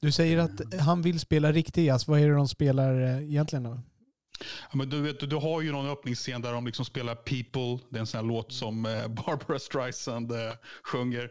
Du 0.00 0.12
säger 0.12 0.38
att 0.38 0.80
han 0.80 1.02
vill 1.02 1.20
spela 1.20 1.52
riktig 1.52 1.86
jazz. 1.86 2.08
Vad 2.08 2.20
är 2.20 2.28
det 2.28 2.34
de 2.34 2.48
spelar 2.48 3.00
eh, 3.00 3.22
egentligen 3.22 3.62
då? 3.62 3.80
Ja, 4.40 4.76
men 4.76 4.88
du, 4.88 5.00
vet, 5.00 5.30
du 5.30 5.36
har 5.36 5.60
ju 5.62 5.72
någon 5.72 5.86
öppningsscen 5.86 6.42
där 6.42 6.52
de 6.52 6.66
liksom 6.66 6.84
spelar 6.84 7.14
People. 7.14 7.86
Det 7.90 7.96
är 7.96 8.00
en 8.00 8.06
sån 8.06 8.26
låt 8.26 8.52
som 8.52 8.86
eh, 8.86 9.08
Barbara 9.26 9.58
Streisand 9.58 10.32
eh, 10.32 10.52
sjunger. 10.82 11.30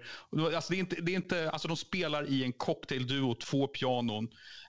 Alltså 0.55 0.73
det 0.73 0.77
är 0.77 0.79
inte, 0.79 0.95
det 1.01 1.11
är 1.11 1.15
inte, 1.15 1.49
alltså 1.49 1.67
de 1.67 1.77
spelar 1.77 2.29
i 2.29 2.43
en 2.43 2.53
cocktailduo, 2.53 3.35
två 3.35 3.67
pianon. 3.67 4.27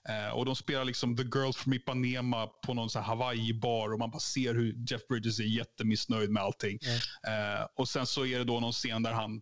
Eh, 0.09 0.33
och 0.33 0.45
de 0.45 0.55
spelar 0.55 0.85
liksom 0.85 1.17
The 1.17 1.23
Girl 1.23 1.51
from 1.51 1.73
Ipanema 1.73 2.47
på 2.47 2.73
någon 2.73 2.89
sån 2.89 3.01
här 3.01 3.09
Hawaii-bar. 3.09 3.93
Och 3.93 3.99
man 3.99 4.11
bara 4.11 4.19
ser 4.19 4.53
hur 4.53 4.75
Jeff 4.91 5.07
Bridges 5.07 5.39
är 5.39 5.43
jättemissnöjd 5.43 6.29
med 6.29 6.43
allting. 6.43 6.79
Eh, 7.27 7.65
och 7.75 7.89
sen 7.89 8.05
så 8.05 8.25
är 8.25 8.37
det 8.37 8.43
då 8.43 8.59
någon 8.59 8.73
scen 8.73 9.03
där 9.03 9.11
han 9.11 9.41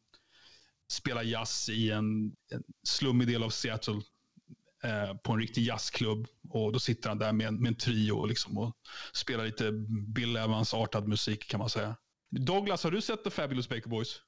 spelar 0.92 1.24
jazz 1.24 1.70
i 1.70 1.92
en, 1.92 2.26
en 2.52 2.64
slummig 2.88 3.28
del 3.28 3.44
av 3.44 3.50
Seattle 3.50 4.02
eh, 4.86 5.16
på 5.24 5.32
en 5.34 5.40
riktig 5.40 5.62
jazzklubb. 5.62 6.28
Och 6.50 6.74
då 6.74 6.80
sitter 6.80 7.10
han 7.10 7.18
där 7.20 7.34
med 7.34 7.48
en, 7.48 7.62
med 7.62 7.68
en 7.70 7.76
trio 7.76 8.26
liksom, 8.26 8.58
och 8.58 8.76
spelar 9.14 9.46
lite 9.46 9.72
Bill 10.08 10.36
Evans-artad 10.36 11.08
musik 11.08 11.48
kan 11.50 11.60
man 11.60 11.70
säga. 11.70 11.96
Douglas, 12.32 12.84
har 12.84 12.92
du 12.92 13.02
sett 13.02 13.24
The 13.24 13.30
Fabulous 13.30 13.70
Baker 13.70 13.90
Boys? 13.90 14.22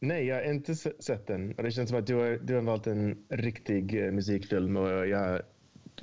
Nej, 0.00 0.26
jag 0.26 0.36
har 0.36 0.42
inte 0.52 0.74
se- 0.76 1.02
sett 1.02 1.26
den. 1.26 1.52
Och 1.54 1.62
det 1.62 1.70
känns 1.70 1.88
som 1.90 1.98
att 1.98 2.06
du 2.06 2.14
har, 2.14 2.38
du 2.42 2.54
har 2.54 2.62
valt 2.62 2.86
en 2.86 3.26
riktig 3.30 4.04
eh, 4.06 4.12
musikfilm 4.12 4.76
och 4.76 5.06
jag 5.08 5.18
har 5.18 5.42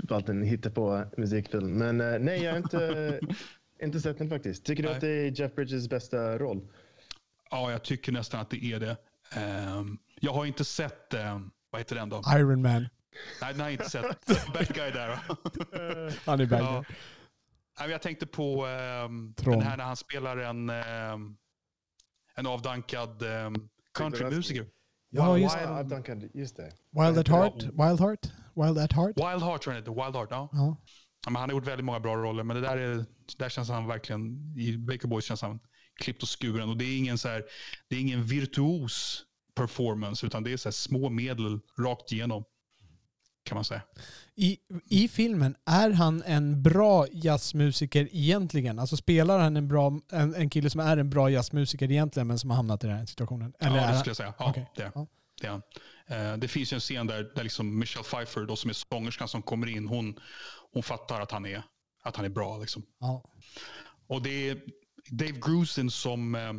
valt 0.10 0.30
en 0.30 0.44
hittepå 0.44 1.06
musikfilm. 1.18 1.74
Men 1.78 2.02
eh, 2.02 2.20
nej, 2.20 2.44
jag 2.44 2.52
har 2.52 2.58
inte, 2.58 3.20
inte 3.84 4.00
sett 4.02 4.18
den 4.18 4.30
faktiskt. 4.30 4.66
Tycker 4.66 4.84
du 4.84 4.90
Nej. 4.90 4.96
att 4.96 5.02
det 5.02 5.10
är 5.10 5.40
Jeff 5.42 5.56
Bridges 5.56 5.90
bästa 5.90 6.38
roll? 6.38 6.68
Ja, 7.52 7.72
jag 7.72 7.84
tycker 7.84 8.12
nästan 8.12 8.40
att 8.42 8.50
det 8.50 8.66
är 8.66 8.80
det. 8.80 8.98
Ehm, 9.36 9.98
jag 10.22 10.34
har 10.34 10.46
inte 10.46 10.64
sett, 10.66 11.14
vad 11.72 11.82
heter 11.82 11.96
den 11.96 12.10
då? 12.10 12.22
Iron 12.38 12.62
Man. 12.62 12.88
Nej, 13.42 13.52
den 13.54 13.60
har 13.60 13.68
jag 13.68 13.74
inte 13.74 13.90
sett. 13.90 14.26
Bad 14.54 14.68
guy 14.68 14.92
där. 14.92 15.08
va? 15.08 15.20
Han 16.26 16.40
är 16.40 16.46
bad 16.46 16.60
Ja. 16.60 16.84
guy. 17.78 17.92
Jag 17.92 18.02
tänkte 18.02 18.26
på 18.28 18.66
ehm, 18.66 19.34
Tron. 19.34 19.54
den 19.60 19.68
här 19.68 19.78
när 19.78 19.84
han 19.84 19.96
spelar 19.96 20.38
en, 20.38 20.70
ehm, 20.70 21.38
en 22.36 22.48
avdankad 22.48 23.24
um, 23.24 23.70
countrymusiker. 23.94 24.66
Ja, 25.10 25.38
just 25.38 25.56
Ja, 25.62 25.70
ah, 25.80 25.84
Duncan, 25.84 26.30
just 26.34 26.58
det. 26.58 26.72
Wild 26.92 27.18
at 27.18 27.28
Heart. 27.28 27.64
Wild 27.64 28.00
Heart. 28.00 28.26
Wild 28.56 28.78
at 28.78 28.94
Heart. 28.94 29.18
Wild 29.18 29.44
Heart 29.44 29.62
tror 29.62 29.76
jag 29.76 29.82
heter. 29.82 30.04
Wild 30.06 30.16
Heart, 30.16 30.28
ja. 30.32 30.50
Ja. 30.52 30.78
Ja, 31.26 31.30
men 31.32 31.36
han 31.40 31.50
har 31.50 31.56
gjort 31.58 31.68
väldigt 31.68 31.86
många 31.86 32.00
bra 32.00 32.16
roller, 32.16 32.44
men 32.44 32.56
det 32.56 32.62
där, 32.62 32.78
är, 32.78 33.06
där 33.38 33.50
känns 33.50 33.70
han 33.70 33.88
verkligen, 33.88 34.54
i 34.58 34.78
Baker 34.78 35.08
Boys 35.08 35.26
känns 35.26 35.42
han 35.42 35.60
klippt 35.96 36.24
och 36.24 36.30
skuren. 36.42 36.70
Och 36.70 36.78
det 36.78 36.86
är 36.86 36.98
ingen, 36.98 37.18
så 37.18 37.28
här, 37.28 37.44
det 37.90 37.96
är 37.96 38.00
ingen 38.00 38.24
virtuos 38.24 39.24
performance, 39.56 40.26
utan 40.26 40.44
det 40.44 40.54
är 40.54 40.58
så 40.58 40.70
här 40.70 40.74
små 40.74 41.10
medel 41.10 41.60
rakt 41.80 42.12
igenom. 42.12 42.44
Kan 43.44 43.56
man 43.56 43.66
säga. 43.66 43.82
I, 44.36 44.58
I 44.90 45.08
filmen, 45.08 45.56
är 45.66 45.90
han 45.90 46.24
en 46.26 46.64
bra 46.64 47.08
jazzmusiker 47.12 48.10
egentligen? 48.12 48.80
Alltså 48.80 48.98
spelar 48.98 49.40
han 49.40 49.58
en, 49.58 49.68
bra, 49.68 50.00
en, 50.12 50.36
en 50.36 50.50
kille 50.50 50.70
som 50.70 50.80
är 50.82 50.98
en 50.98 51.10
bra 51.10 51.30
jazzmusiker 51.30 51.92
egentligen 51.92 52.28
men 52.28 52.40
som 52.40 52.50
har 52.50 52.58
hamnat 52.58 52.84
i 52.84 52.88
den 52.88 52.98
här 52.98 53.06
situationen? 53.06 53.54
Eller 53.60 53.78
ja, 53.78 53.92
det 53.92 53.98
skulle 53.98 54.10
jag 54.10 54.18
säga. 54.18 54.34
Ja, 54.40 54.50
Okej. 54.50 54.70
det, 54.76 54.92
Ja. 54.96 55.08
det 55.42 55.48
är 55.48 55.52
han. 55.52 55.62
Eh, 56.08 56.38
det 56.38 56.48
finns 56.48 56.74
ju 56.74 56.76
en 56.76 56.80
scen 56.82 57.08
där, 57.08 57.32
där 57.36 57.44
liksom 57.44 57.80
Michelle 57.80 58.04
Pfeiffer, 58.04 58.42
då, 58.46 58.56
som 58.56 58.70
är 58.70 58.74
sångerskan 58.74 59.28
som 59.28 59.42
kommer 59.42 59.68
in, 59.68 59.88
hon, 59.88 60.20
hon 60.74 60.84
fattar 60.84 61.22
att 61.22 61.32
han 61.32 61.46
är, 61.46 61.64
att 62.04 62.16
han 62.16 62.26
är 62.26 62.30
bra. 62.30 62.58
Liksom. 62.58 62.84
Ja. 63.00 63.24
Och 64.08 64.22
det 64.22 64.50
är 64.50 64.62
Dave 65.10 65.32
Grusin 65.42 65.92
som 65.92 66.36
eh, 66.36 66.54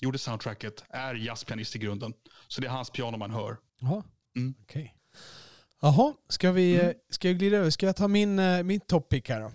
gjorde 0.00 0.18
soundtracket, 0.18 0.84
är 0.88 1.14
jazzpianist 1.14 1.76
i 1.76 1.78
grunden. 1.78 2.12
Så 2.48 2.60
det 2.60 2.66
är 2.66 2.70
hans 2.70 2.90
piano 2.90 3.16
man 3.16 3.30
hör. 3.30 3.56
Jaha, 3.80 4.02
Mm. 4.36 4.54
okej. 4.62 4.94
Jaha, 5.84 6.12
ska 6.28 6.52
vi 6.52 6.80
Mm. 6.80 6.94
ska 7.10 7.28
jag 7.28 7.38
glida 7.38 7.56
över? 7.56 7.70
Ska 7.70 7.86
jag 7.86 7.96
ta 7.96 8.08
min, 8.08 8.38
eh, 8.38 8.62
min 8.62 8.80
topic 8.80 9.24
här 9.28 9.40
då? 9.40 9.50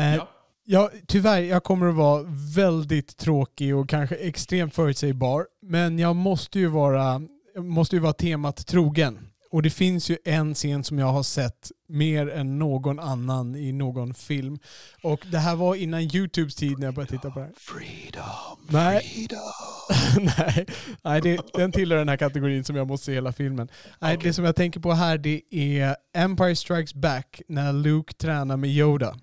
Eh, 0.00 0.14
Ja. 0.14 0.28
Ja, 0.64 0.90
tyvärr, 1.06 1.40
jag 1.40 1.64
kommer 1.64 1.86
att 1.88 1.94
vara 1.94 2.22
väldigt 2.56 3.16
tråkig 3.16 3.76
och 3.76 3.88
kanske 3.88 4.14
extremt 4.16 4.74
förutsägbar. 4.74 5.46
Men 5.62 5.98
jag 5.98 6.16
måste 6.16 6.58
ju 6.58 6.66
vara, 6.66 7.22
måste 7.58 7.96
ju 7.96 8.00
vara 8.02 8.12
temat 8.12 8.66
trogen. 8.66 9.18
Och 9.50 9.62
det 9.62 9.70
finns 9.70 10.10
ju 10.10 10.16
en 10.24 10.54
scen 10.54 10.84
som 10.84 10.98
jag 10.98 11.06
har 11.06 11.22
sett 11.22 11.70
mer 11.88 12.28
än 12.28 12.58
någon 12.58 12.98
annan 12.98 13.56
i 13.56 13.72
någon 13.72 14.14
film. 14.14 14.58
Och 15.02 15.20
det 15.30 15.38
här 15.38 15.56
var 15.56 15.74
innan 15.74 16.00
YouTubes 16.00 16.54
tid 16.54 16.78
när 16.78 16.86
jag 16.86 16.94
började 16.94 17.10
titta 17.10 17.30
på 17.30 17.38
det 17.38 17.44
här. 17.44 17.54
Freedom, 17.56 18.66
Nej. 18.68 19.00
freedom. 19.00 20.32
nej, 20.38 20.66
nej 21.02 21.20
det, 21.20 21.40
den 21.54 21.72
tillhör 21.72 21.98
den 21.98 22.08
här 22.08 22.16
kategorin 22.16 22.64
som 22.64 22.76
jag 22.76 22.86
måste 22.86 23.06
se 23.06 23.14
hela 23.14 23.32
filmen. 23.32 23.68
Nej, 23.98 24.16
Okej. 24.16 24.28
Det 24.28 24.32
som 24.32 24.44
jag 24.44 24.56
tänker 24.56 24.80
på 24.80 24.92
här 24.92 25.18
det 25.18 25.42
är 25.50 25.96
Empire 26.14 26.56
Strikes 26.56 26.94
Back 26.94 27.42
när 27.48 27.72
Luke 27.72 28.14
tränar 28.14 28.56
med 28.56 28.70
Yoda. 28.70 29.16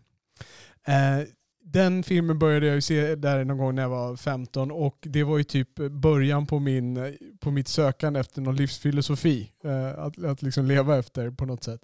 Eh, 0.87 1.27
den 1.71 2.03
filmen 2.03 2.39
började 2.39 2.65
jag 2.65 2.75
ju 2.75 2.81
se 2.81 3.15
där 3.15 3.45
någon 3.45 3.57
gång 3.57 3.75
när 3.75 3.81
jag 3.81 3.89
var 3.89 4.15
15 4.15 4.71
och 4.71 4.97
det 5.01 5.23
var 5.23 5.37
ju 5.37 5.43
typ 5.43 5.75
början 5.75 6.45
på, 6.45 6.59
min, 6.59 7.17
på 7.39 7.51
mitt 7.51 7.67
sökande 7.67 8.19
efter 8.19 8.41
någon 8.41 8.55
livsfilosofi. 8.55 9.51
Eh, 9.63 9.99
att, 9.99 10.23
att 10.23 10.41
liksom 10.41 10.65
leva 10.65 10.97
efter 10.97 11.31
på 11.31 11.45
något 11.45 11.63
sätt. 11.63 11.81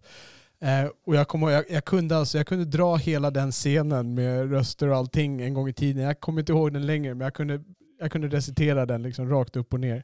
Eh, 0.62 0.90
och 1.06 1.16
jag, 1.16 1.28
ihåg, 1.28 1.52
jag, 1.52 1.66
jag, 1.70 1.86
kunde 1.86 2.18
alltså, 2.18 2.38
jag 2.38 2.48
kunde 2.48 2.66
dra 2.66 2.96
hela 2.96 3.32
den 3.32 3.52
scenen 3.52 4.14
med 4.14 4.52
röster 4.52 4.88
och 4.88 4.96
allting 4.96 5.42
en 5.42 5.54
gång 5.54 5.70
i 5.70 5.74
tiden. 5.74 6.04
Jag 6.04 6.20
kommer 6.20 6.40
inte 6.40 6.52
ihåg 6.52 6.74
den 6.74 6.86
längre 6.86 7.16
men 7.16 7.26
jag 7.26 7.34
kunde, 7.34 7.64
jag 8.00 8.12
kunde 8.12 8.28
recitera 8.28 8.86
den 8.86 9.04
liksom 9.04 9.30
rakt 9.30 9.56
upp 9.56 9.74
och 9.74 9.80
ner. 9.80 10.04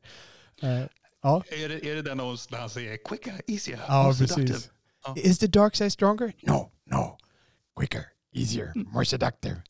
Eh, 0.61 0.81
ja, 1.23 1.43
Är 1.51 1.69
det, 1.69 1.91
är 1.91 1.95
det 1.95 2.01
den 2.01 2.19
där 2.47 2.57
han 2.57 2.69
säger 2.69 2.97
quicker, 2.97 3.41
easier, 3.47 3.79
ja 3.87 4.13
precis. 4.19 4.69
Ja. 5.05 5.15
Is 5.17 5.39
the 5.39 5.47
dark 5.47 5.75
side 5.75 5.91
stronger? 5.93 6.33
No, 6.41 6.71
no. 6.91 7.17
Quicker, 7.79 8.05
easier, 8.33 8.71
more 8.75 9.05
seductive. 9.05 9.61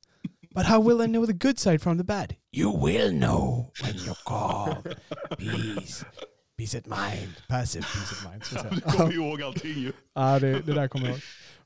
But 0.55 0.65
how 0.65 0.81
will 0.81 1.01
I 1.01 1.07
know 1.07 1.25
the 1.25 1.33
good 1.33 1.59
side 1.59 1.81
from 1.81 1.97
the 1.97 2.03
bad? 2.03 2.35
You 2.51 2.85
will 2.85 3.11
know 3.11 3.71
when 3.83 3.95
you 3.95 4.13
call. 4.25 4.75
Peace. 5.37 6.05
Peace 6.57 6.77
at 6.77 6.87
mind. 6.87 7.33
Passive 7.47 7.83
peace 7.83 8.11
at 8.11 8.31
mind. 8.31 8.43
Så 8.43 8.75
Du 8.75 8.81
kommer 8.81 9.13
ihåg 9.13 9.41
allting 9.41 9.73
ju. 9.73 9.91
Ja, 10.15 10.39
det, 10.39 10.61
det 10.65 10.73
där 10.73 10.87
kommer 10.87 11.05
jag 11.05 11.13
ihåg. 11.13 11.21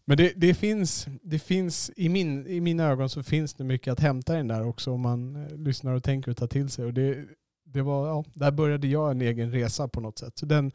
Men 0.06 0.18
det, 0.18 0.34
det 0.36 0.54
finns, 0.54 1.08
det 1.22 1.40
finns 1.40 1.92
i, 1.96 2.10
min, 2.10 2.48
i 2.48 2.62
mina 2.62 2.84
ögon 2.84 3.10
så 3.10 3.24
finns 3.24 3.54
det 3.54 3.64
mycket 3.64 3.92
att 3.92 4.00
hämta 4.00 4.34
i 4.34 4.38
den 4.38 4.48
där 4.48 4.66
också 4.66 4.92
om 4.92 5.02
man 5.02 5.36
eh, 5.36 5.58
lyssnar 5.58 5.94
och 5.94 6.04
tänker 6.04 6.32
och 6.32 6.38
tar 6.38 6.48
till 6.48 6.70
sig. 6.70 6.86
Och 6.86 6.94
det, 6.94 7.26
det 7.66 7.82
var, 7.82 8.08
ja, 8.08 8.24
där 8.34 8.52
började 8.52 8.88
jag 8.88 9.12
en 9.12 9.22
egen 9.22 9.52
resa 9.52 9.88
på 9.88 10.02
något 10.02 10.20
sätt. 10.20 10.38
Så 10.38 10.46
den, 10.46 10.72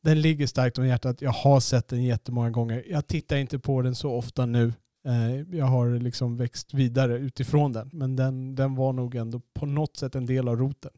den 0.00 0.20
ligger 0.20 0.46
starkt 0.46 0.78
om 0.78 0.86
hjärtat. 0.86 1.22
Jag 1.22 1.30
har 1.30 1.60
sett 1.60 1.88
den 1.88 2.04
jättemånga 2.04 2.50
gånger. 2.50 2.84
Jag 2.90 3.06
tittar 3.06 3.36
inte 3.36 3.58
på 3.58 3.82
den 3.82 3.94
så 3.94 4.12
ofta 4.12 4.46
nu. 4.46 4.72
Eh, 5.06 5.56
Jag 5.58 5.64
har 5.66 5.90
liksom 5.90 6.36
växt 6.36 6.74
vidare 6.74 7.18
utifrån 7.18 7.72
den. 7.72 7.90
Men 7.92 8.16
den, 8.16 8.54
den 8.54 8.74
var 8.74 8.92
nog 8.92 9.14
ändå 9.14 9.40
på 9.54 9.66
något 9.66 9.96
sätt 9.96 10.14
en 10.14 10.26
del 10.26 10.48
av 10.48 10.56
roten 10.56 10.90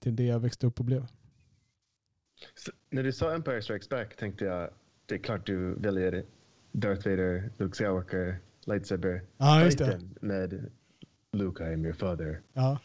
till 0.00 0.16
det 0.16 0.24
jag 0.24 0.40
växte 0.40 0.66
upp 0.66 0.78
och 0.78 0.84
blev. 0.84 1.06
Så, 2.54 2.72
när 2.90 3.02
du 3.02 3.12
sa 3.12 3.34
Empire 3.34 3.62
Strikes 3.62 3.88
Back 3.88 4.16
tänkte 4.16 4.44
jag 4.44 4.70
det 5.06 5.14
är 5.14 5.18
klart 5.18 5.46
du 5.46 5.74
väljer 5.74 6.24
Darth 6.72 7.08
Vader, 7.08 7.50
Luke 7.58 7.76
Skywalker, 7.76 8.38
lightsaber 8.66 9.22
Ja, 9.36 9.64
just 9.64 9.78
det. 9.78 10.00
med 10.20 10.70
Luke, 11.32 11.70
I 11.70 11.74
am 11.74 11.84
your 11.84 11.94
father. 11.94 12.40
Ja. 12.52 12.78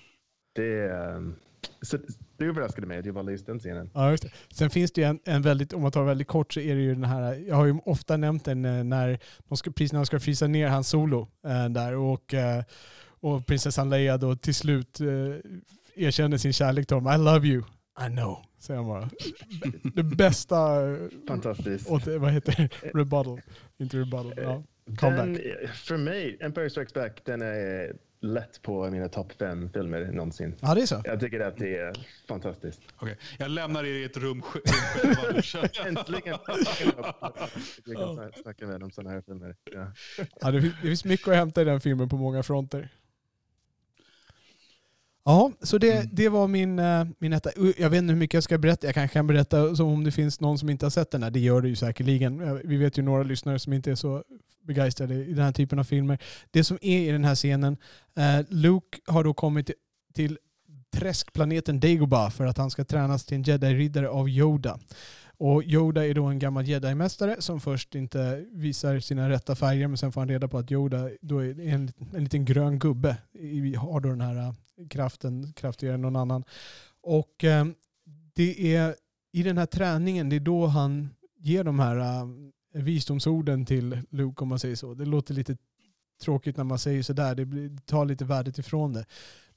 Det, 0.53 0.79
är, 0.79 1.15
um, 1.15 1.35
så, 1.81 1.97
det 2.43 2.49
överraskade 2.49 2.87
mig 2.87 2.97
att 2.97 3.03
du 3.03 3.11
valde 3.11 3.31
just 3.31 3.45
den 3.45 3.59
scenen. 3.59 3.89
Ja, 3.93 4.11
just 4.11 4.23
det. 4.23 4.29
Sen 4.53 4.69
finns 4.69 4.91
det 4.91 5.01
ju 5.01 5.07
en, 5.07 5.19
en 5.25 5.41
väldigt, 5.41 5.73
om 5.73 5.81
man 5.81 5.91
tar 5.91 6.03
väldigt 6.03 6.27
kort 6.27 6.53
så 6.53 6.59
är 6.59 6.75
det 6.75 6.81
ju 6.81 6.93
den 6.93 7.03
här, 7.03 7.43
jag 7.47 7.55
har 7.55 7.65
ju 7.65 7.79
ofta 7.85 8.17
nämnt 8.17 8.45
den 8.45 8.65
eh, 8.65 8.83
när 8.83 9.19
de 9.47 9.57
ska, 9.57 9.71
precis 9.71 9.91
när 9.91 9.99
de 9.99 10.05
ska 10.05 10.19
frysa 10.19 10.47
ner 10.47 10.67
hans 10.67 10.89
solo 10.89 11.27
eh, 11.45 11.69
där 11.69 11.95
och, 11.95 12.33
eh, 12.33 12.63
och 13.19 13.45
prinsessan 13.45 13.89
Leia 13.89 14.17
då 14.17 14.35
till 14.35 14.55
slut 14.55 14.99
eh, 14.99 15.07
erkänner 15.95 16.37
sin 16.37 16.53
kärlek 16.53 16.87
till 16.87 16.97
honom. 16.97 17.13
I 17.21 17.25
love 17.25 17.47
you. 17.47 17.63
I 18.07 18.09
know, 18.09 18.45
säger 18.59 18.79
han 18.79 18.87
bara. 18.89 19.09
Det 19.95 20.03
bästa, 20.03 20.79
Fantastiskt. 21.27 21.89
åt, 21.89 22.07
vad 22.07 22.31
heter 22.31 22.55
det? 22.57 22.87
Rebuttal. 22.99 23.41
Inte 23.77 23.97
rebuttal. 23.97 24.33
Ja. 24.37 24.63
Den, 24.85 24.95
comeback. 24.95 25.41
för 25.73 25.97
mig, 25.97 26.37
Empire 26.39 26.69
Strikes 26.69 26.93
Back, 26.93 27.21
den 27.25 27.41
är 27.41 27.93
lätt 28.23 28.61
på 28.61 28.89
mina 28.89 29.09
topp 29.09 29.31
fem 29.39 29.69
filmer 29.73 30.11
någonsin. 30.11 30.55
ja, 30.61 30.75
det 30.75 30.81
är 30.81 30.85
så. 30.85 31.01
Jag 31.05 31.19
tycker 31.19 31.39
att 31.39 31.57
det 31.57 31.77
är 31.77 31.93
fantastiskt. 32.27 32.81
Okej, 32.97 33.17
Jag 33.39 33.51
lämnar 33.51 33.83
er 33.83 33.93
i 33.93 34.03
ett 34.03 34.17
rum 34.17 34.41
sj- 34.41 34.59
rum 35.03 35.41
själva. 35.41 35.67
Äntligen! 35.99 36.37
Vi 37.85 37.95
kan 37.95 38.03
sna- 38.03 38.41
snacka 38.41 38.67
med 38.67 38.83
om 38.83 38.91
sådana 38.95 39.09
här 39.09 39.21
filmer. 39.21 39.55
Ja. 39.71 39.91
Ja, 40.41 40.51
det, 40.51 40.61
finns, 40.61 40.73
det 40.81 40.87
finns 40.87 41.05
mycket 41.05 41.27
att 41.27 41.35
hämta 41.35 41.61
i 41.61 41.65
den 41.65 41.81
filmen 41.81 42.09
på 42.09 42.17
många 42.17 42.43
fronter. 42.43 42.89
Ja, 45.25 45.51
så 45.61 45.77
det, 45.77 45.91
Mm. 45.93 46.09
det 46.11 46.29
var 46.29 46.47
min, 46.47 46.79
eh, 46.79 47.05
min 47.19 47.33
etta. 47.33 47.49
Jag 47.77 47.89
vet 47.89 47.97
inte 47.97 48.13
hur 48.13 48.19
mycket 48.19 48.33
jag 48.33 48.43
ska 48.43 48.57
berätta. 48.57 48.87
Jag 48.87 48.93
kanske 48.93 49.13
kan 49.13 49.27
berätta 49.27 49.75
som 49.75 49.87
om 49.87 50.03
det 50.03 50.11
finns 50.11 50.39
någon 50.39 50.57
som 50.57 50.69
inte 50.69 50.85
har 50.85 50.89
sett 50.89 51.11
den 51.11 51.23
här. 51.23 51.31
Det 51.31 51.39
gör 51.39 51.61
det 51.61 51.67
ju 51.69 51.75
säkerligen. 51.75 52.41
Eh, 52.41 52.53
Vi 52.63 52.77
vet 52.77 52.97
ju 52.97 53.01
några 53.01 53.23
lyssnare 53.23 53.59
som 53.59 53.73
inte 53.73 53.91
är 53.91 53.95
så 53.95 54.23
begeistrade 54.63 55.13
i 55.13 55.33
den 55.33 55.45
här 55.45 55.51
typen 55.51 55.79
av 55.79 55.83
filmer. 55.83 56.17
Det 56.51 56.63
som 56.63 56.77
är 56.81 56.99
i 56.99 57.11
den 57.11 57.23
här 57.23 57.35
scenen, 57.35 57.77
eh, 58.15 58.45
Luke 58.49 58.99
har 59.05 59.23
då 59.23 59.33
kommit 59.33 59.71
till 60.13 60.37
träskplaneten 60.93 61.79
Dagobah 61.79 62.29
för 62.29 62.45
att 62.45 62.57
han 62.57 62.71
ska 62.71 62.83
tränas 62.83 63.25
till 63.25 63.35
en 63.37 63.43
jedi-riddare 63.43 64.09
av 64.09 64.29
Yoda. 64.29 64.79
Och 65.37 65.63
Yoda 65.63 66.07
är 66.07 66.13
då 66.13 66.25
en 66.25 66.39
gammal 66.39 66.65
jedi-mästare 66.65 67.35
som 67.39 67.61
först 67.61 67.95
inte 67.95 68.45
visar 68.51 68.99
sina 68.99 69.29
rätta 69.29 69.55
färger 69.55 69.87
men 69.87 69.97
sen 69.97 70.11
får 70.11 70.21
han 70.21 70.29
reda 70.29 70.47
på 70.47 70.57
att 70.57 70.71
Yoda 70.71 71.09
då 71.21 71.39
är 71.39 71.59
en, 71.59 71.91
en 72.13 72.23
liten 72.23 72.45
grön 72.45 72.79
gubbe. 72.79 73.17
Har 73.77 73.99
då 73.99 74.09
den 74.09 74.21
här 74.21 74.35
eh, 74.35 74.53
kraften, 74.89 75.53
kraftigare 75.53 75.95
än 75.95 76.01
någon 76.01 76.15
annan. 76.15 76.43
Och 77.01 77.43
eh, 77.43 77.65
det 78.33 78.75
är 78.75 78.95
i 79.31 79.43
den 79.43 79.57
här 79.57 79.65
träningen, 79.65 80.29
det 80.29 80.35
är 80.35 80.39
då 80.39 80.65
han 80.65 81.09
ger 81.37 81.63
de 81.63 81.79
här 81.79 81.97
eh, 81.97 82.27
visdomsorden 82.73 83.65
till 83.65 84.01
Luke 84.09 84.41
om 84.41 84.47
man 84.47 84.59
säger 84.59 84.75
så. 84.75 84.93
Det 84.93 85.05
låter 85.05 85.33
lite 85.33 85.57
tråkigt 86.21 86.57
när 86.57 86.63
man 86.63 86.79
säger 86.79 87.03
sådär, 87.03 87.35
det 87.35 87.85
tar 87.85 88.05
lite 88.05 88.25
värdet 88.25 88.57
ifrån 88.57 88.93
det. 88.93 89.05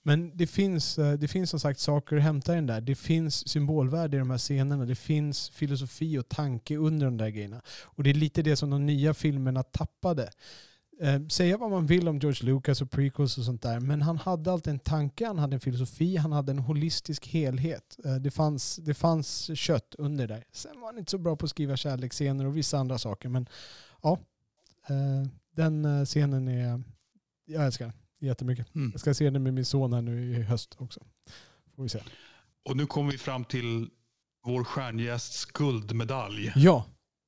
Men 0.02 0.36
det 0.36 0.46
finns, 0.46 0.98
eh, 0.98 1.12
det 1.12 1.28
finns 1.28 1.50
som 1.50 1.60
sagt 1.60 1.80
saker 1.80 2.16
att 2.16 2.22
hämta 2.22 2.52
i 2.52 2.54
den 2.54 2.66
där. 2.66 2.80
Det 2.80 2.94
finns 2.94 3.48
symbolvärde 3.48 4.16
i 4.16 4.20
de 4.20 4.30
här 4.30 4.38
scenerna. 4.38 4.84
Det 4.84 4.94
finns 4.94 5.50
filosofi 5.50 6.18
och 6.18 6.28
tanke 6.28 6.76
under 6.76 7.06
de 7.06 7.16
där 7.16 7.28
grejerna. 7.28 7.62
Och 7.68 8.02
det 8.02 8.10
är 8.10 8.14
lite 8.14 8.42
det 8.42 8.56
som 8.56 8.70
de 8.70 8.86
nya 8.86 9.14
filmerna 9.14 9.62
tappade. 9.62 10.30
Eh, 11.00 11.26
säga 11.26 11.56
vad 11.56 11.70
man 11.70 11.86
vill 11.86 12.08
om 12.08 12.18
George 12.18 12.46
Lucas 12.46 12.82
och 12.82 12.90
prequels 12.90 13.38
och 13.38 13.44
sånt 13.44 13.62
där, 13.62 13.80
men 13.80 14.02
han 14.02 14.18
hade 14.18 14.52
alltid 14.52 14.72
en 14.72 14.78
tanke, 14.78 15.26
han 15.26 15.38
hade 15.38 15.56
en 15.56 15.60
filosofi, 15.60 16.16
han 16.16 16.32
hade 16.32 16.52
en 16.52 16.58
holistisk 16.58 17.26
helhet. 17.26 17.96
Eh, 18.04 18.14
det, 18.14 18.30
fanns, 18.30 18.76
det 18.76 18.94
fanns 18.94 19.58
kött 19.58 19.94
under 19.98 20.28
där. 20.28 20.44
Sen 20.52 20.80
var 20.80 20.86
han 20.86 20.98
inte 20.98 21.10
så 21.10 21.18
bra 21.18 21.36
på 21.36 21.44
att 21.44 21.50
skriva 21.50 21.76
kärleksscener 21.76 22.46
och 22.46 22.56
vissa 22.56 22.78
andra 22.78 22.98
saker, 22.98 23.28
men 23.28 23.48
ja, 24.02 24.18
eh, 24.88 25.28
den 25.56 25.84
eh, 25.84 26.04
scenen 26.04 26.48
är, 26.48 26.82
jag 27.44 27.66
älskar 27.66 27.84
den 27.84 27.94
jättemycket. 28.28 28.74
Mm. 28.74 28.90
Jag 28.90 29.00
ska 29.00 29.14
se 29.14 29.30
den 29.30 29.42
med 29.42 29.54
min 29.54 29.64
son 29.64 29.92
här 29.92 30.02
nu 30.02 30.36
i 30.36 30.42
höst 30.42 30.76
också. 30.78 31.00
Får 31.76 31.82
vi 31.82 31.88
se. 31.88 32.00
Och 32.68 32.76
nu 32.76 32.86
kommer 32.86 33.12
vi 33.12 33.18
fram 33.18 33.44
till 33.44 33.88
vår 34.44 34.64
stjärngästs 34.64 35.44
guldmedalj. 35.44 36.52
Ja. 36.56 36.84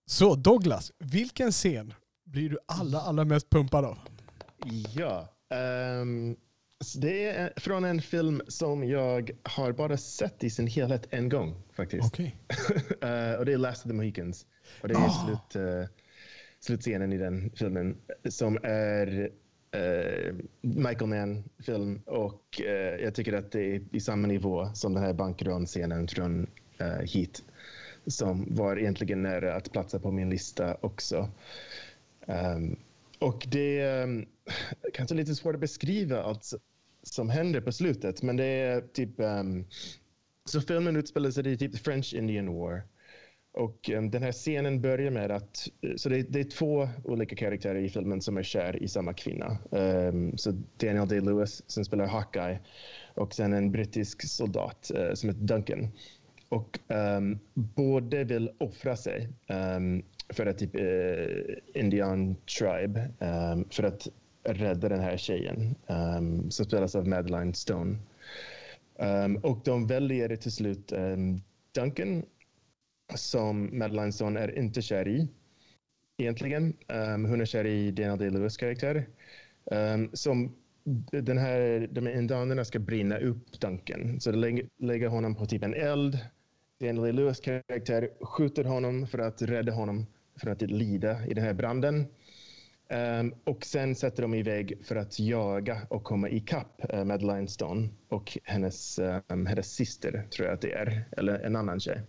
Så 0.06 0.34
Douglas, 0.34 0.92
vilken 0.98 1.52
scen 1.52 1.94
blir 2.32 2.50
du 2.50 2.58
allra, 2.66 2.98
allra 2.98 3.24
mest 3.24 3.50
pumpad 3.50 3.84
av? 3.84 3.98
Ja. 4.94 5.28
Um, 6.00 6.36
det 6.96 7.24
är 7.24 7.52
från 7.56 7.84
en 7.84 8.02
film 8.02 8.42
som 8.48 8.84
jag 8.84 9.30
har 9.42 9.72
bara 9.72 9.96
sett 9.96 10.44
i 10.44 10.50
sin 10.50 10.66
helhet 10.66 11.06
en 11.10 11.28
gång 11.28 11.62
faktiskt. 11.72 12.06
Okay. 12.06 12.26
uh, 13.04 13.38
och 13.38 13.44
det 13.44 13.52
är 13.52 13.58
Last 13.58 13.84
of 13.84 13.90
the 13.90 13.94
Mohicans. 13.94 14.46
Och 14.82 14.88
det 14.88 14.94
är 14.94 14.98
oh. 14.98 15.26
slut, 15.26 15.62
uh, 15.62 15.86
slutscenen 16.60 17.12
i 17.12 17.18
den 17.18 17.50
filmen 17.50 17.96
som 18.28 18.58
är 18.62 19.30
Uh, 19.76 20.34
Michael 20.60 21.06
Mann-film 21.06 22.02
och 22.06 22.60
jag 23.00 23.14
tycker 23.14 23.32
att 23.32 23.52
det 23.52 23.60
är 23.60 23.82
i 23.92 24.00
samma 24.00 24.26
nivå 24.26 24.70
som 24.74 24.94
den 24.94 25.02
här 25.02 25.12
bankrånscenen 25.12 26.08
från 26.08 26.46
Heat 27.04 27.42
som 28.10 28.46
var 28.50 28.76
egentligen 28.78 29.22
nära 29.22 29.54
att 29.54 29.72
platsa 29.72 29.98
på 29.98 30.10
min 30.10 30.30
lista 30.30 30.76
också. 30.80 31.28
Um, 32.28 32.76
och 33.18 33.46
det 33.48 33.80
är 33.80 34.02
um, 34.02 34.26
kanske 34.92 35.14
lite 35.14 35.34
svårt 35.34 35.54
att 35.54 35.60
beskriva 35.60 36.22
allt 36.22 36.52
som 37.02 37.30
händer 37.30 37.60
på 37.60 37.72
slutet 37.72 38.22
men 38.22 38.36
det 38.36 38.44
är 38.44 38.80
typ 38.80 39.10
um, 39.16 39.66
så 40.44 40.60
filmen 40.60 40.96
utspelar 40.96 41.30
sig 41.30 41.52
i 41.52 41.56
typ 41.56 41.78
French 41.78 42.14
Indian 42.14 42.54
War 42.54 42.82
och 43.52 43.90
um, 43.94 44.10
den 44.10 44.22
här 44.22 44.32
scenen 44.32 44.80
börjar 44.80 45.10
med 45.10 45.30
att, 45.30 45.68
så 45.96 46.08
det, 46.08 46.22
det, 46.22 46.40
är 46.40 46.44
två 46.44 46.88
olika 47.04 47.36
karaktärer 47.36 47.78
i 47.78 47.88
filmen 47.88 48.20
som 48.22 48.36
är 48.36 48.42
kär 48.42 48.82
i 48.82 48.88
samma 48.88 49.12
kvinna. 49.12 49.58
Um, 49.70 50.38
så 50.38 50.50
Daniel 50.76 51.08
Day-Lewis 51.08 51.62
som 51.66 51.84
spelar 51.84 52.06
Hawkeye 52.06 52.58
och 53.14 53.34
sen 53.34 53.52
en 53.52 53.72
brittisk 53.72 54.28
soldat 54.28 54.90
uh, 54.94 55.14
som 55.14 55.28
heter 55.28 55.42
Duncan. 55.42 55.88
Och 56.48 56.78
um, 56.88 57.38
båda 57.54 58.24
vill 58.24 58.50
offra 58.58 58.96
sig 58.96 59.28
för 60.28 60.46
att 60.46 60.58
typ 60.58 60.74
eh, 60.74 61.80
Indian 61.82 62.36
tribe 62.58 63.10
ehm, 63.18 63.64
för 63.70 63.82
att 63.82 64.08
rädda 64.42 64.88
den 64.88 65.00
här 65.00 65.16
tjejen 65.16 65.74
ehm, 65.86 66.50
som 66.50 66.66
spelas 66.66 66.94
av 66.94 67.08
Madeline 67.08 67.54
Stone. 67.54 67.96
Ehm, 68.98 69.36
och 69.36 69.60
de 69.64 69.86
väljer 69.86 70.36
till 70.36 70.52
slut 70.52 70.92
Duncan 71.74 72.22
som 73.14 73.78
Madeline 73.78 74.12
Stone 74.12 74.40
är 74.40 74.58
inte 74.58 74.82
kär 74.82 75.08
i 75.08 75.28
egentligen. 76.18 76.76
Um, 76.88 77.24
hon 77.24 77.40
är 77.40 77.44
kär 77.44 77.66
i 77.66 77.90
Daniel 77.90 78.18
Day-Lewis 78.18 78.56
karaktär. 78.56 79.06
Um, 79.64 80.10
som 80.12 80.54
den 81.10 81.38
här, 81.38 81.88
de 81.92 82.06
här 82.06 82.18
indianerna 82.18 82.64
ska 82.64 82.78
brinna 82.78 83.18
upp 83.18 83.60
Duncan. 83.60 84.20
Så 84.20 84.32
de 84.32 84.62
lägger 84.78 85.08
honom 85.08 85.34
på 85.34 85.46
typ 85.46 85.62
en 85.62 85.74
eld. 85.74 86.18
Daniel 86.80 87.04
Day-Lewis 87.04 87.40
karaktär 87.40 88.10
skjuter 88.20 88.64
honom 88.64 89.06
för 89.06 89.18
att 89.18 89.42
rädda 89.42 89.72
honom 89.72 90.06
för 90.38 90.50
att 90.50 90.62
lida 90.62 91.26
i 91.26 91.34
den 91.34 91.44
här 91.44 91.54
branden. 91.54 92.06
Um, 93.20 93.34
och 93.44 93.64
sen 93.64 93.94
sätter 93.94 94.22
de 94.22 94.34
iväg 94.34 94.78
för 94.82 94.96
att 94.96 95.20
jaga 95.20 95.82
och 95.88 96.04
komma 96.04 96.28
ikapp 96.28 96.84
eh, 96.92 96.98
uh, 96.98 97.04
Madeline 97.04 97.48
Stone 97.48 97.88
och 98.08 98.38
hennes, 98.44 98.98
um, 99.28 99.46
hennes 99.46 99.72
syster, 99.72 100.26
tror 100.30 100.46
jag 100.46 100.54
att 100.54 100.60
det 100.60 100.72
är, 100.72 101.04
eller 101.16 101.38
en 101.38 101.56
annan 101.56 101.80
tjej. 101.80 102.00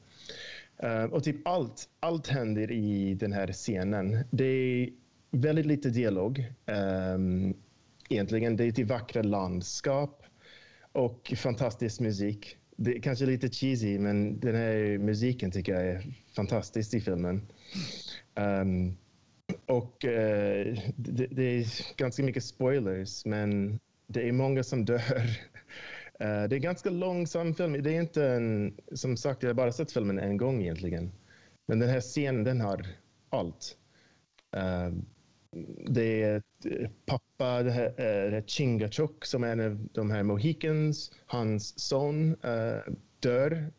Uh, 0.83 1.03
och 1.03 1.23
typ 1.23 1.47
allt, 1.47 1.89
allt 1.99 2.27
händer 2.27 2.71
i 2.71 3.13
den 3.13 3.33
här 3.33 3.53
scenen. 3.53 4.17
Det 4.31 4.45
är 4.45 4.89
väldigt 5.31 5.65
lite 5.65 5.89
dialog. 5.89 6.45
Um, 6.65 7.55
egentligen. 8.09 8.57
Det 8.57 8.65
är 8.65 8.71
till 8.71 8.85
vackra 8.85 9.21
landskap 9.21 10.23
och 10.91 11.33
fantastisk 11.37 11.99
musik. 11.99 12.57
Det 12.75 12.95
är 12.95 13.01
kanske 13.01 13.25
lite 13.25 13.49
cheesy, 13.49 13.99
men 13.99 14.39
den 14.39 14.55
här 14.55 14.97
musiken 14.97 15.51
tycker 15.51 15.73
jag 15.73 15.85
är 15.87 16.13
fantastisk 16.35 16.93
i 16.93 17.01
filmen. 17.01 17.47
Um, 18.35 18.97
och 19.65 20.05
uh, 20.05 20.79
det, 20.95 21.27
det, 21.31 21.43
är 21.43 21.95
ganska 21.97 22.23
mycket 22.23 22.43
spoilers, 22.43 23.25
men 23.25 23.79
det 24.07 24.27
är 24.27 24.31
många 24.31 24.63
som 24.63 24.85
dör. 24.85 24.99
Uh, 24.99 25.27
det 26.19 26.25
är 26.25 26.53
en 26.53 26.61
ganska 26.61 26.89
långsam 26.89 27.53
film. 27.53 27.83
Det 27.83 27.95
är 27.95 28.01
inte 28.01 28.25
en, 28.25 28.77
som 28.93 29.17
sagt, 29.17 29.43
jag 29.43 29.49
har 29.49 29.53
bara 29.53 29.71
sett 29.71 29.91
filmen 29.91 30.19
en 30.19 30.37
gång 30.37 30.61
egentligen. 30.61 31.11
Men 31.67 31.79
den 31.79 31.89
här 31.89 32.01
scenen, 32.01 32.43
den 32.43 32.61
har 32.61 32.87
allt. 33.29 33.77
Uh, 34.57 34.97
det 35.89 36.23
är 36.23 36.41
eh, 36.65 36.89
pappa, 37.05 37.63
det 37.63 37.71
här, 37.71 37.93
det 37.97 38.31
här 38.31 38.43
Chingachok 38.47 39.25
som 39.25 39.43
är 39.43 39.51
en 39.51 39.59
av 39.59 39.87
de 39.91 40.11
här 40.11 40.23
Mohicans. 40.23 41.11
Hans 41.25 41.79
son 41.79 42.35
dör 43.19 43.71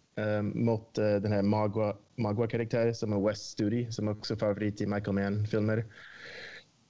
mot 0.43 0.95
den 0.95 1.32
här 1.32 1.43
Magua, 1.43 1.97
Magua-karaktär 2.21 2.93
som 2.93 3.12
är 3.12 3.29
West 3.29 3.51
Studi, 3.51 3.93
som 3.93 4.09
också 4.09 4.35
är 4.35 4.39
favorit 4.39 4.81
i 4.81 4.87
Michael 4.87 5.14
Mann-filmer. 5.14 5.85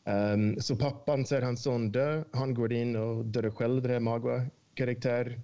Um, 0.04 0.60
så 0.60 0.76
pappan 0.76 1.26
ser 1.26 1.42
hans 1.42 1.62
son 1.62 1.92
dö. 1.92 2.24
Han 2.32 2.54
går 2.54 2.72
in 2.72 2.96
och 2.96 3.24
dör 3.24 3.50
själv, 3.50 3.82
den 3.82 3.90
här 3.90 4.00
Magua 4.00 4.46
karaktär. 4.74 5.40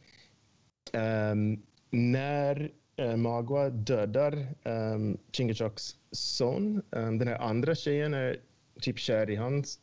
Um, 0.93 1.01
ehm, 1.03 1.63
när 1.91 2.71
uh, 3.01 3.17
Magua 3.17 3.71
dödar 3.71 4.47
ehm, 4.65 4.93
um, 4.93 5.19
Chingachoks 5.33 5.97
son, 6.13 6.83
um, 6.91 7.19
den 7.19 7.29
här 7.29 7.39
andra 7.39 7.75
tjejen 7.75 8.15
är 8.15 8.37
typ 8.81 8.99
kär 8.99 9.31
i 9.31 9.37
hans, 9.37 9.81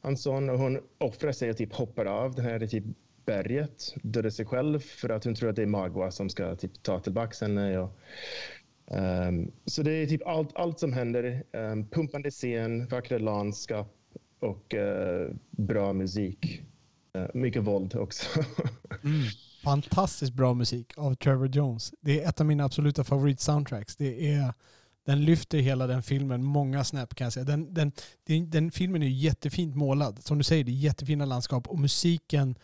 hans 0.00 0.22
son 0.22 0.50
och 0.50 0.58
hon 0.58 0.80
offrar 0.98 1.32
sig 1.32 1.50
och 1.50 1.56
typ 1.56 1.74
hoppar 1.74 2.04
av 2.04 2.34
den 2.34 2.44
här 2.44 2.66
typ 2.66 2.84
berget, 3.26 3.94
dödar 4.02 4.30
sig 4.30 4.46
själv 4.46 4.80
för 4.80 5.08
att 5.08 5.24
hon 5.24 5.34
tror 5.34 5.50
att 5.50 5.56
det 5.56 5.62
är 5.62 5.66
Magua 5.66 6.10
som 6.10 6.30
ska 6.30 6.56
typ 6.56 6.82
ta 6.82 7.00
tillbaka 7.00 7.44
henne. 7.44 7.78
Och, 7.78 7.98
um, 8.86 9.52
så 9.64 9.82
det 9.82 9.92
är 9.92 10.06
typ 10.06 10.26
allt, 10.26 10.56
allt 10.56 10.78
som 10.78 10.92
händer. 10.92 11.42
Um, 11.52 11.86
pumpande 11.88 12.30
scen, 12.30 12.86
vackra 12.86 13.18
landskap 13.18 13.96
och 14.40 14.74
uh, 14.74 15.36
bra 15.50 15.92
musik. 15.92 16.62
Uh, 17.16 17.26
mycket 17.34 17.62
våld 17.62 17.96
också. 17.96 18.40
mm 19.04 19.22
fantastiskt 19.66 20.32
bra 20.32 20.54
musik 20.54 20.92
av 20.96 21.14
Trevor 21.14 21.48
Jones. 21.48 21.92
Det 22.00 22.22
är 22.22 22.28
ett 22.28 22.40
av 22.40 22.46
mina 22.46 22.64
absoluta 22.64 23.02
favorit-soundtracks. 23.02 23.94
Det 23.98 24.32
är, 24.32 24.54
den 25.06 25.24
lyfter 25.24 25.58
hela 25.58 25.86
den 25.86 26.02
filmen, 26.02 26.44
många 26.44 26.84
snäpp 26.84 27.14
kan 27.14 27.24
jag 27.24 27.32
säga. 27.32 27.44
Den, 27.44 27.74
den, 27.74 27.92
den, 28.26 28.50
den 28.50 28.70
filmen 28.70 29.02
är 29.02 29.08
jättefint 29.08 29.76
målad. 29.76 30.22
Som 30.22 30.38
du 30.38 30.44
säger, 30.44 30.64
det 30.64 30.70
är 30.70 30.72
jättefina 30.72 31.24
landskap 31.24 31.68
och 31.68 31.78
musiken 31.78 32.54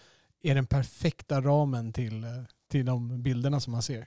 är 0.43 0.55
den 0.55 0.67
perfekta 0.67 1.41
ramen 1.41 1.93
till, 1.93 2.25
eh, 2.25 2.31
till 2.71 2.87
de 2.87 3.23
bilderna 3.23 3.61
som 3.61 3.73
man 3.73 3.83
ser. 3.83 4.07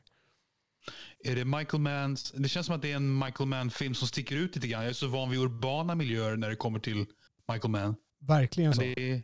Är 1.23 1.35
det 1.35 1.45
Michael 1.45 1.81
Manns... 1.81 2.31
Det 2.31 2.49
känns 2.49 2.65
som 2.65 2.75
att 2.75 2.81
det 2.81 2.91
är 2.91 2.95
en 2.95 3.17
Michael 3.19 3.49
Mann-film 3.49 3.93
som 3.93 4.07
sticker 4.07 4.35
ut 4.35 4.55
lite 4.55 4.67
grann. 4.67 4.81
Jag 4.81 4.89
är 4.89 4.93
så 4.93 5.07
van 5.07 5.29
vid 5.29 5.39
urbana 5.39 5.95
miljöer 5.95 6.37
när 6.37 6.49
det 6.49 6.55
kommer 6.55 6.79
till 6.79 7.05
Michael 7.51 7.71
Mann. 7.71 7.95
Verkligen 8.19 8.73
så. 8.73 8.81
Det, 8.81 9.21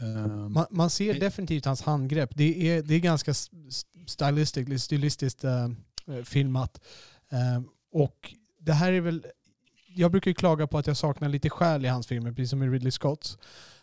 Um, 0.00 0.52
man, 0.52 0.66
man, 0.70 0.90
ser 0.90 1.20
definitivt 1.20 1.64
hans 1.64 1.82
handgrepp. 1.82 2.30
Det 2.34 2.70
är, 2.70 2.82
det 2.82 2.94
är 2.94 2.98
ganska 2.98 3.34
stylistiskt, 4.06 4.84
stilistiskt 4.84 5.44
uh, 5.44 6.22
filmat. 6.24 6.80
Uh, 7.32 7.66
och 7.92 8.34
det 8.60 8.72
här 8.72 8.92
är 8.92 9.00
väl 9.00 9.26
jag 9.98 10.10
brukar 10.10 10.30
ju 10.30 10.34
klaga 10.34 10.66
på 10.66 10.78
att 10.78 10.86
jag 10.86 10.96
saknar 10.96 11.28
lite 11.28 11.50
själ 11.50 11.84
i 11.84 11.88
hans 11.88 12.06
filmer, 12.06 12.32
precis 12.32 12.50
som 12.50 12.62
i 12.62 12.68
Ridley 12.68 12.90
Scotts. 12.90 13.38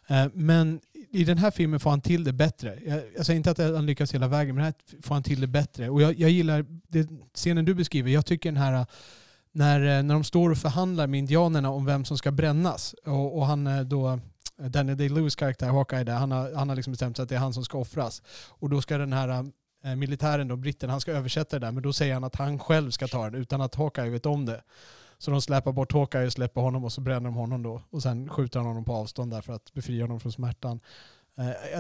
Eh, 0.08 0.28
men 0.34 0.82
i 1.12 1.24
den 1.24 1.38
här 1.38 1.52
filmen 1.52 1.80
får 1.80 1.90
han 1.90 2.02
till 2.02 2.24
det 2.24 2.34
bättre. 2.34 2.80
Jag, 2.86 3.02
jag 3.16 3.26
säger 3.26 3.38
inte 3.38 3.52
att 3.52 3.58
han 3.58 3.86
lyckas 3.86 4.14
hela 4.14 4.28
vägen, 4.28 4.56
men 4.56 4.64
här 4.64 4.74
får 5.02 5.16
han 5.16 5.24
till 5.24 5.42
det 5.42 5.48
bättre. 5.48 5.90
Och 5.90 6.02
jag, 6.02 6.20
jag 6.20 6.30
gillar 6.30 6.66
det, 6.88 7.10
scenen 7.34 7.66
du 7.66 7.74
beskriver. 7.74 8.12
Jag 8.12 8.26
tycker 8.26 8.52
den 8.52 8.62
här 8.62 8.74
eh, 8.74 8.86
när, 9.52 9.98
eh, 9.98 10.04
när 10.04 10.14
de 10.14 10.24
står 10.24 10.50
och 10.50 10.58
förhandlar 10.58 11.08
med 11.08 11.18
indianerna 11.18 11.70
om 11.70 11.86
vem 11.86 12.06
som 12.06 12.18
ska 12.18 12.32
brännas. 12.32 12.96
Och, 13.06 13.38
och 13.38 13.46
han 13.46 13.90
då, 13.90 14.20
Danny 14.58 14.94
Day-Lewis 14.94 15.36
karaktär, 15.36 15.68
Hawkeye, 15.68 16.04
där, 16.04 16.16
han 16.16 16.32
har, 16.32 16.54
han 16.54 16.70
har 16.70 16.76
liksom 16.76 16.92
bestämt 16.92 17.18
sig 17.18 17.24
att 17.24 17.30
det 17.30 17.36
är 17.36 17.40
han 17.40 17.54
som 17.54 17.66
ska 17.66 17.78
offras. 17.78 18.22
Och 18.50 18.70
då 18.70 18.82
ska 18.82 18.98
den 18.98 19.14
här 19.14 19.46
militären, 19.96 20.48
då, 20.48 20.56
britten, 20.56 20.90
han 20.90 21.02
ska 21.02 21.12
översätta 21.12 21.60
det 21.60 21.66
där, 21.66 21.72
men 21.72 21.84
då 21.84 21.94
säger 21.94 22.14
han 22.14 22.24
att 22.24 22.36
han 22.36 22.60
själv 22.60 22.92
ska 22.92 23.08
ta 23.08 23.24
den 23.24 23.42
utan 23.42 23.62
att 23.62 23.76
Hawkeye 23.76 24.10
vet 24.10 24.26
om 24.26 24.46
det. 24.46 24.62
Så 25.18 25.32
de 25.32 25.42
släpar 25.42 25.72
bort 25.72 25.94
Hawkeye 25.94 26.26
och 26.26 26.34
släpper 26.34 26.62
honom 26.62 26.84
och 26.84 26.92
så 26.92 27.02
bränner 27.02 27.26
de 27.26 27.36
honom 27.36 27.64
då. 27.64 27.82
Och 27.90 28.04
sen 28.04 28.30
skjuter 28.30 28.60
han 28.60 28.68
honom 28.68 28.86
på 28.86 28.94
avstånd 28.94 29.32
där 29.32 29.42
för 29.42 29.54
att 29.54 29.74
befria 29.74 30.04
honom 30.04 30.20
från 30.20 30.32
smärtan. 30.32 30.80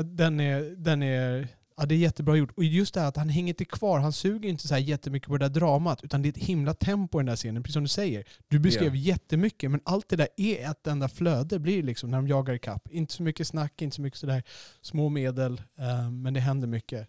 Den 0.04 0.40
är, 0.40 0.62
den 0.76 1.04
är 1.04 1.48
Ja, 1.78 1.86
det 1.86 1.96
är 1.96 1.98
jättebra 1.98 2.36
gjort. 2.36 2.52
Och 2.58 2.64
just 2.64 2.94
det 2.94 3.00
här 3.00 3.08
att 3.08 3.18
han 3.18 3.30
hänger 3.30 3.50
inte 3.50 3.66
kvar. 3.66 4.00
Han 4.00 4.14
suger 4.14 4.50
inte 4.50 4.68
så 4.68 4.74
här 4.74 4.82
jättemycket 4.82 5.30
på 5.30 5.38
det 5.38 5.46
där 5.46 5.60
dramat. 5.60 6.04
Utan 6.04 6.22
det 6.22 6.28
är 6.28 6.32
ett 6.32 6.38
himla 6.38 6.74
tempo 6.74 7.20
i 7.20 7.20
den 7.20 7.26
där 7.26 7.36
scenen. 7.36 7.64
Precis 7.64 7.74
som 7.74 7.84
du 7.84 7.90
säger. 7.90 8.24
Du 8.48 8.60
beskrev 8.60 8.96
yeah. 8.96 9.08
jättemycket. 9.08 9.72
Men 9.72 9.82
allt 9.86 10.10
det 10.10 10.16
där 10.16 10.28
är 10.38 10.72
ett 10.72 10.88
enda 10.88 11.10
flöde 11.10 11.60
blir 11.60 11.84
liksom 11.84 12.12
när 12.12 12.18
de 12.18 12.28
jagar 12.28 12.54
ikapp. 12.54 12.88
Inte 12.92 13.14
så 13.14 13.24
mycket 13.24 13.48
snack, 13.48 13.82
inte 13.82 13.96
så 13.96 14.02
mycket 14.02 14.20
sådär 14.20 14.44
små 14.82 15.10
medel. 15.10 15.62
Uh, 15.80 16.12
men 16.12 16.34
det 16.34 16.40
händer 16.40 16.68
mycket. 16.68 17.08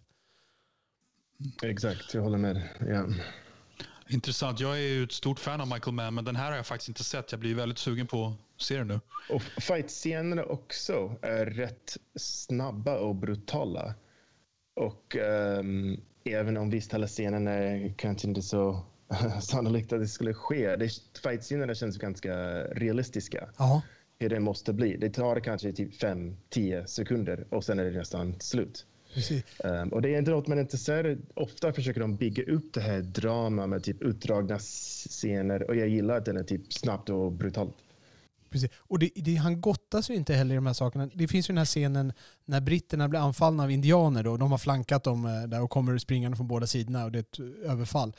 Exakt, 1.63 2.13
jag 2.13 2.21
håller 2.21 2.37
med. 2.37 2.61
Yeah. 2.81 3.09
Intressant. 4.09 4.59
Jag 4.59 4.77
är 4.77 4.81
ju 4.81 5.03
ett 5.03 5.11
stort 5.11 5.39
fan 5.39 5.61
av 5.61 5.67
Michael 5.67 5.93
Mann, 5.93 6.15
men 6.15 6.25
den 6.25 6.35
här 6.35 6.49
har 6.49 6.55
jag 6.55 6.65
faktiskt 6.65 6.89
inte 6.89 7.03
sett. 7.03 7.31
Jag 7.31 7.39
blir 7.39 7.55
väldigt 7.55 7.77
sugen 7.77 8.07
på 8.07 8.25
att 8.25 8.61
se 8.61 8.77
den 8.77 8.87
nu. 8.87 8.99
Och 9.29 9.41
fight-scenerna 9.41 10.43
också 10.43 11.15
är 11.21 11.45
rätt 11.45 11.97
snabba 12.15 12.97
och 12.97 13.15
brutala. 13.15 13.93
Och 14.75 15.15
um, 15.59 16.01
även 16.23 16.57
om 16.57 16.69
visst 16.69 16.93
alla 16.93 17.07
scenerna 17.07 17.51
är 17.51 17.93
kanske 17.97 18.27
inte 18.27 18.41
så 18.41 18.85
sannolikt 19.41 19.93
att 19.93 19.99
det 19.99 20.07
skulle 20.07 20.33
ske. 20.33 20.77
Fight-scenerna 21.23 21.75
känns 21.75 21.97
ganska 21.97 22.33
realistiska. 22.63 23.49
Aha. 23.57 23.81
Hur 24.19 24.29
det 24.29 24.39
måste 24.39 24.73
bli. 24.73 24.97
Det 24.97 25.09
tar 25.09 25.39
kanske 25.39 25.73
typ 25.73 26.01
5-10 26.01 26.85
sekunder 26.85 27.47
och 27.49 27.63
sen 27.63 27.79
är 27.79 27.83
det 27.83 27.97
nästan 27.97 28.39
slut. 28.39 28.85
Um, 29.63 29.89
och 29.89 30.01
det 30.01 30.15
är 30.15 30.19
inte 30.19 30.31
något 30.31 30.47
man 30.47 30.59
inte 30.59 30.77
ser. 30.77 31.17
Ofta 31.33 31.73
försöker 31.73 31.99
de 31.99 32.15
bygga 32.15 32.43
upp 32.43 32.73
det 32.73 32.81
här 32.81 33.01
drama 33.01 33.67
med 33.67 33.83
typ 33.83 34.01
utdragna 34.01 34.59
scener 34.59 35.69
och 35.69 35.75
jag 35.75 35.87
gillar 35.87 36.17
att 36.17 36.25
den 36.25 36.37
är 36.37 36.43
typ 36.43 36.73
snabbt 36.73 37.09
och 37.09 37.31
brutalt. 37.31 37.75
Precis. 38.49 38.69
Och 38.77 38.99
det, 38.99 39.09
det, 39.15 39.35
han 39.35 39.61
gottas 39.61 40.09
ju 40.09 40.15
inte 40.15 40.33
heller 40.33 40.55
i 40.55 40.55
de 40.55 40.65
här 40.65 40.73
sakerna. 40.73 41.09
Det 41.13 41.27
finns 41.27 41.49
ju 41.49 41.51
den 41.51 41.57
här 41.57 41.65
scenen 41.65 42.13
när 42.45 42.61
britterna 42.61 43.07
blir 43.07 43.19
anfallna 43.19 43.63
av 43.63 43.71
indianer 43.71 44.23
då, 44.23 44.37
de 44.37 44.51
har 44.51 44.57
flankat 44.57 45.03
dem 45.03 45.25
eh, 45.25 45.49
där 45.49 45.61
och 45.61 45.69
kommer 45.69 45.97
springande 45.97 46.37
från 46.37 46.47
båda 46.47 46.67
sidorna 46.67 47.05
och 47.05 47.11
det 47.11 47.19
är 47.19 47.21
ett 47.21 47.39
överfall. 47.63 48.13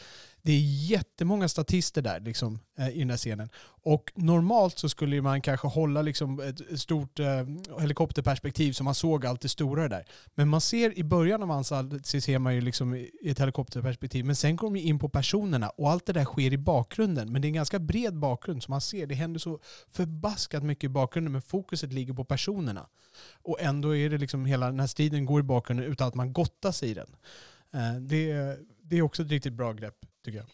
Det 0.48 0.52
är 0.52 0.90
jättemånga 0.90 1.48
statister 1.48 2.02
där 2.02 2.20
liksom, 2.20 2.58
eh, 2.78 2.88
i 2.88 2.98
den 2.98 3.10
här 3.10 3.16
scenen. 3.16 3.48
Och 3.82 4.12
normalt 4.14 4.78
så 4.78 4.88
skulle 4.88 5.22
man 5.22 5.40
kanske 5.40 5.68
hålla 5.68 6.02
liksom 6.02 6.40
ett 6.40 6.80
stort 6.80 7.20
eh, 7.20 7.46
helikopterperspektiv 7.80 8.72
så 8.72 8.84
man 8.84 8.94
såg 8.94 9.26
allt 9.26 9.40
det 9.40 9.48
stora 9.48 9.88
där. 9.88 10.04
Men 10.34 10.48
man 10.48 10.60
ser 10.60 10.98
i 10.98 11.04
början 11.04 11.42
av 11.42 11.50
anstalten 11.50 12.04
så 12.04 12.20
ser 12.20 12.38
man 12.38 12.54
ju 12.54 12.60
liksom 12.60 12.94
i 12.94 13.10
ett 13.24 13.40
helikopterperspektiv. 13.40 14.24
Men 14.24 14.36
sen 14.36 14.56
kommer 14.56 14.78
de 14.78 14.84
in 14.84 14.98
på 14.98 15.08
personerna 15.08 15.68
och 15.68 15.90
allt 15.90 16.06
det 16.06 16.12
där 16.12 16.24
sker 16.24 16.52
i 16.52 16.58
bakgrunden. 16.58 17.32
Men 17.32 17.42
det 17.42 17.46
är 17.46 17.50
en 17.50 17.54
ganska 17.54 17.78
bred 17.78 18.18
bakgrund 18.18 18.62
som 18.62 18.72
man 18.72 18.80
ser. 18.80 19.06
Det 19.06 19.14
händer 19.14 19.40
så 19.40 19.58
förbaskat 19.90 20.62
mycket 20.62 20.84
i 20.84 20.88
bakgrunden 20.88 21.32
men 21.32 21.42
fokuset 21.42 21.92
ligger 21.92 22.14
på 22.14 22.24
personerna. 22.24 22.86
Och 23.42 23.60
ändå 23.60 23.96
är 23.96 24.10
det 24.10 24.18
liksom 24.18 24.44
hela 24.44 24.66
den 24.66 24.80
här 24.80 24.86
striden 24.86 25.26
går 25.26 25.40
i 25.40 25.44
bakgrunden 25.44 25.86
utan 25.86 26.08
att 26.08 26.14
man 26.14 26.32
gottas 26.32 26.82
i 26.82 26.94
den. 26.94 27.16
Eh, 27.72 28.00
det, 28.00 28.56
det 28.82 28.96
är 28.96 29.02
också 29.02 29.22
ett 29.22 29.30
riktigt 29.30 29.52
bra 29.54 29.72
grepp 29.72 30.07
tycker 30.24 30.38
jag. 30.38 30.46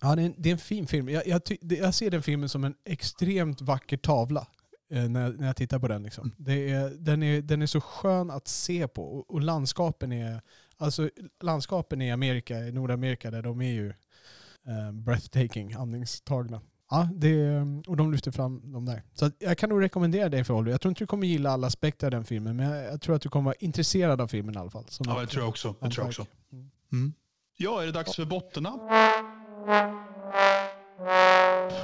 Ja, 0.00 0.16
det 0.16 0.22
är 0.22 0.26
en, 0.26 0.34
det 0.38 0.48
är 0.48 0.52
en 0.52 0.58
fin 0.58 0.86
film. 0.86 1.08
Jag, 1.08 1.26
jag, 1.26 1.42
jag, 1.60 1.94
ser 1.94 2.10
den 2.10 2.22
filmen 2.22 2.48
som 2.48 2.64
en 2.64 2.74
extremt 2.84 3.60
vacker 3.60 3.96
tavla 3.96 4.46
eh, 4.90 5.08
när, 5.08 5.32
när 5.32 5.46
jag 5.46 5.56
tittar 5.56 5.78
på 5.78 5.88
den. 5.88 6.02
Liksom. 6.02 6.24
Mm. 6.24 6.34
Det 6.38 6.70
är, 6.70 6.90
den, 6.90 7.22
är, 7.22 7.42
den 7.42 7.62
är 7.62 7.66
så 7.66 7.80
skön 7.80 8.30
att 8.30 8.48
se 8.48 8.88
på 8.88 9.02
och, 9.02 9.30
och, 9.30 9.40
landskapen 9.40 10.12
är 10.12 10.40
alltså 10.76 11.10
landskapen 11.42 12.02
i 12.02 12.12
Amerika, 12.12 12.58
i 12.58 12.72
Nordamerika, 12.72 13.30
där 13.30 13.42
de 13.42 13.60
är 13.60 13.72
ju 13.72 13.88
eh, 14.66 14.92
breathtaking, 14.92 15.72
andningstagna. 15.72 16.60
Ja, 16.90 17.08
det, 17.14 17.60
och 17.86 17.96
de 17.96 18.12
lyfter 18.12 18.30
fram 18.30 18.72
dem 18.72 18.84
där. 18.84 19.02
Så 19.14 19.30
jag 19.38 19.58
kan 19.58 19.68
nog 19.68 19.82
rekommendera 19.82 20.28
dig 20.28 20.44
för 20.44 20.54
Oliver. 20.54 20.70
Jag 20.70 20.80
tror 20.80 20.90
inte 20.90 21.02
du 21.02 21.06
kommer 21.06 21.26
gilla 21.26 21.50
alla 21.50 21.66
aspekter 21.66 22.06
av 22.06 22.10
den 22.10 22.24
filmen, 22.24 22.56
men 22.56 22.70
jag, 22.70 22.92
jag 22.92 23.00
tror 23.00 23.16
att 23.16 23.22
du 23.22 23.28
kommer 23.28 23.44
vara 23.44 23.56
intresserad 23.58 24.20
av 24.20 24.28
filmen 24.28 24.54
i 24.54 24.58
alla 24.58 24.70
fall. 24.70 24.84
ja, 25.00 25.20
det 25.20 25.26
tror 25.26 25.42
jag 25.42 25.48
också. 25.48 25.74
Det 25.80 25.90
tror 25.90 26.04
jag 26.04 26.08
också. 26.08 26.26
Mm. 26.92 27.12
Ja, 27.60 27.82
är 27.82 27.86
det 27.86 27.92
dags 27.92 28.16
för 28.16 28.24
bottennapp? 28.24 28.80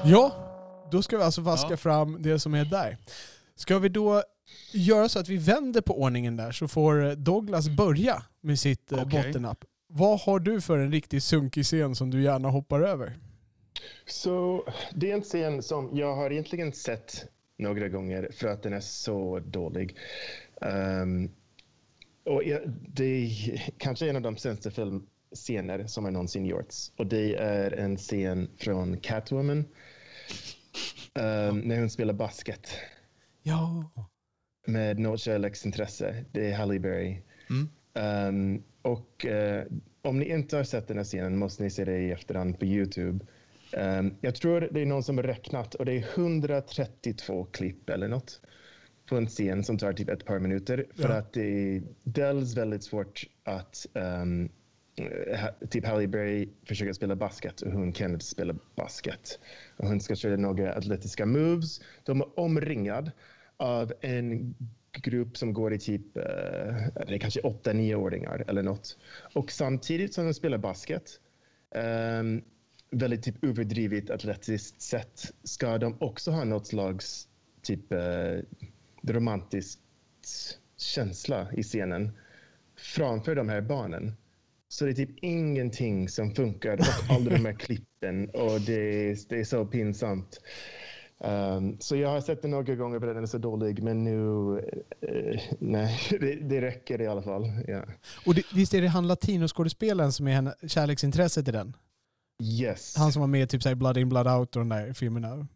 Ja, 0.04 0.32
då 0.90 1.02
ska 1.02 1.16
vi 1.16 1.22
alltså 1.22 1.40
vaska 1.40 1.70
ja. 1.70 1.76
fram 1.76 2.22
det 2.22 2.38
som 2.38 2.54
är 2.54 2.64
där. 2.64 2.98
Ska 3.54 3.78
vi 3.78 3.88
då 3.88 4.22
göra 4.72 5.08
så 5.08 5.18
att 5.18 5.28
vi 5.28 5.36
vänder 5.36 5.80
på 5.80 6.02
ordningen 6.02 6.36
där 6.36 6.52
så 6.52 6.68
får 6.68 7.14
Douglas 7.14 7.68
börja 7.68 8.22
med 8.40 8.58
sitt 8.58 8.92
eh, 8.92 9.06
okay. 9.06 9.22
bottennapp. 9.22 9.64
Vad 9.86 10.20
har 10.20 10.38
du 10.38 10.60
för 10.60 10.78
en 10.78 10.92
riktigt 10.92 11.24
sunkig 11.24 11.64
scen 11.64 11.94
som 11.94 12.10
du 12.10 12.22
gärna 12.22 12.48
hoppar 12.48 12.80
över? 12.80 13.18
Så 14.06 14.64
det 14.94 15.10
är 15.10 15.14
en 15.14 15.22
scen 15.22 15.62
som 15.62 15.90
jag 15.92 16.16
har 16.16 16.30
egentligen 16.30 16.72
sett 16.72 17.26
några 17.56 17.88
gånger 17.88 18.30
för 18.32 18.48
att 18.48 18.62
den 18.62 18.72
är 18.72 18.80
så 18.80 19.38
dålig. 19.38 19.96
Um, 20.60 21.30
och 22.24 22.42
det 22.88 23.04
är 23.04 23.30
kanske 23.78 24.10
en 24.10 24.16
av 24.16 24.22
de 24.22 24.36
sämsta 24.36 24.70
film, 24.70 25.06
scener 25.34 25.86
som 25.86 26.04
har 26.04 26.10
någonsin 26.10 26.46
gjorts. 26.46 26.92
Och 26.96 27.06
det 27.06 27.34
är 27.34 27.70
en 27.72 27.96
scen 27.96 28.50
från 28.56 28.96
Catwoman 28.96 29.58
um, 31.14 31.60
när 31.60 31.78
hon 31.78 31.90
spelar 31.90 32.14
basket. 32.14 32.68
Ja. 33.42 33.90
Med 34.66 34.98
något 34.98 35.20
kärleksintresse. 35.20 36.24
Det 36.32 36.50
är 36.50 36.56
Halle 36.56 36.78
Berry. 36.78 37.22
Mm. 37.50 37.68
Um, 38.28 38.62
och 38.82 39.26
uh, 39.28 39.62
om 40.02 40.18
ni 40.18 40.30
inte 40.30 40.56
har 40.56 40.64
sett 40.64 40.88
den 40.88 40.96
här 40.96 41.04
scenen 41.04 41.38
måste 41.38 41.62
ni 41.62 41.70
se 41.70 41.84
det 41.84 41.98
i 41.98 42.10
efterhand 42.10 42.58
på 42.58 42.64
Youtube. 42.64 43.26
Um, 43.76 44.16
jag 44.20 44.34
tror 44.34 44.68
det 44.72 44.80
är 44.80 44.86
någon 44.86 45.02
som 45.02 45.18
har 45.18 45.24
räknat 45.24 45.74
och 45.74 45.84
det 45.84 45.92
är 45.92 46.18
132 46.18 47.44
klipp 47.44 47.90
eller 47.90 48.08
något 48.08 48.40
på 49.06 49.16
en 49.16 49.26
scen 49.26 49.64
som 49.64 49.78
tar 49.78 49.92
typ 49.92 50.08
ett 50.08 50.24
par 50.24 50.38
minuter. 50.38 50.86
För 50.94 51.08
ja. 51.08 51.14
att 51.14 51.32
det 51.32 51.44
är 51.76 51.82
dels 52.02 52.56
väldigt 52.56 52.84
svårt 52.84 53.26
att 53.44 53.86
um, 53.92 54.48
Eh, 54.96 55.68
typ 55.70 55.84
Halle 55.84 56.08
Berry 56.08 56.48
försöker 56.64 56.92
spela 56.92 57.16
basket 57.16 57.60
och 57.60 57.72
hon 57.72 57.92
kan 57.92 58.12
inte 58.12 58.24
spela 58.24 58.54
basket. 58.74 59.38
Och 59.76 59.88
hon 59.88 60.00
ska 60.00 60.14
köra 60.14 60.36
några 60.36 60.74
atletiska 60.74 61.26
moves. 61.26 61.80
De 62.04 62.20
är 62.20 62.38
omringad 62.38 63.10
av 63.56 63.92
en 64.00 64.54
grupp 64.92 65.36
som 65.36 65.52
går 65.52 65.72
i 65.72 65.78
typ, 65.78 66.16
eh, 66.16 66.22
uh, 66.22 66.88
det 67.06 67.14
är 67.14 67.18
kanske 67.18 67.40
8-9-åringar 67.40 68.44
eller 68.48 68.62
något. 68.62 68.98
Och 69.34 69.50
samtidigt 69.50 70.14
som 70.14 70.24
de 70.24 70.34
spelar 70.34 70.58
basket, 70.58 71.20
um, 72.20 72.42
väldigt 72.90 73.22
typ 73.22 73.44
överdrivet 73.44 74.10
atletiskt 74.10 74.82
sätt, 74.82 75.32
ska 75.44 75.78
de 75.78 75.96
också 76.00 76.30
ha 76.30 76.44
något 76.44 76.66
slags 76.66 77.28
typ 77.62 77.92
uh, 77.92 78.42
romantisk 79.02 79.78
känsla 80.76 81.48
i 81.52 81.62
scenen 81.62 82.12
framför 82.76 83.34
de 83.34 83.48
här 83.48 83.60
barnen. 83.60 84.12
Så 84.74 84.84
det 84.84 84.90
är 84.90 84.94
typ 84.94 85.18
ingenting 85.22 86.08
som 86.08 86.34
funkar 86.34 86.78
och 86.78 87.14
alla 87.14 87.30
de 87.30 87.44
här 87.44 87.52
klippen 87.52 88.30
och 88.30 88.60
det 88.60 89.10
är, 89.10 89.28
det 89.28 89.40
är 89.40 89.44
så 89.44 89.66
pinsamt. 89.66 90.40
Um, 91.18 91.76
så 91.80 91.96
jag 91.96 92.08
har 92.08 92.20
sett 92.20 92.42
den 92.42 92.50
några 92.50 92.74
gånger 92.74 93.00
för 93.00 93.06
den 93.06 93.22
är 93.22 93.26
så 93.26 93.38
dålig, 93.38 93.82
men 93.82 94.04
nu... 94.04 94.18
Uh, 94.18 95.40
nej, 95.58 96.00
det, 96.20 96.34
det, 96.34 96.60
räcker 96.60 97.00
i 97.00 97.06
alla 97.06 97.22
fall. 97.22 97.44
Yeah. 97.68 97.88
Och 98.26 98.34
det, 98.34 98.42
visst 98.54 98.74
är 98.74 98.82
det 98.82 98.88
han 98.88 99.06
latinoskådespelaren 99.06 100.12
som 100.12 100.28
är 100.28 100.68
kärleksintresset 100.68 101.48
i 101.48 101.52
den? 101.52 101.76
Yes. 102.42 102.96
Han 102.96 103.12
som 103.12 103.20
var 103.20 103.26
med 103.26 103.42
i 103.42 103.46
typ 103.46 103.62
så 103.62 103.74
Blood 103.74 103.98
in, 103.98 104.08
Blood 104.08 104.28
out 104.28 104.56
och 104.56 104.60
de 104.60 104.68
där 104.68 104.92
filmerna. 104.92 105.46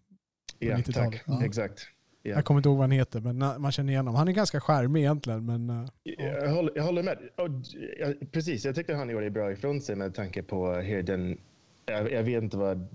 Ja, 0.58 0.78
tack. 0.92 1.22
Ja. 1.26 1.44
Exakt. 1.44 1.88
Yeah. 2.28 2.38
Jag 2.38 2.44
kommer 2.44 2.58
inte 2.58 2.68
ihåg 2.68 2.78
vad 2.78 2.84
han 2.84 2.90
heter, 2.90 3.20
men 3.20 3.38
man 3.38 3.72
känner 3.72 3.92
igen 3.92 4.06
honom. 4.06 4.18
Han 4.18 4.28
är 4.28 4.32
ganska 4.32 4.60
charmig 4.60 5.00
egentligen. 5.00 5.46
Men, 5.46 5.70
uh, 5.70 5.88
jag, 6.02 6.50
håller, 6.50 6.72
jag 6.76 6.82
håller 6.82 7.02
med. 7.02 7.18
Och, 7.36 7.48
ja, 7.98 8.06
precis, 8.32 8.64
jag 8.64 8.74
tyckte 8.74 8.94
han 8.94 9.10
gjorde 9.10 9.30
bra 9.30 9.52
ifrån 9.52 9.80
sig 9.80 9.96
med 9.96 10.14
tanke 10.14 10.42
på 10.42 10.72
hur 10.72 11.02
den... 11.02 11.38
Jag, 11.86 12.12
jag 12.12 12.22
vet 12.22 12.42
inte 12.42 12.56
vad 12.56 12.88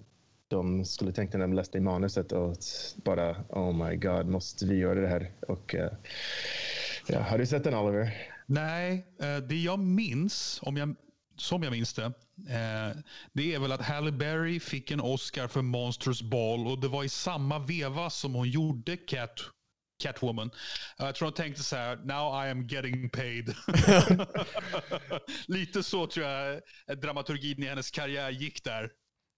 de 0.47 0.85
skulle 0.85 1.11
tänkt 1.11 1.33
när 1.33 1.39
de 1.39 1.53
läste 1.53 1.77
i 1.77 1.81
manuset 1.81 2.31
och 2.31 2.55
bara 2.95 3.35
oh 3.49 3.87
my 3.87 3.95
god, 3.95 4.27
måste 4.27 4.65
vi 4.65 4.75
göra 4.75 5.01
det 5.01 5.07
här? 5.07 5.31
Och, 5.47 5.75
uh, 5.75 5.87
ja, 7.07 7.19
har 7.19 7.37
du 7.37 7.45
sett 7.45 7.63
den 7.63 7.73
Oliver? 7.73 8.13
Nej, 8.45 9.05
uh, 9.21 9.47
det 9.47 9.55
jag 9.55 9.79
minns, 9.79 10.59
om 10.63 10.77
jag 10.77 10.95
som 11.37 11.63
jag 11.63 11.71
minns 11.71 11.93
det, 11.93 12.05
eh, 12.05 12.97
det 13.33 13.53
är 13.53 13.59
väl 13.59 13.71
att 13.71 13.81
Halle 13.81 14.11
Berry 14.11 14.59
fick 14.59 14.91
en 14.91 15.01
Oscar 15.01 15.47
för 15.47 15.61
Monsters 15.61 16.21
Ball 16.21 16.67
och 16.67 16.79
det 16.79 16.87
var 16.87 17.03
i 17.03 17.09
samma 17.09 17.59
veva 17.59 18.09
som 18.09 18.33
hon 18.33 18.49
gjorde 18.49 18.97
Cat, 18.97 19.39
Catwoman. 20.03 20.51
Jag 20.97 21.15
tror 21.15 21.25
hon 21.25 21.33
tänkte 21.33 21.63
så 21.63 21.75
här, 21.75 21.95
now 21.95 22.45
I 22.45 22.51
am 22.51 22.67
getting 22.67 23.09
paid. 23.09 23.55
Lite 25.47 25.83
så 25.83 26.07
tror 26.07 26.25
jag 26.25 26.61
dramaturgin 27.01 27.63
i 27.63 27.65
hennes 27.65 27.91
karriär 27.91 28.29
gick 28.29 28.63
där. 28.63 28.91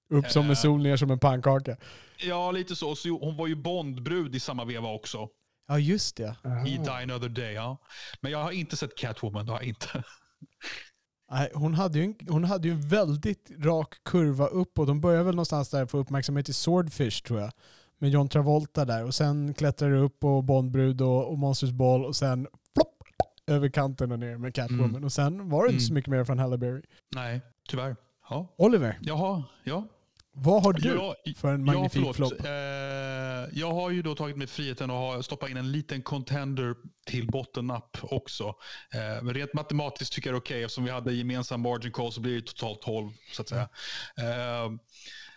Upp 0.10 0.32
som 0.32 0.50
en 0.50 0.56
sol, 0.56 0.84
ner 0.84 0.98
som 0.98 1.12
en 1.12 1.20
pannkaka. 1.20 1.78
Ja, 2.18 2.52
lite 2.52 2.76
så. 2.76 2.96
så. 2.96 3.10
Hon 3.10 3.38
var 3.38 3.48
ju 3.48 3.56
Bondbrud 3.56 4.36
i 4.36 4.40
samma 4.40 4.66
veva 4.66 4.90
också. 4.90 5.30
Ja, 5.68 5.80
just 5.80 6.18
det. 6.18 6.36
I 6.68 6.78
Die 6.78 6.90
Another 6.90 7.30
Day, 7.30 7.54
ja. 7.54 7.78
Men 8.22 8.32
jag 8.32 8.44
har 8.44 8.52
inte 8.52 8.78
sett 8.78 8.98
Catwoman, 8.98 9.46
det 9.46 9.52
har 9.52 9.60
jag 9.60 9.68
inte. 9.68 10.04
Nej, 11.32 11.52
hon, 11.54 11.74
hade 11.74 12.00
ju 12.00 12.04
en, 12.06 12.16
hon 12.30 12.44
hade 12.44 12.68
ju 12.68 12.74
en 12.74 12.82
väldigt 12.88 13.52
rak 13.60 13.96
kurva 14.04 14.48
upp 14.48 14.80
och 14.80 14.86
de 14.86 15.02
började 15.02 15.24
väl 15.24 15.36
någonstans 15.36 15.70
där 15.70 15.86
få 15.86 15.98
uppmärksamhet 15.98 16.50
i 16.50 16.54
Swordfish 16.54 17.24
tror 17.24 17.40
jag. 17.40 17.52
Med 17.98 18.10
John 18.10 18.30
Travolta 18.30 18.86
där 18.86 19.06
och 19.06 19.16
sen 19.16 19.54
klättrar 19.54 19.90
det 19.90 19.98
upp 19.98 20.20
på 20.20 20.42
Bondbrud 20.42 21.02
och, 21.02 21.32
och 21.32 21.38
Monsters 21.38 21.72
Ball 21.72 22.06
och 22.06 22.16
sen 22.16 22.48
plopp, 22.76 22.98
över 23.48 23.70
kanten 23.70 24.12
och 24.12 24.20
ner 24.20 24.38
med 24.38 24.56
Catwoman. 24.56 24.90
Mm. 24.90 25.04
Och 25.04 25.12
sen 25.12 25.50
var 25.50 25.64
det 25.66 25.72
inte 25.72 25.84
så 25.84 25.90
Mm. 25.92 25.96
mycket 25.96 26.12
mer 26.12 26.24
från 26.24 26.40
Halle 26.40 26.58
Berry. 26.58 26.82
Nej, 27.16 27.42
tyvärr. 27.70 27.96
Ja. 28.30 28.48
Oliver, 28.58 29.00
Jaha, 29.02 29.44
ja. 29.64 29.84
Vad 30.38 30.64
har 30.64 30.74
du 30.74 30.90
Ja, 30.90 31.16
för 31.38 31.54
en 31.54 31.66
Ja, 31.68 31.74
magnifik 31.74 31.92
förlåt. 31.92 32.16
flopp? 32.16 32.34
Eh, 32.46 33.60
jag 33.60 33.72
har 33.74 33.90
ju 33.90 34.02
då 34.02 34.16
tagit 34.16 34.38
mig 34.38 34.48
friheten 34.48 34.90
att 34.90 34.96
ha- 34.96 35.24
stoppa 35.24 35.50
in 35.50 35.58
en 35.58 35.72
liten 35.72 36.02
contender 36.02 36.76
till 37.06 37.28
bottennapp 37.28 37.98
också. 38.02 38.44
Eh, 38.94 39.24
men 39.24 39.34
rent 39.34 39.54
matematiskt 39.54 40.14
tycker 40.14 40.30
jag 40.30 40.34
det 40.34 40.38
är 40.38 40.42
okej 40.42 40.64
eftersom 40.64 40.84
vi 40.84 40.92
hade 40.92 41.14
gemensam 41.14 41.62
margin 41.62 41.92
call 41.92 42.12
så 42.12 42.22
blir 42.22 42.36
det 42.36 42.42
totalt 42.48 42.82
12 42.82 43.12
så 43.34 43.42
att 43.42 43.50
säga. 43.50 43.70
Eh, 44.18 44.72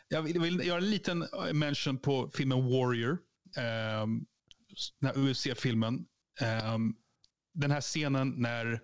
jag 0.08 0.22
vill, 0.22 0.40
vill 0.40 0.66
göra 0.66 0.78
en 0.78 0.90
liten 0.90 1.22
eh, 1.22 1.52
mention 1.52 1.98
på 1.98 2.30
filmen 2.34 2.64
Warrior. 2.70 3.18
Eh, 3.56 4.06
den 5.00 5.10
här 5.14 5.18
UFC-filmen. 5.18 6.06
Eh, 6.40 6.78
den 7.54 7.70
här 7.70 7.80
scenen 7.80 8.34
när 8.36 8.80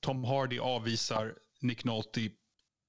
Tom 0.00 0.24
Hardy 0.24 0.58
avvisar 0.58 1.34
Nick 1.60 1.84
Nolte 1.84 2.20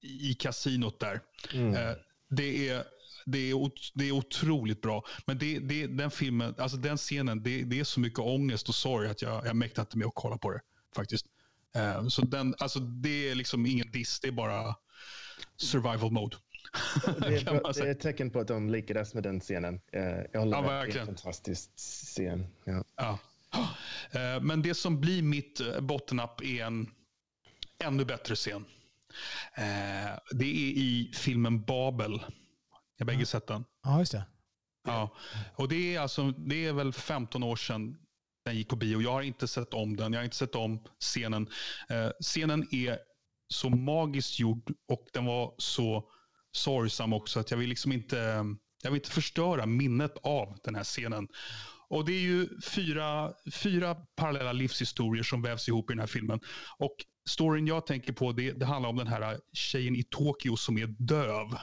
i 0.02 0.34
kasinot 0.34 1.00
där. 1.00 1.20
Mm. 1.54 1.96
Det, 2.28 2.68
är, 2.68 2.84
det, 3.26 3.50
är, 3.50 3.70
det 3.94 4.04
är 4.08 4.12
otroligt 4.12 4.82
bra. 4.82 5.04
Men 5.26 5.38
det, 5.38 5.58
det, 5.58 5.86
den 5.86 6.10
filmen, 6.10 6.54
alltså 6.58 6.76
den 6.76 6.96
scenen, 6.96 7.42
det, 7.42 7.62
det 7.62 7.80
är 7.80 7.84
så 7.84 8.00
mycket 8.00 8.18
ångest 8.18 8.68
och 8.68 8.74
sorg 8.74 9.08
att 9.08 9.22
jag, 9.22 9.46
jag 9.46 9.56
mäktar 9.56 9.82
inte 9.82 9.98
med 9.98 10.06
att 10.06 10.14
kolla 10.14 10.38
på 10.38 10.50
det. 10.50 10.60
faktiskt. 10.96 11.26
Eh, 11.76 12.06
så 12.08 12.22
den, 12.22 12.54
alltså, 12.58 12.78
det 12.80 13.28
är 13.30 13.34
liksom 13.34 13.66
ingen 13.66 13.90
diss, 13.92 14.20
det 14.20 14.28
är 14.28 14.32
bara 14.32 14.74
survival 15.56 16.10
mode. 16.12 16.36
Det 17.20 17.26
är, 17.26 17.72
det 17.74 17.80
är 17.80 17.90
ett 17.90 18.00
tecken 18.00 18.30
på 18.30 18.40
att 18.40 18.48
de 18.48 18.70
lyckades 18.70 19.14
med 19.14 19.22
den 19.22 19.40
scenen. 19.40 19.80
Eh, 19.92 20.02
Jag 20.32 20.40
håller 20.40 20.56
Ja, 20.56 20.62
med. 20.62 20.70
Det 20.70 20.74
är 20.74 20.78
verkligen. 20.78 21.08
en 21.08 21.16
fantastisk 21.16 21.70
scen. 21.76 22.46
Ja. 22.64 22.84
Ja. 22.96 23.18
Eh, 24.10 24.42
Men 24.42 24.62
det 24.62 24.74
som 24.74 25.00
blir 25.00 25.22
mitt 25.22 25.60
bottennapp 25.80 26.40
är 26.42 26.64
en 26.64 26.90
ännu 27.84 28.04
bättre 28.04 28.34
scen. 28.34 28.64
Eh, 29.54 30.18
Det 30.30 30.44
är 30.44 30.72
i 30.76 31.12
filmen 31.14 31.62
Babel. 31.62 32.12
Jag 32.96 33.06
har 33.06 33.12
bägge 33.12 33.26
sett 33.26 33.46
den. 33.46 33.64
Ja, 33.82 33.98
just 33.98 34.12
det. 34.12 34.24
Ja. 34.84 35.16
Och 35.56 35.68
det 35.68 35.94
är, 35.94 36.00
alltså, 36.00 36.30
det 36.30 36.66
är 36.66 36.72
väl 36.72 36.92
15 36.92 37.42
år 37.42 37.56
sedan 37.56 37.96
den 38.44 38.56
gick 38.56 38.68
på 38.68 38.76
bio. 38.76 39.02
Jag 39.02 39.12
har 39.12 39.22
inte 39.22 39.48
sett 39.48 39.74
om 39.74 39.96
den. 39.96 40.12
Jag 40.12 40.20
har 40.20 40.24
inte 40.24 40.36
sett 40.36 40.54
om 40.54 40.84
scenen. 41.00 41.48
Eh, 41.88 42.10
scenen 42.20 42.68
är 42.70 42.98
så 43.48 43.70
magiskt 43.70 44.38
gjord 44.38 44.72
och 44.88 45.06
den 45.12 45.24
var 45.24 45.54
så 45.58 46.10
sorgsam 46.52 47.12
också 47.12 47.40
att 47.40 47.50
jag 47.50 47.58
vill 47.58 47.68
liksom 47.68 47.92
inte, 47.92 48.16
jag 48.82 48.90
vill 48.90 49.00
inte 49.00 49.10
förstöra 49.10 49.66
minnet 49.66 50.16
av 50.22 50.58
den 50.64 50.74
här 50.74 50.84
scenen. 50.84 51.28
Och 51.88 52.04
det 52.04 52.12
är 52.12 52.20
ju 52.20 52.60
fyra, 52.60 53.32
fyra 53.52 53.94
parallella 53.94 54.52
livshistorier 54.52 55.22
som 55.22 55.42
vävs 55.42 55.68
ihop 55.68 55.90
i 55.90 55.92
den 55.92 56.00
här 56.00 56.06
filmen. 56.06 56.40
Och 56.78 56.96
storyn 57.26 57.66
jag 57.66 57.86
tänker 57.86 58.12
på 58.12 58.32
det, 58.32 58.52
det 58.52 58.66
handlar 58.66 58.90
om 58.90 58.96
den 58.96 59.06
här 59.06 59.40
tjejen 59.52 59.96
i 59.96 60.02
Tokyo 60.02 60.56
som 60.56 60.78
är 60.78 60.86
döv. 60.86 61.58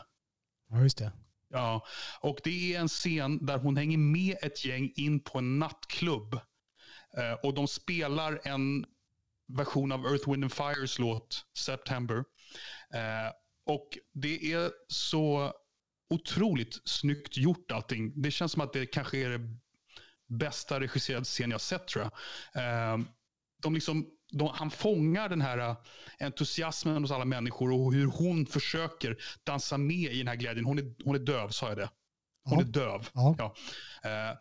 Ja, 0.70 0.82
just 0.82 0.98
det. 0.98 1.12
Ja, 1.50 1.86
och 2.20 2.38
det 2.44 2.76
är 2.76 2.80
en 2.80 2.88
scen 2.88 3.46
där 3.46 3.58
hon 3.58 3.78
hänger 3.78 3.98
med 3.98 4.38
ett 4.42 4.66
gäng 4.66 4.94
in 4.96 5.20
på 5.20 5.38
en 5.38 5.60
nattklubb. 5.60 6.34
Eh, 7.18 7.34
och 7.44 7.54
de 7.54 7.68
spelar 7.68 8.42
en 8.44 8.86
version 9.48 9.92
av 9.92 10.06
Earth, 10.06 10.30
Wind 10.30 10.44
and 10.44 10.54
Fires 10.54 11.00
låt 11.00 11.46
September. 11.58 12.16
Eh, 12.94 13.32
och 13.66 13.98
det 14.14 14.54
är 14.54 14.72
så 14.88 15.54
otroligt 16.10 16.82
snyggt 16.86 17.38
gjort 17.38 17.72
allting. 17.72 18.22
Det 18.22 18.32
känns 18.32 18.52
som 18.52 18.62
att 18.62 18.74
det 18.74 18.86
kanske 18.86 19.18
är 19.18 19.30
det 19.30 19.58
bästa 20.28 20.80
regisserade 20.80 21.26
scen 21.26 21.52
jag 21.52 21.62
sett 21.62 21.88
tror 21.88 22.10
jag. 22.54 22.64
Eh, 22.64 23.00
de 23.62 23.74
liksom, 23.74 24.06
de, 24.34 24.50
han 24.54 24.72
fångar 24.72 25.30
den 25.30 25.42
här 25.42 25.58
eh, 25.58 25.76
entusiasmen 26.20 27.02
hos 27.02 27.12
alla 27.12 27.26
människor 27.26 27.72
och 27.72 27.94
hur 27.94 28.06
hon 28.08 28.46
försöker 28.46 29.18
dansa 29.44 29.78
med 29.78 30.12
i 30.14 30.18
den 30.18 30.28
här 30.28 30.36
glädjen. 30.36 30.66
Hon 30.66 30.80
är, 30.80 30.94
hon 31.06 31.16
är 31.16 31.20
döv, 31.20 31.50
sa 31.50 31.68
jag 31.70 31.78
det? 31.78 31.90
Hon 32.44 32.60
Ja. 32.60 32.66
är 32.66 32.70
döv. 32.70 33.10
Ja. 33.14 33.56
Eh, 34.04 34.38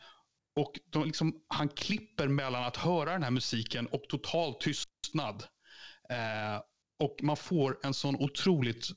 och 0.57 0.73
de 0.91 1.05
liksom, 1.05 1.35
han 1.49 1.69
klipper 1.69 2.29
mellan 2.29 2.65
att 2.65 2.77
höra 2.77 3.13
den 3.13 3.23
här 3.23 3.31
musiken 3.31 3.87
och 3.87 4.03
total 4.09 4.55
tystnad. 4.55 5.45
Eh, 6.11 6.63
och 6.99 7.17
man 7.23 7.37
får 7.37 7.79
en 7.83 7.95
sån 7.95 8.17
otroligt 8.17 8.89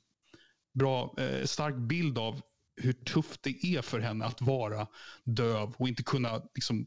bra, 0.78 1.14
eh, 1.18 1.44
stark 1.44 1.74
bild 1.76 2.18
av 2.18 2.40
hur 2.82 2.92
tufft 2.92 3.42
det 3.42 3.64
är 3.64 3.82
för 3.82 4.00
henne 4.00 4.24
att 4.24 4.40
vara 4.42 4.86
döv 5.24 5.74
och 5.78 5.88
inte 5.88 6.02
kunna 6.02 6.42
liksom, 6.54 6.86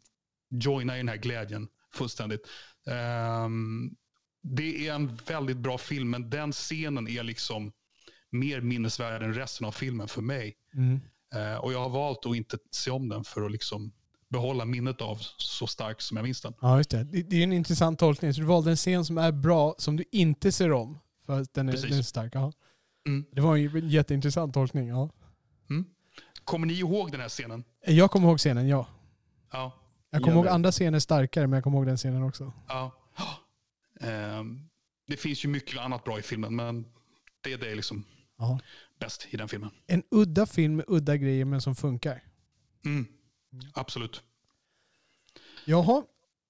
joina 0.50 0.96
i 0.96 0.98
den 0.98 1.10
här 1.10 1.18
glädjen 1.18 1.68
fullständigt. 1.94 2.48
Ehm, 2.90 3.90
det 4.42 4.88
är 4.88 4.94
en 4.94 5.16
väldigt 5.28 5.58
bra 5.58 5.78
film, 5.78 6.10
men 6.10 6.30
den 6.30 6.52
scenen 6.52 7.08
är 7.08 7.24
liksom 7.24 7.72
mer 8.30 8.62
minnesvärd 8.62 9.24
än 9.24 9.34
resten 9.34 9.68
av 9.68 9.72
filmen 9.72 10.08
för 10.08 10.22
mig. 10.22 10.56
Mm. 10.74 11.00
Eh, 11.36 11.56
och 11.58 11.74
jag 11.74 11.80
har 11.80 11.90
valt 11.90 12.26
att 12.26 12.36
inte 12.36 12.58
se 12.72 12.92
om 12.92 13.10
den 13.10 13.24
för 13.24 13.46
att 13.46 13.52
liksom 13.52 13.92
behålla 14.30 14.66
minnet 14.66 15.02
av 15.02 15.18
så 15.38 15.68
starkt 15.68 16.02
som 16.02 16.18
jag 16.18 16.24
minns 16.24 16.42
den. 16.42 16.54
Ja, 16.62 16.78
just 16.78 16.90
det. 16.90 17.04
det. 17.04 17.22
Det 17.22 17.36
är 17.36 17.44
en 17.44 17.54
intressant 17.54 18.00
tolkning. 18.00 18.34
Så 18.34 18.42
du 18.42 18.48
valde 18.48 18.70
en 18.72 18.78
scen 18.78 19.06
som 19.06 19.18
är 19.18 19.32
bra, 19.32 19.76
som 19.78 19.96
du 19.98 20.04
inte 20.12 20.52
ser 20.52 20.72
om. 20.72 21.00
För 21.26 21.42
att 21.42 21.54
den 21.54 21.70
är, 21.70 21.74
Precis. 21.74 21.90
den 21.90 22.00
är 22.00 22.04
stark. 22.04 22.36
Ja. 22.36 22.52
Mm. 23.08 23.26
Det 23.32 23.42
var 23.42 23.58
en 23.58 23.90
jätteintressant 23.90 24.54
tolkning. 24.54 24.88
Ja. 24.88 25.10
Kommer 26.44 26.68
ni 26.68 26.74
ihåg 26.74 27.12
den 27.12 27.22
här 27.22 27.30
scenen? 27.30 27.64
Jag 27.86 28.12
kommer 28.12 28.28
ihåg 28.28 28.40
scenen, 28.40 28.68
ja. 28.68 28.88
Ja. 29.52 29.72
Jag 30.10 30.22
kommer 30.22 30.36
ihåg 30.38 30.48
andra 30.48 30.72
scener 30.72 31.00
starkare, 31.00 31.48
men 31.48 31.58
jag 31.58 31.64
kommer 31.64 31.78
ihåg 31.78 31.86
den 31.88 31.98
scenen 31.98 32.24
också. 32.24 32.54
ja. 32.68 32.92
Ehm, 34.04 34.70
det 35.08 35.18
finns 35.18 35.46
ju 35.46 35.50
mycket 35.50 35.80
annat 35.80 36.04
bra 36.04 36.20
i 36.20 36.22
filmen, 36.22 36.56
men 36.56 36.86
det 37.42 37.54
är 37.54 37.58
det 37.58 37.76
liksom 37.76 38.06
Ja. 38.38 38.60
bäst 39.00 39.28
i 39.30 39.38
den 39.38 39.48
filmen. 39.50 39.70
En 39.88 40.04
udda 40.12 40.46
film 40.46 40.76
med 40.76 40.86
udda 40.88 41.18
grejer, 41.18 41.46
men 41.46 41.62
som 41.62 41.76
funkar. 41.76 42.24
Mm. 42.86 43.06
Absolut. 43.74 44.24
Jaha, 45.66 46.04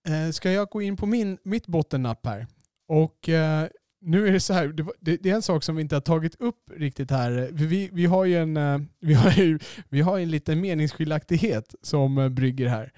eh, 0.08 0.32
ska 0.32 0.52
jag 0.52 0.70
gå 0.70 0.82
in 0.82 0.98
på 0.98 1.06
min, 1.06 1.38
mitt 1.44 1.68
bottennapp 1.68 2.26
här? 2.26 2.48
Och 2.88 3.30
eh, 3.30 3.68
nu 4.02 4.28
är 4.28 4.32
det 4.32 4.40
så 4.40 4.54
här, 4.54 4.76
det, 5.00 5.26
är 5.26 5.36
en 5.36 5.42
sak 5.42 5.64
som 5.64 5.76
vi 5.76 5.82
inte 5.82 5.96
har 5.96 6.02
tagit 6.02 6.36
upp 6.42 6.72
riktigt 6.76 7.12
här. 7.12 7.50
Vi, 7.52 7.90
vi 7.94 8.06
har 8.06 8.26
ju 8.26 8.38
en, 8.38 8.58
eh, 8.58 8.80
vi 9.00 9.14
har 9.14 9.32
ju, 9.32 9.60
vi 9.90 10.02
har 10.02 10.20
en 10.20 10.32
liten 10.32 10.62
meningsskiljaktighet 10.62 11.76
som 11.82 12.36
brygger 12.36 12.68
här. 12.68 12.94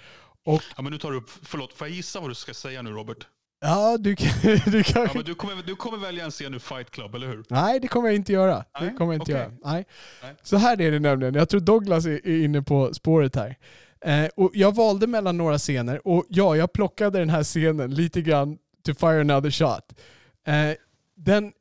Och 0.45 0.64
Ja, 0.76 0.82
men 0.82 0.91
nu 0.91 0.97
tar 0.97 1.12
du 1.12 1.18
upp, 1.18 1.30
förlåt, 1.30 1.74
får 1.74 1.88
jag 1.88 1.95
gissa 1.95 2.20
vad 2.20 2.30
du 2.30 2.36
ska 2.36 2.54
säga 2.54 2.82
nu 2.82 2.89
Robert? 2.89 3.28
Ja, 3.62 3.97
du 3.99 4.16
kan... 4.16 4.28
Du 4.66 4.84
kan 4.84 5.03
Ja, 5.03 5.09
men 5.16 5.24
du, 5.24 5.36
kommer, 5.36 5.64
du 5.66 5.76
kommer 5.76 5.97
välja 5.97 6.26
en 6.26 6.32
scen 6.32 6.53
ur 6.53 6.59
Fight 6.59 6.91
Club, 6.91 7.16
eller 7.16 7.28
hur? 7.28 7.43
Nej, 7.49 7.80
det 7.80 7.88
kommer 7.88 8.07
jag 8.07 8.16
inte 8.16 8.34
göra. 8.34 8.55
det 8.55 8.66
Nej, 8.86 8.95
kommer 8.97 9.14
jag 9.14 9.22
inte 9.22 9.32
okej. 9.34 9.41
göra. 9.43 9.74
Nej. 9.74 9.86
Nej. 10.24 10.36
Så 10.43 10.57
här 10.57 10.82
är 10.82 10.91
det 10.91 10.99
nämligen. 10.99 11.34
Jag 11.34 11.49
tror 11.49 11.59
Douglas 11.62 12.05
är, 12.05 12.28
är 12.28 12.43
inne 12.43 12.62
på 12.62 12.93
spåret 12.93 13.36
här. 13.36 13.57
Eh, 14.05 14.30
och 14.36 14.51
jag 14.53 14.76
valde 14.76 15.07
mellan 15.07 15.38
några 15.38 15.57
scener 15.57 16.07
och 16.07 16.26
ja, 16.30 16.55
jag 16.55 16.74
plockade 16.74 17.20
den 17.20 17.30
här 17.30 17.43
scenen 17.43 17.93
lite 17.95 18.22
grann 18.22 18.57
to 18.86 18.93
fire 18.93 19.22
another 19.22 19.51
shot. 19.51 19.99
Eh, 20.47 20.76
den 21.16 21.51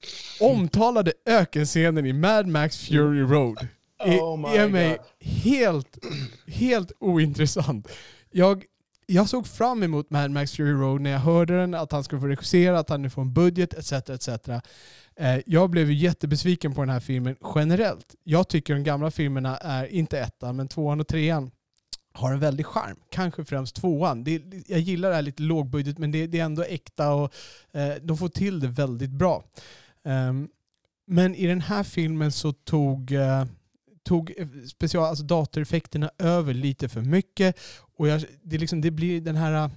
omtalade 0.40 1.12
ökenscenen 1.26 2.06
i 2.06 2.12
Mad 2.12 2.46
Max 2.46 2.78
Fury 2.86 3.20
Road 3.22 3.66
är, 4.04 4.18
Oh 4.18 4.36
my 4.50 4.56
är 4.58 4.68
mig 4.68 4.88
God. 4.88 5.32
helt, 5.32 5.98
helt 6.46 6.92
ointressant. 7.00 7.88
Jag, 8.30 8.64
jag 9.10 9.28
såg 9.28 9.46
fram 9.46 9.82
emot 9.82 10.10
Mad 10.10 10.30
Max 10.30 10.52
Fury 10.52 10.72
Road 10.72 11.00
när 11.00 11.10
jag 11.10 11.18
hörde 11.18 11.56
den, 11.56 11.74
att 11.74 11.92
han 11.92 12.04
skulle 12.04 12.20
få 12.20 12.26
regissera, 12.26 12.78
att 12.78 12.88
han 12.88 13.02
nu 13.02 13.10
får 13.10 13.22
en 13.22 13.32
budget 13.32 13.74
etc. 13.74 13.92
etc. 13.92 14.28
Eh, 15.16 15.38
jag 15.46 15.70
blev 15.70 15.90
ju 15.90 15.96
jättebesviken 15.96 16.74
på 16.74 16.80
den 16.80 16.90
här 16.90 17.00
filmen 17.00 17.36
generellt. 17.54 18.14
Jag 18.24 18.48
tycker 18.48 18.74
de 18.74 18.84
gamla 18.84 19.10
filmerna 19.10 19.56
är, 19.56 19.86
inte 19.86 20.18
ettan, 20.18 20.56
men 20.56 20.68
tvåan 20.68 21.00
och 21.00 21.08
trean 21.08 21.50
har 22.12 22.32
en 22.32 22.40
väldig 22.40 22.66
charm. 22.66 22.96
Kanske 23.10 23.44
främst 23.44 23.76
tvåan. 23.76 24.24
Det, 24.24 24.42
jag 24.66 24.80
gillar 24.80 25.08
det 25.08 25.14
här 25.14 25.22
lite 25.22 25.42
lågbudget, 25.42 25.98
men 25.98 26.12
det, 26.12 26.26
det 26.26 26.40
är 26.40 26.44
ändå 26.44 26.62
äkta 26.62 27.12
och 27.12 27.34
eh, 27.72 27.94
de 28.02 28.18
får 28.18 28.28
till 28.28 28.60
det 28.60 28.68
väldigt 28.68 29.10
bra. 29.10 29.44
Um, 30.04 30.48
Men 31.06 31.34
i 31.34 31.46
den 31.46 31.60
här 31.60 31.82
filmen 31.82 32.32
så 32.32 32.52
tog, 32.52 33.12
eh, 33.12 33.44
tog 34.02 34.34
special, 34.66 35.04
alltså 35.04 35.24
datoreffekterna 35.24 36.10
över 36.18 36.54
lite 36.54 36.88
för 36.88 37.00
mycket. 37.00 37.60
Och 38.00 38.08
jag, 38.08 38.24
det, 38.42 38.58
liksom, 38.58 38.80
det 38.80 38.90
blir 38.90 39.20
den 39.20 39.36
här 39.36 39.70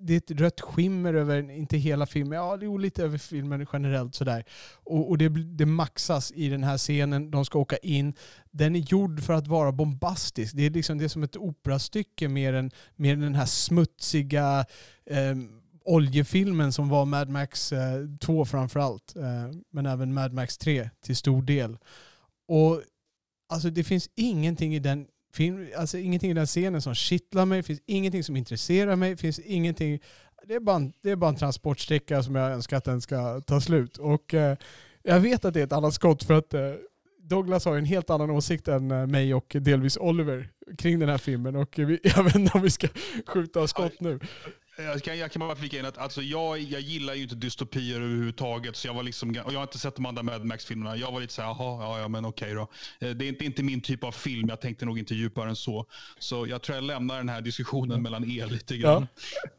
det 0.00 0.12
är 0.12 0.16
ett 0.16 0.40
rött 0.40 0.60
skimmer 0.60 1.14
över, 1.14 1.50
inte 1.50 1.76
hela 1.76 2.06
filmen, 2.06 2.38
ja 2.38 2.56
det 2.56 2.66
är 2.66 2.78
lite 2.78 3.04
över 3.04 3.18
filmen 3.18 3.66
generellt 3.72 4.14
sådär. 4.14 4.44
Och, 4.72 5.10
och 5.10 5.18
det, 5.18 5.28
det 5.28 5.66
maxas 5.66 6.32
i 6.32 6.48
den 6.48 6.64
här 6.64 6.78
scenen, 6.78 7.30
de 7.30 7.44
ska 7.44 7.58
åka 7.58 7.76
in. 7.76 8.14
Den 8.50 8.76
är 8.76 8.80
gjord 8.80 9.22
för 9.22 9.32
att 9.32 9.46
vara 9.46 9.72
bombastisk. 9.72 10.56
Det 10.56 10.66
är, 10.66 10.70
liksom, 10.70 10.98
det 10.98 11.04
är 11.04 11.08
som 11.08 11.22
ett 11.22 11.36
operastycke 11.36 12.28
mer 12.28 12.52
än, 12.52 12.70
mer 12.96 13.12
än 13.12 13.20
den 13.20 13.34
här 13.34 13.46
smutsiga 13.46 14.66
eh, 15.06 15.36
oljefilmen 15.84 16.72
som 16.72 16.88
var 16.88 17.04
Mad 17.04 17.28
Max 17.28 17.72
eh, 17.72 18.06
2 18.20 18.44
framförallt. 18.44 19.16
Eh, 19.16 19.58
men 19.72 19.86
även 19.86 20.14
Mad 20.14 20.32
Max 20.32 20.58
3 20.58 20.90
till 21.04 21.16
stor 21.16 21.42
del. 21.42 21.78
Och 22.48 22.82
alltså 23.48 23.70
det 23.70 23.84
finns 23.84 24.10
ingenting 24.14 24.74
i 24.74 24.78
den 24.78 25.06
film, 25.32 25.68
alltså 25.76 25.98
ingenting 25.98 26.30
i 26.30 26.34
den 26.34 26.46
scenen 26.46 26.82
som 26.82 26.94
kittlar 26.94 27.46
mig, 27.46 27.62
finns 27.62 27.80
ingenting 27.86 28.24
som 28.24 28.36
intresserar 28.36 28.96
mig, 28.96 29.16
finns 29.16 29.38
ingenting. 29.38 30.00
Det 30.46 30.54
är 30.54 30.60
bara 30.60 30.76
en, 30.76 30.92
det 31.02 31.10
är 31.10 31.16
bara 31.16 31.30
en 31.30 31.36
transportsträcka 31.36 32.22
som 32.22 32.34
jag 32.34 32.52
önskar 32.52 32.76
att 32.76 32.84
den 32.84 33.00
ska 33.00 33.40
ta 33.40 33.60
slut. 33.60 33.96
Och 33.96 34.34
eh, 34.34 34.56
jag 35.02 35.20
vet 35.20 35.44
att 35.44 35.54
det 35.54 35.60
är 35.60 35.64
ett 35.64 35.72
annat 35.72 35.94
skott 35.94 36.24
för 36.24 36.34
att 36.34 36.54
eh, 36.54 36.60
Douglas 37.22 37.64
har 37.64 37.76
en 37.76 37.84
helt 37.84 38.10
annan 38.10 38.30
åsikt 38.30 38.68
än 38.68 38.90
eh, 38.90 39.06
mig 39.06 39.34
och 39.34 39.56
delvis 39.60 39.96
Oliver 39.96 40.48
kring 40.78 40.98
den 40.98 41.08
här 41.08 41.18
filmen. 41.18 41.56
Och 41.56 41.78
vi, 41.78 42.00
jag 42.16 42.24
vet 42.24 42.34
inte 42.34 42.52
om 42.54 42.62
vi 42.62 42.70
ska 42.70 42.88
skjuta 43.26 43.66
skott 43.66 44.00
nu. 44.00 44.20
Jag 44.82 45.02
kan, 45.02 45.18
jag 45.18 45.32
kan 45.32 45.40
bara 45.40 45.56
flika 45.56 45.78
in 45.78 45.84
att 45.84 45.98
alltså 45.98 46.22
jag, 46.22 46.58
jag 46.58 46.80
gillar 46.80 47.14
ju 47.14 47.22
inte 47.22 47.34
dystopier 47.34 47.96
överhuvudtaget. 47.96 48.76
Så 48.76 48.88
jag, 48.88 48.94
var 48.94 49.02
liksom, 49.02 49.30
och 49.30 49.52
jag 49.52 49.58
har 49.58 49.62
inte 49.62 49.78
sett 49.78 49.96
de 49.96 50.06
andra 50.06 50.22
Mad 50.22 50.44
Max-filmerna. 50.44 50.96
Jag 50.96 51.12
var 51.12 51.20
lite 51.20 51.32
såhär, 51.32 51.48
jaha, 51.48 51.82
ja, 51.82 52.00
ja 52.00 52.08
men 52.08 52.24
okej 52.24 52.54
då. 52.54 52.60
Eh, 53.00 53.10
det 53.10 53.24
är 53.24 53.28
inte, 53.28 53.44
inte 53.44 53.62
min 53.62 53.80
typ 53.80 54.04
av 54.04 54.12
film. 54.12 54.48
Jag 54.48 54.60
tänkte 54.60 54.84
nog 54.84 54.98
inte 54.98 55.14
djupare 55.14 55.48
än 55.48 55.56
så. 55.56 55.86
Så 56.18 56.46
jag 56.46 56.62
tror 56.62 56.76
jag 56.76 56.84
lämnar 56.84 57.16
den 57.16 57.28
här 57.28 57.40
diskussionen 57.40 57.90
mm. 57.90 58.02
mellan 58.02 58.30
er 58.30 58.46
lite 58.46 58.76
grann. 58.76 59.06
Ja. 59.44 59.50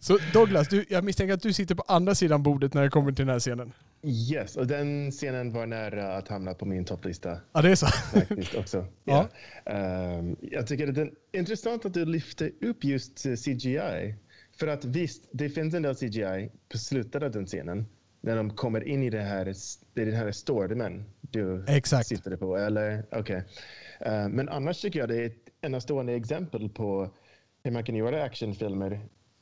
Så 0.00 0.18
Douglas, 0.32 0.68
du, 0.68 0.84
jag 0.88 1.04
misstänker 1.04 1.34
att 1.34 1.42
du 1.42 1.52
sitter 1.52 1.74
på 1.74 1.84
andra 1.88 2.14
sidan 2.14 2.42
bordet 2.42 2.74
när 2.74 2.82
det 2.82 2.90
kommer 2.90 3.12
till 3.12 3.26
den 3.26 3.32
här 3.32 3.40
scenen. 3.40 3.72
Yes, 4.02 4.56
och 4.56 4.66
den 4.66 5.10
scenen 5.10 5.52
var 5.52 5.66
nära 5.66 6.16
att 6.16 6.28
hamna 6.28 6.54
på 6.54 6.64
min 6.64 6.84
topplista. 6.84 7.40
Ja, 7.52 7.62
det 7.62 7.70
är 7.70 7.74
så? 7.74 7.86
Faktiskt 7.86 8.54
också. 8.54 8.86
ja. 9.04 9.28
Yeah. 9.66 10.18
Um, 10.18 10.36
jag 10.40 10.66
tycker 10.66 10.86
det 10.86 11.00
är 11.00 11.10
intressant 11.32 11.86
att 11.86 11.94
du 11.94 12.04
lyfter 12.04 12.52
upp 12.60 12.84
just 12.84 13.26
eh, 13.26 13.34
CGI. 13.34 14.14
För 14.58 14.66
att 14.66 14.84
visst, 14.84 15.28
det 15.30 15.48
finns 15.48 15.74
en 15.74 15.82
del 15.82 15.94
CGI 15.94 16.50
på 16.68 16.78
slutet 16.78 17.22
av 17.22 17.30
den 17.30 17.46
scenen. 17.46 17.86
När 18.20 18.36
de 18.36 18.50
kommer 18.50 18.88
in 18.88 19.02
i 19.02 19.10
det 19.10 19.20
här, 19.20 19.54
det 19.94 20.02
är 20.02 20.06
den 20.06 20.14
här 20.14 20.32
stormen 20.32 21.04
du 21.20 21.64
Exakt. 21.68 22.08
sitter 22.08 22.36
på. 22.36 22.56
Eller, 22.56 23.04
okay. 23.18 23.36
Uh, 23.36 24.12
eh, 24.12 24.28
men 24.28 24.48
annars 24.48 24.80
tycker 24.80 24.98
jag 24.98 25.08
det 25.08 25.16
är 25.16 25.26
ett 25.26 25.48
enastående 25.60 26.14
exempel 26.14 26.68
på 26.68 27.10
hur 27.62 27.70
man 27.70 27.84
kan 27.84 27.94
göra 27.94 28.22
actionfilmer 28.22 29.00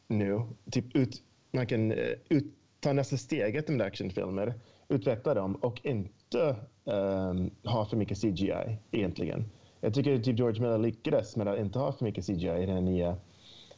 nu. 0.09 0.41
Typ 0.71 0.97
ut, 0.97 1.23
man 1.51 1.67
kan 1.67 1.93
uh, 1.93 2.15
ut, 2.29 2.45
ta 2.81 2.93
nästa 2.93 3.17
steget 3.17 3.69
med 3.69 3.87
actionfilmer, 3.87 4.55
utveckla 4.89 5.35
dem 5.35 5.55
och 5.55 5.81
inte 5.87 6.57
um, 6.85 7.51
ha 7.65 7.87
för 7.87 7.97
mycket 7.97 8.21
CGI 8.21 8.79
egentligen. 8.91 9.45
Jag 9.81 9.95
tycker 9.95 10.19
typ 10.19 10.39
George 10.39 10.63
Miller 10.63 10.79
lyckades 10.79 11.37
med 11.37 11.49
att 11.49 11.59
inte 11.59 11.79
ha 11.79 11.93
för 11.93 12.05
mycket 12.05 12.27
CGI 12.27 12.63
i 12.63 12.67
den 12.67 12.85
nya 12.85 13.17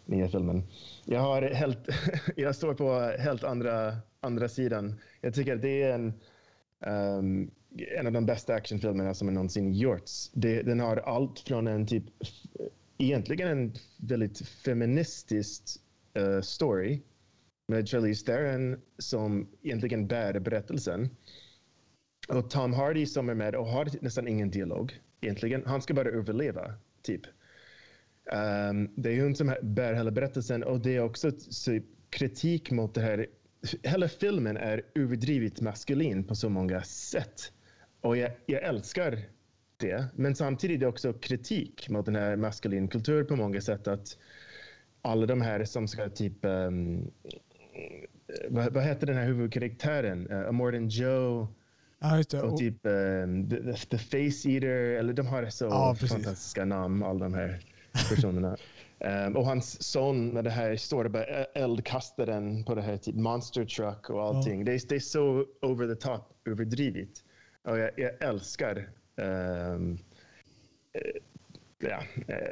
nya 0.06 0.28
filmen. 0.28 0.62
Jag, 1.04 1.20
har 1.20 1.42
helt, 1.42 1.88
jag 2.36 2.56
står 2.56 2.74
på 2.74 3.16
helt 3.22 3.44
andra, 3.44 3.96
andra 4.20 4.48
sidan. 4.48 5.00
Jag 5.20 5.34
tycker 5.34 5.54
att 5.54 5.62
det 5.62 5.82
är 5.82 5.94
en, 5.94 6.12
um, 7.18 7.50
en 7.98 8.06
av 8.06 8.12
de 8.12 8.26
bästa 8.26 8.54
actionfilmerna 8.54 9.14
som 9.14 9.34
någonsin 9.34 9.72
gjorts. 9.72 10.30
Det, 10.34 10.62
den 10.62 10.80
har 10.80 10.96
allt 10.96 11.40
från 11.40 11.66
en 11.66 11.86
typ, 11.86 12.04
egentligen 12.98 13.48
en 13.48 13.74
väldigt 13.96 14.48
feministisk 14.48 15.62
uh, 16.18 16.40
story 16.40 17.00
med 17.68 17.88
Charlize 17.88 18.26
Theron 18.26 18.80
som 18.98 19.48
egentligen 19.62 20.06
bär 20.06 20.38
berättelsen. 20.38 21.10
Och 22.28 22.50
Tom 22.50 22.72
Hardy 22.72 23.06
som 23.06 23.28
är 23.28 23.34
med 23.34 23.54
och 23.54 23.66
har 23.66 23.88
nästan 24.00 24.28
ingen 24.28 24.50
dialog 24.50 25.00
egentligen. 25.20 25.62
Han 25.66 25.82
ska 25.82 25.94
bara 25.94 26.08
överleva, 26.08 26.74
typ. 27.02 27.22
Um, 28.32 28.90
det 28.96 29.10
är 29.10 29.22
hon 29.22 29.36
som 29.36 29.54
bär 29.62 29.94
hela 29.94 30.10
berättelsen 30.10 30.64
och 30.64 30.80
det 30.80 30.96
är 30.96 31.00
också 31.00 31.30
kritik 32.10 32.70
mot 32.70 32.94
det 32.94 33.00
här. 33.00 33.26
Hela 33.82 34.08
filmen 34.08 34.56
är 34.56 34.82
överdrivet 34.94 35.60
maskulin 35.60 36.24
på 36.24 36.34
så 36.34 36.48
många 36.48 36.82
sätt. 36.82 37.52
Och 38.00 38.16
jag, 38.16 38.30
jag 38.46 38.62
älskar 38.62 39.22
det. 39.76 40.06
Men 40.14 40.34
samtidigt 40.34 40.76
är 40.76 40.80
det 40.80 40.86
också 40.86 41.12
kritik 41.12 41.88
mot 41.88 42.06
den 42.06 42.16
här 42.16 42.36
maskulin 42.36 42.88
kultur 42.88 43.24
på 43.24 43.36
många 43.36 43.60
sätt. 43.60 43.88
Att 43.88 44.18
alla 45.02 45.26
de 45.26 45.40
här 45.40 45.64
som 45.64 45.88
ska 45.88 46.08
typ... 46.08 46.44
Um, 46.44 47.10
vad, 48.48 48.72
vad 48.72 48.84
heter 48.84 49.06
den 49.06 49.16
här 49.16 49.26
huvudkaraktären? 49.26 50.30
Uh, 50.30 50.86
Joe. 50.88 51.48
Ja, 51.98 52.16
just 52.16 52.30
det. 52.30 52.42
Och 52.42 52.58
typ 52.58 52.78
um, 52.82 53.50
the, 53.50 53.72
the, 53.72 53.98
Face 53.98 54.48
Eater. 54.48 54.98
Eller 54.98 55.12
de 55.12 55.26
har 55.26 55.46
så 55.50 55.64
ja, 55.64 55.94
fantastiska 55.94 56.64
namn, 56.64 57.02
alla 57.02 57.24
de 57.24 57.34
här 57.34 57.60
personerna. 58.08 58.56
Um, 59.00 59.36
och 59.36 59.46
hans 59.46 59.82
son 59.82 60.28
med 60.28 60.44
det 60.44 60.50
här 60.50 60.76
stora 60.76 61.24
eldkastaren 61.54 62.64
på 62.64 62.74
det 62.74 62.82
här 62.82 62.96
typ 62.96 63.14
monster 63.14 63.64
truck 63.64 64.10
och 64.10 64.22
allting. 64.22 64.58
Ja. 64.58 64.64
Det, 64.64 64.72
är, 64.72 64.88
det 64.88 64.94
är 64.94 65.00
så 65.00 65.46
over 65.62 65.94
the 65.94 66.00
top, 66.00 66.40
överdrivet. 66.44 67.24
Och 67.62 67.78
jag, 67.78 67.90
jag 67.96 68.22
älskar 68.22 68.88
um, 69.16 69.98
ja, 71.78 72.02
jag 72.26 72.48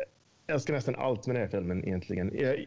älskar 0.46 0.74
nästan 0.74 0.94
allt 0.94 1.26
med 1.26 1.36
den 1.36 1.42
här 1.42 1.50
filmen 1.50 1.84
egentligen. 1.84 2.30
Jag, 2.34 2.66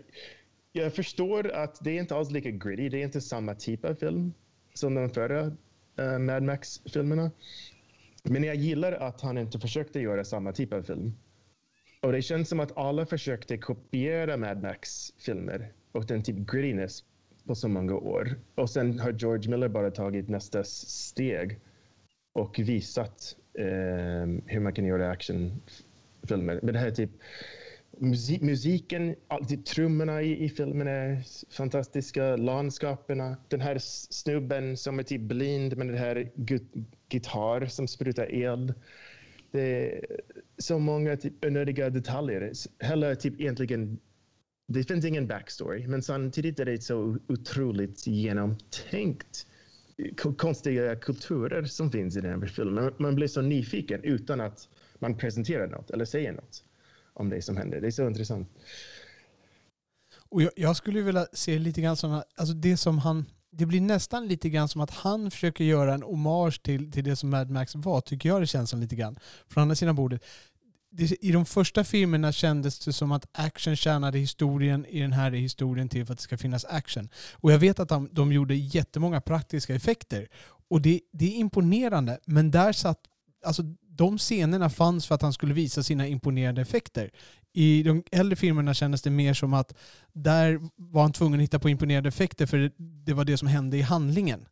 jag 0.71 0.93
förstår 0.93 1.51
att 1.51 1.83
det 1.83 1.91
är 1.91 1.99
inte 1.99 2.15
alls 2.15 2.31
lika 2.31 2.51
gritty. 2.51 2.89
Det 2.89 2.97
är 2.97 3.03
inte 3.03 3.21
samma 3.21 3.55
typ 3.55 3.85
av 3.85 3.95
film 3.95 4.33
som 4.73 4.95
de 4.95 5.09
förra 5.09 5.45
uh, 5.99 6.19
Mad 6.19 6.43
Max-filmerna. 6.43 7.31
Men 8.23 8.43
jag 8.43 8.55
gillar 8.55 8.91
att 8.91 9.21
han 9.21 9.37
inte 9.37 9.59
försökte 9.59 9.99
göra 9.99 10.23
samma 10.23 10.51
typ 10.51 10.73
av 10.73 10.83
film. 10.83 11.13
Och 12.01 12.11
det 12.11 12.21
känns 12.21 12.49
som 12.49 12.59
att 12.59 12.77
alla 12.77 13.05
försökte 13.05 13.57
kopiera 13.57 14.37
Mad 14.37 14.61
Max-filmer 14.61 15.71
och 15.91 16.05
den 16.05 16.23
typ 16.23 16.35
grittiness 16.35 17.03
på 17.45 17.55
så 17.55 17.67
många 17.67 17.95
år. 17.95 18.35
Och 18.55 18.69
sen 18.69 18.99
har 18.99 19.11
George 19.11 19.49
Miller 19.49 19.67
bara 19.67 19.91
tagit 19.91 20.29
nästa 20.29 20.63
steg 20.63 21.59
och 22.33 22.59
visat 22.59 23.35
eh, 23.53 23.65
hur 24.45 24.59
man 24.59 24.73
kan 24.73 24.85
göra 24.85 25.11
actionfilmer. 25.11 26.59
Men 26.63 26.73
det 26.73 26.79
här 26.79 26.91
typ 26.91 27.11
musik, 27.97 28.41
musiken, 28.41 29.15
alltid 29.27 29.65
trummorna 29.65 30.21
i, 30.21 30.43
i 30.43 30.49
filmen 30.49 30.87
är 30.87 31.23
fantastiska, 31.53 32.35
landskapen. 32.35 33.35
Den 33.47 33.61
här 33.61 33.77
snubben 34.09 34.77
som 34.77 34.99
är 34.99 35.03
typ 35.03 35.21
blind 35.21 35.77
med 35.77 35.87
den 35.87 35.97
här 35.97 36.31
gitarr 37.09 37.65
som 37.65 37.87
sprutar 37.87 38.25
eld. 38.25 38.73
Det 39.51 40.01
så 40.57 40.79
många 40.79 41.17
typ 41.17 41.45
onödiga 41.45 41.89
detaljer. 41.89 42.51
Hela 42.79 43.15
typ 43.15 43.41
egentligen 43.41 43.99
det 44.67 44.83
finns 44.83 45.05
ingen 45.05 45.27
backstory, 45.27 45.87
men 45.87 46.01
samtidigt 46.01 46.59
är 46.59 46.65
det 46.65 46.83
så 46.83 47.17
otroligt 47.27 48.07
genomtänkt 48.07 49.47
eh, 49.97 50.33
konstiga 50.33 50.95
kulturer 50.95 51.63
som 51.63 51.91
finns 51.91 52.17
i 52.17 52.21
den 52.21 52.41
här 52.41 52.47
filmen. 52.47 52.93
Man 52.97 53.15
blir 53.15 53.27
så 53.27 53.41
nyfiken 53.41 54.03
utan 54.03 54.41
att 54.41 54.69
man 54.99 55.17
presenterar 55.17 55.67
något 55.67 55.89
eller 55.91 56.05
säger 56.05 56.33
något 56.33 56.63
om 57.13 57.29
det 57.29 57.41
som 57.41 57.57
händer. 57.57 57.81
Det 57.81 57.87
är 57.87 57.91
så 57.91 58.07
intressant. 58.07 58.49
Och 60.29 60.41
jag, 60.41 60.51
jag 60.55 60.75
skulle 60.75 61.01
vilja 61.01 61.27
se 61.33 61.59
lite 61.59 61.81
grann 61.81 61.97
sådana, 61.97 62.23
alltså 62.35 62.53
det 62.53 62.77
som 62.77 62.97
han 62.99 63.25
det 63.57 63.65
blir 63.65 63.81
nästan 63.81 64.27
lite 64.27 64.49
grann 64.49 64.67
som 64.67 64.81
att 64.81 64.91
han 64.91 65.31
försöker 65.31 65.63
göra 65.63 65.93
en 65.93 66.03
hommage 66.03 66.63
till, 66.63 66.91
till 66.91 67.03
det 67.03 67.15
som 67.15 67.29
Mad 67.29 67.49
Max 67.49 67.75
var, 67.75 68.01
tycker 68.01 68.29
jag 68.29 68.41
det 68.41 68.47
känns 68.47 68.69
som 68.69 68.79
lite 68.79 68.95
grann. 68.95 69.19
Från 69.47 69.61
andra 69.61 69.75
sidan 69.75 69.95
bordet. 69.95 70.23
Det, 70.91 71.23
I 71.23 71.31
de 71.31 71.45
första 71.45 71.83
filmerna 71.83 72.31
kändes 72.31 72.79
det 72.79 72.93
som 72.93 73.11
att 73.11 73.27
action 73.31 73.75
tjänade 73.75 74.19
historien, 74.19 74.85
i 74.85 74.99
den 74.99 75.13
här 75.13 75.31
är 75.31 75.37
historien 75.37 75.89
till 75.89 76.05
för 76.05 76.13
att 76.13 76.19
det 76.19 76.23
ska 76.23 76.37
finnas 76.37 76.65
action. 76.65 77.09
Och 77.33 77.51
jag 77.51 77.59
vet 77.59 77.79
att 77.79 77.89
de, 77.89 78.09
de 78.11 78.31
gjorde 78.31 78.55
jättemånga 78.55 79.21
praktiska 79.21 79.75
effekter. 79.75 80.27
Och 80.69 80.81
det, 80.81 81.01
det 81.11 81.25
är 81.25 81.37
imponerande, 81.37 82.19
men 82.25 82.51
där 82.51 82.73
satt, 82.73 82.99
alltså 83.45 83.63
de 83.89 84.17
scenerna 84.17 84.69
fanns 84.69 85.07
för 85.07 85.15
att 85.15 85.21
han 85.21 85.33
skulle 85.33 85.53
visa 85.53 85.83
sina 85.83 86.07
imponerande 86.07 86.61
effekter. 86.61 87.09
I 87.59 87.83
de 87.83 88.03
äldre 88.11 88.35
filmerna 88.35 88.73
kändes 88.73 89.01
det 89.01 89.09
mer 89.09 89.33
som 89.33 89.53
att 89.53 89.73
där 90.13 90.59
var 90.75 91.01
han 91.01 91.13
tvungen 91.13 91.39
att 91.39 91.43
hitta 91.43 91.59
på 91.59 91.69
imponerande 91.69 92.09
effekter 92.09 92.45
för 92.45 92.71
det 92.77 93.13
var 93.13 93.25
det 93.25 93.37
som 93.37 93.47
hände 93.47 93.77
i 93.77 93.81
handlingen. 93.81 94.45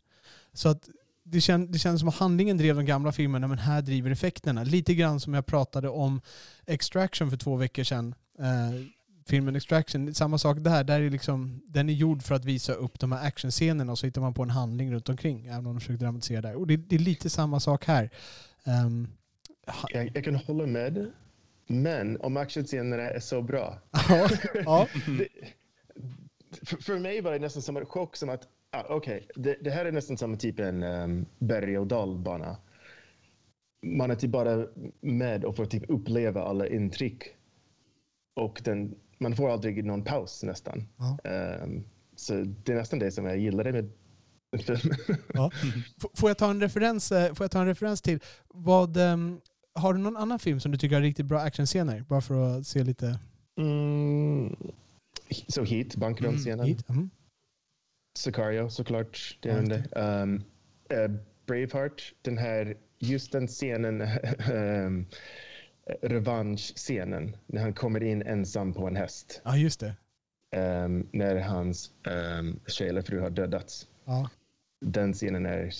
Så 0.53 0.69
att 0.69 0.89
det, 1.23 1.41
känd, 1.41 1.71
det 1.71 1.79
kändes 1.79 1.99
som 1.99 2.09
att 2.09 2.15
handlingen 2.15 2.57
drev 2.57 2.75
de 2.75 2.85
gamla 2.85 3.11
filmerna 3.11 3.47
men 3.47 3.57
här 3.57 3.81
driver 3.81 4.11
effekterna. 4.11 4.63
Lite 4.63 4.95
grann 4.95 5.19
som 5.19 5.33
jag 5.33 5.45
pratade 5.45 5.89
om 5.89 6.21
Extraction 6.65 7.29
för 7.29 7.37
två 7.37 7.55
veckor 7.55 7.83
sedan. 7.83 8.15
Eh, 8.39 8.85
filmen 9.27 9.55
Extraction, 9.55 10.13
samma 10.13 10.37
sak 10.37 10.57
där. 10.59 10.83
där 10.83 11.01
är 11.01 11.09
liksom, 11.09 11.61
den 11.67 11.89
är 11.89 11.93
gjord 11.93 12.23
för 12.23 12.35
att 12.35 12.45
visa 12.45 12.73
upp 12.73 12.99
de 12.99 13.11
här 13.11 13.27
actionscenerna 13.27 13.91
och 13.91 13.99
så 13.99 14.05
hittar 14.05 14.21
man 14.21 14.33
på 14.33 14.43
en 14.43 14.49
handling 14.49 14.93
runt 14.93 15.09
omkring. 15.09 15.45
Även 15.45 15.57
om 15.57 15.73
de 15.73 15.79
försöker 15.79 15.99
dramatisera 15.99 16.41
där. 16.41 16.55
Och 16.55 16.67
det, 16.67 16.77
det 16.77 16.95
är 16.95 16.99
lite 16.99 17.29
samma 17.29 17.59
sak 17.59 17.85
här. 17.85 18.09
Um, 18.85 19.07
jag, 19.93 20.11
jag, 20.15 20.23
kan 20.23 20.35
hålla 20.35 20.65
med. 20.65 21.11
Men 21.67 22.21
om 22.21 22.37
actionscenerna 22.37 23.03
är 23.03 23.19
så 23.19 23.41
bra. 23.41 23.79
ja, 24.09 24.29
ja. 24.65 24.87
det, 25.17 25.27
för, 26.65 26.77
för, 26.77 26.99
mig 26.99 27.21
var 27.21 27.31
det 27.31 27.39
nästan 27.39 27.61
som 27.61 27.77
en 27.77 27.85
chock. 27.85 28.15
Som 28.15 28.29
att, 28.29 28.47
ah, 28.71 28.83
okej, 28.89 29.27
okay, 29.29 29.43
det, 29.43 29.57
det, 29.61 29.69
här 29.69 29.85
är 29.85 29.91
nästan 29.91 30.17
som 30.17 30.37
typ 30.37 30.59
en 30.59 30.83
um, 30.83 31.25
berg 31.39 31.77
och 31.77 31.87
dalbana. 31.87 32.57
Man 33.85 34.11
är 34.11 34.15
typ 34.15 34.31
bara 34.31 34.67
med 35.01 35.45
och 35.45 35.55
får 35.55 35.65
typ 35.65 35.83
uppleva 35.89 36.43
alla 36.43 36.67
intryck. 36.67 37.23
Och 38.35 38.61
den, 38.63 38.95
man 39.17 39.35
får 39.35 39.49
aldrig 39.49 39.85
någon 39.85 40.03
paus 40.03 40.43
nästan. 40.43 40.87
Ja. 40.97 41.17
Um, 41.63 41.83
så 42.15 42.33
det 42.33 42.71
är 42.71 42.75
nästan 42.75 42.99
det 42.99 43.11
som 43.11 43.25
jag 43.25 43.37
gillade 43.37 43.71
med 43.71 43.91
filmen. 44.57 44.97
Ja. 45.33 45.51
Får, 46.15 46.29
jag 46.29 46.37
ta 46.37 46.49
en 46.49 46.61
referens, 46.61 47.11
eh, 47.11 47.33
får 47.33 47.43
jag 47.43 47.51
ta 47.51 47.59
en 47.59 47.67
referens 47.67 48.01
till 48.01 48.19
vad... 48.47 48.97
Har 49.75 49.93
du 49.93 49.99
någon 49.99 50.17
annan 50.17 50.39
film 50.39 50.59
som 50.59 50.71
du 50.71 50.77
tycker 50.77 50.95
har 50.95 51.01
riktigt 51.01 51.25
bra 51.25 51.39
actionscener? 51.39 52.01
Bara 52.07 52.21
för 52.21 52.57
att 52.57 52.67
se 52.67 52.83
lite... 52.83 53.19
Mm, 53.57 54.55
så 55.47 55.63
Heat, 55.63 55.95
bankrånscenen. 55.95 56.65
Mm, 56.65 56.77
mm. 56.89 57.09
Sicario 58.17 58.69
såklart. 58.69 59.37
Det 59.41 59.49
är 59.49 60.21
um, 60.21 60.43
uh, 60.93 61.17
Braveheart, 61.45 62.13
den 62.21 62.37
här, 62.37 62.77
just 62.99 63.31
den 63.31 63.47
scenen, 63.47 64.01
um, 64.51 65.05
revanschscenen, 66.01 67.37
när 67.45 67.61
han 67.61 67.73
kommer 67.73 68.03
in 68.03 68.21
ensam 68.21 68.73
på 68.73 68.87
en 68.87 68.95
häst. 68.95 69.41
Ja, 69.43 69.57
just 69.57 69.79
det. 69.79 69.95
Um, 70.57 71.07
när 71.11 71.35
hans 71.35 71.91
um, 72.39 72.59
fru 73.03 73.19
har 73.19 73.29
dödats. 73.29 73.87
Ja. 74.05 74.29
Den 74.85 75.13
scenen 75.13 75.45
är 75.45 75.71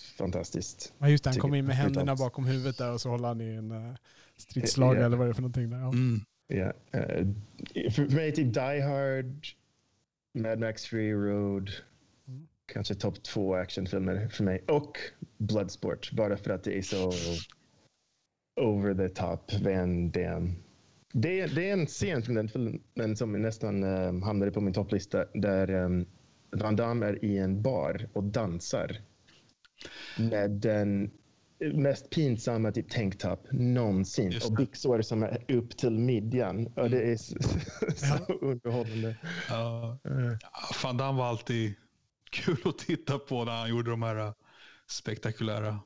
fantastiskt. 0.00 0.94
Ja, 0.98 1.08
just 1.08 1.24
det. 1.24 1.30
Han 1.30 1.38
kommer 1.38 1.56
in 1.56 1.64
med 1.64 1.76
händerna 1.76 2.16
bakom 2.16 2.46
huvudet 2.46 2.78
där 2.78 2.92
och 2.92 3.00
så 3.00 3.08
håller 3.08 3.28
han 3.28 3.40
i 3.40 3.54
en 3.54 3.72
uh, 3.72 3.94
stridslag 4.36 4.94
yeah. 4.94 5.06
eller 5.06 5.16
vad 5.16 5.26
det 5.26 5.30
är 5.30 5.34
för 5.34 5.42
någonting. 5.42 5.70
Där. 5.70 5.78
Ja. 5.78 5.88
Mm. 5.88 6.20
Yeah. 6.48 6.74
Uh, 6.94 7.90
för 7.90 8.14
mig 8.14 8.32
typ 8.32 8.54
Die 8.54 8.80
Hard, 8.80 9.46
Mad 10.34 10.58
Max 10.58 10.86
Free 10.86 11.12
Road, 11.12 11.70
mm. 12.28 12.48
kanske 12.72 12.94
topp 12.94 13.22
två 13.22 13.54
actionfilmer 13.54 14.28
för 14.28 14.44
mig. 14.44 14.64
Och 14.68 14.98
Bloodsport, 15.38 16.12
bara 16.12 16.36
för 16.36 16.50
att 16.50 16.64
det 16.64 16.78
är 16.78 16.82
så 16.82 17.12
over 18.60 18.94
the 18.94 19.08
top, 19.08 19.52
Van 19.62 20.10
Damme. 20.10 20.54
Det 21.12 21.40
är, 21.40 21.48
det 21.48 21.68
är 21.68 21.72
en 21.72 21.86
scen 21.86 22.22
från 22.22 22.34
den 22.34 22.48
filmen 22.48 23.16
som 23.16 23.32
nästan 23.32 23.84
um, 23.84 24.22
hamnade 24.22 24.52
på 24.52 24.60
min 24.60 24.74
topplista 24.74 25.24
där 25.34 25.70
um, 25.70 26.06
Van 26.50 26.76
Damme 26.76 27.06
är 27.06 27.24
i 27.24 27.38
en 27.38 27.62
bar 27.62 28.08
och 28.12 28.24
dansar 28.24 28.96
med 30.16 30.50
den 30.50 31.10
mest 31.74 32.10
pinsamma 32.10 32.72
typ 32.72 32.90
tanktop 32.90 33.46
någonsin. 33.52 34.40
Och 34.46 34.52
byxor 34.52 35.02
som 35.02 35.22
är 35.22 35.44
upp 35.48 35.76
till 35.76 35.98
midjan. 35.98 36.66
Och 36.66 36.90
det 36.90 37.12
är 37.12 37.16
så, 37.16 37.36
så 37.96 38.32
underhållande. 38.32 39.16
Ja. 39.48 39.98
Uh. 40.08 40.36
Van 40.82 40.96
Damme 40.96 41.18
var 41.18 41.26
alltid 41.26 41.74
kul 42.30 42.56
att 42.64 42.78
titta 42.78 43.18
på 43.18 43.44
när 43.44 43.52
han 43.52 43.68
gjorde 43.70 43.90
de 43.90 44.02
här 44.02 44.32
spektakulära 44.86 45.80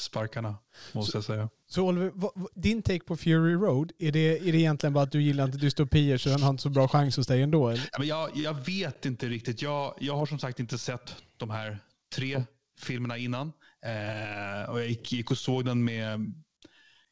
sparkarna, 0.00 0.58
måste 0.92 1.12
så, 1.12 1.16
jag 1.16 1.24
säga. 1.24 1.48
Så 1.66 1.88
Oliver, 1.88 2.12
vad, 2.14 2.32
din 2.54 2.82
take 2.82 3.04
på 3.04 3.16
Fury 3.16 3.54
Road, 3.54 3.92
är 3.98 4.12
det, 4.12 4.38
är 4.38 4.52
det 4.52 4.58
egentligen 4.58 4.92
bara 4.92 5.04
att 5.04 5.12
du 5.12 5.22
gillar 5.22 5.44
inte 5.44 5.58
dystopier 5.58 6.18
så 6.18 6.30
han 6.30 6.42
har 6.42 6.50
inte 6.50 6.62
så 6.62 6.68
bra 6.68 6.88
chans 6.88 7.16
hos 7.16 7.26
dig 7.26 7.42
ändå? 7.42 7.68
Eller? 7.68 7.88
Ja, 7.92 7.98
men 7.98 8.08
jag, 8.08 8.30
jag 8.34 8.54
vet 8.66 9.06
inte 9.06 9.28
riktigt. 9.28 9.62
Jag, 9.62 9.94
jag 10.00 10.16
har 10.16 10.26
som 10.26 10.38
sagt 10.38 10.60
inte 10.60 10.78
sett 10.78 11.16
de 11.36 11.50
här 11.50 11.78
tre 12.14 12.42
filmerna 12.80 13.18
innan. 13.18 13.52
Eh, 13.84 14.70
och 14.70 14.80
jag 14.80 14.88
gick, 14.88 15.12
gick, 15.12 15.30
och 15.30 15.38
såg 15.38 15.64
den 15.64 15.84
med 15.84 16.34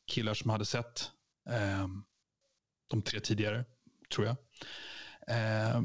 killar 0.06 0.34
som 0.34 0.50
hade 0.50 0.64
sett 0.64 1.10
eh, 1.50 1.88
de 2.90 3.02
tre 3.02 3.20
tidigare, 3.20 3.64
tror 4.14 4.26
jag. 4.26 4.36
Eh, 5.28 5.80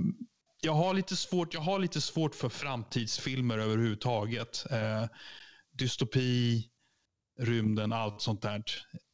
jag 0.62 0.74
har 0.74 0.94
lite 0.94 1.16
svårt, 1.16 1.54
jag 1.54 1.62
har 1.62 1.80
lite 1.80 2.02
svårt 2.02 2.36
för 2.36 2.50
framtidsfilmer 2.50 3.58
överhuvudtaget. 3.58 4.66
Eh, 4.72 5.06
dystopi, 5.72 6.70
rymden, 7.40 7.94
allt 7.94 8.22
sånt 8.22 8.42
där. 8.42 8.64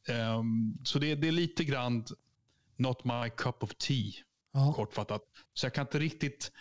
Um, 0.08 0.78
så 0.84 0.98
det, 0.98 1.14
det, 1.14 1.28
är 1.28 1.32
lite 1.32 1.64
grann 1.64 2.04
not 2.76 3.04
my 3.04 3.30
cup 3.36 3.62
of 3.62 3.74
tea, 3.74 4.12
ja. 4.52 4.72
kortfattat. 4.72 5.22
Så 5.54 5.66
jag 5.66 5.74
kan 5.74 5.86
inte 5.86 5.98
riktigt 5.98 6.52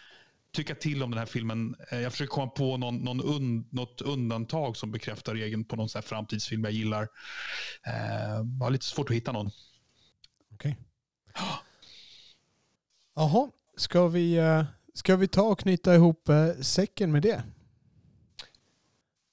tycka 0.52 0.76
till 0.76 1.04
om 1.04 1.12
den 1.12 1.18
här 1.18 1.26
filmen. 1.26 1.76
Eh, 1.92 2.02
jag 2.02 2.12
försöker 2.12 2.32
komma 2.32 2.48
på 2.48 2.78
någon, 2.78 2.98
någon 2.98 3.22
un, 3.22 3.68
något 3.72 4.02
undantag 4.02 4.78
som 4.78 4.92
bekräftar 4.92 5.36
regeln 5.36 5.66
på 5.66 5.76
någon 5.76 5.90
sån 5.90 6.02
framtidsfilm 6.02 6.64
jag 6.64 6.74
gillar. 6.74 7.04
Uh, 7.04 7.10
jag 8.60 8.66
har 8.66 8.70
lite 8.70 8.86
svårt 8.86 9.10
att 9.10 9.16
hitta 9.16 9.32
någon. 9.32 9.52
Okej. 10.54 10.78
Okay. 11.32 11.46
Jaha, 13.16 13.52
ska 13.78 14.08
vi, 14.08 14.40
uh, 14.40 14.64
ska 14.94 15.16
vi 15.16 15.28
ta 15.28 15.42
och 15.42 15.60
knyta 15.60 15.96
ihop 15.96 16.30
uh, 16.30 16.62
säcken 16.62 17.12
med 17.12 17.22
det? 17.22 17.44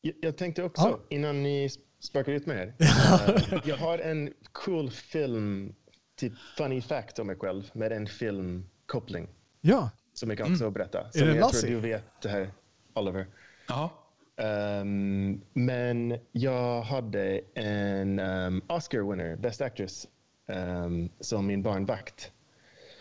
Jag, 0.00 0.14
jag 0.20 0.36
tänkte 0.36 0.62
också, 0.62 0.82
ja. 0.82 1.00
innan 1.10 1.42
ni 1.42 1.70
sparkar 2.00 2.32
ut 2.32 2.46
mig 2.46 2.56
här. 2.56 3.62
jag 3.64 3.76
har 3.76 3.98
en 3.98 4.32
cool 4.52 4.90
film, 4.90 5.74
typ 6.16 6.32
funny 6.56 6.82
fact 6.82 7.18
om 7.18 7.26
mig 7.26 7.36
själv, 7.36 7.70
med 7.72 7.92
en 7.92 8.06
filmkoppling. 8.06 9.28
Ja. 9.60 9.90
Som 10.18 10.30
jag 10.30 10.38
kan 10.38 10.52
också 10.52 10.64
mm. 10.64 10.72
berätta. 10.72 11.10
Som 11.10 11.22
är 11.22 11.26
det 11.26 11.34
jag 11.34 11.40
Lassie? 11.40 11.60
tror 11.60 11.70
du 11.70 11.80
vet 11.80 12.20
det 12.22 12.28
här, 12.28 12.50
Oliver. 12.94 13.26
Ja. 13.68 14.02
Um, 14.36 15.40
men 15.52 16.18
jag 16.32 16.82
hade 16.82 17.40
en 17.54 18.18
um, 18.18 18.62
Oscar 18.68 19.10
winner, 19.10 19.36
Best 19.36 19.60
Actress, 19.60 20.08
um, 20.46 21.10
som 21.20 21.46
min 21.46 21.62
barnvakt. 21.62 22.32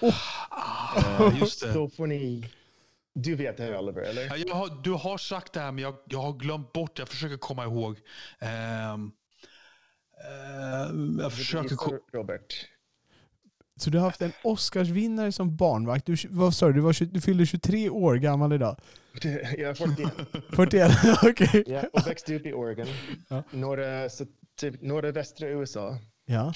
Oh. 0.01 0.15
Uh, 1.21 1.39
just 1.39 1.61
det. 1.61 1.73
Då 1.73 1.89
får 1.89 2.07
ni... 2.07 2.49
Du 3.13 3.35
vet 3.35 3.57
det 3.57 3.63
här 3.63 3.77
Oliver, 3.77 4.01
eller? 4.01 4.25
Ja, 4.25 4.35
jag 4.37 4.55
har, 4.55 4.83
du 4.83 4.91
har 4.91 5.17
sagt 5.17 5.53
det 5.53 5.59
här, 5.59 5.71
men 5.71 5.83
jag, 5.83 5.95
jag 6.05 6.19
har 6.19 6.33
glömt 6.33 6.73
bort 6.73 6.99
Jag 6.99 7.07
försöker 7.07 7.37
komma 7.37 7.63
ihåg. 7.63 7.99
Um, 8.41 9.11
uh, 10.25 11.21
jag 11.21 11.33
försöker... 11.33 11.77
Robert. 12.17 12.67
Så 13.77 13.89
du 13.89 13.97
har 13.97 14.05
haft 14.05 14.21
en 14.21 14.31
Oscarsvinnare 14.43 15.31
som 15.31 15.55
barnvakt. 15.55 16.05
Du, 16.05 16.15
vad 16.29 16.53
sa 16.53 16.67
du? 16.67 16.73
Du, 16.73 16.79
var, 16.79 17.05
du 17.13 17.21
fyllde 17.21 17.45
23 17.45 17.89
år 17.89 18.15
gammal 18.15 18.53
idag. 18.53 18.77
Jag 19.21 19.59
är 19.59 19.73
41. 19.73 20.13
41, 20.55 20.91
okej. 21.23 21.29
Okay. 21.29 21.63
Ja, 21.67 21.83
och 21.93 22.07
växte 22.07 22.35
upp 22.35 22.45
i 22.45 22.53
Oregon. 22.53 22.87
Ja. 23.27 23.43
Norra, 23.51 24.09
så, 24.09 24.25
typ, 24.59 24.81
norra 24.81 25.11
västra 25.11 25.47
USA. 25.47 25.97
Ja. 26.25 26.53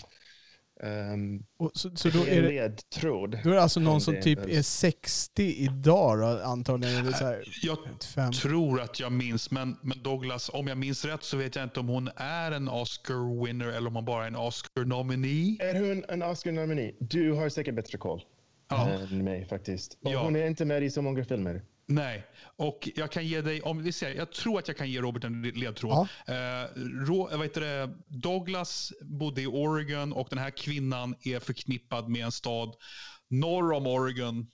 Um, 0.84 1.44
och 1.58 1.72
så, 1.74 1.90
så 1.96 2.10
då 2.10 2.26
är 2.28 2.42
det, 2.42 2.50
ledtråd. 2.50 3.40
Då 3.44 3.50
är 3.50 3.54
det 3.54 3.62
alltså 3.62 3.80
någon 3.80 4.02
som 4.02 4.22
typ 4.22 4.40
är 4.40 4.62
60 4.62 5.44
idag 5.44 6.20
då, 6.20 6.44
antagligen? 6.44 7.08
Är 7.08 7.12
så 7.12 7.26
här, 7.26 7.44
jag 7.62 7.78
55. 7.86 8.32
tror 8.32 8.82
att 8.82 9.00
jag 9.00 9.12
minns, 9.12 9.52
men, 9.52 9.78
men 9.82 10.04
Douglas, 10.04 10.50
om 10.54 10.68
jag 10.68 10.78
minns 10.78 11.06
rätt 11.06 11.24
så 11.24 11.38
vet 11.38 11.56
jag 11.56 11.64
inte 11.64 11.80
om 11.80 11.88
hon 11.88 12.10
är 12.16 12.52
en 12.52 12.70
Oscar-winner 12.70 13.68
eller 13.68 13.88
om 13.88 13.96
hon 13.96 14.06
bara 14.06 14.24
är 14.24 14.28
en 14.28 14.36
Oscar-nominee. 14.36 15.58
Är 15.60 15.80
hon 15.80 16.04
en 16.10 16.24
Oscar-nominee? 16.24 16.96
Du 17.00 17.32
har 17.32 17.50
säkert 17.50 17.76
bättre 17.76 17.98
koll 17.98 18.24
ja. 18.70 18.90
än 18.90 19.24
mig 19.24 19.46
faktiskt. 19.46 19.98
Och 20.04 20.12
ja. 20.12 20.24
Hon 20.24 20.36
är 20.36 20.48
inte 20.48 20.66
med 20.66 20.84
i 20.84 20.90
så 20.90 21.02
många 21.02 21.26
filmer. 21.26 21.62
Nej, 21.92 22.26
och 22.56 22.90
jag 22.96 23.12
kan 23.12 23.26
ge 23.26 23.42
dig, 23.42 23.62
om 23.62 23.84
vi 23.84 23.92
ser, 23.92 24.16
jag 24.16 24.32
tror 24.32 24.60
att 24.60 24.68
jag 24.68 24.78
kan 24.78 24.90
ge 24.90 25.02
Robert 25.02 25.24
en 25.24 25.42
ledtråd. 25.42 26.08
Ja. 26.26 26.34
Eh, 26.34 26.70
Ro, 26.76 27.28
vad 27.32 27.44
heter 27.44 27.62
det, 27.62 27.90
Douglas 28.08 28.94
bodde 29.02 29.42
i 29.42 29.48
Oregon 29.48 30.14
och 30.14 30.28
den 30.30 30.40
här 30.40 30.50
kvinnan 30.50 31.16
är 31.22 31.40
förknippad 31.40 32.10
med 32.10 32.26
en 32.26 32.32
stad 32.32 32.76
norr 33.30 33.74
om 33.74 33.88
Oregon, 33.88 34.48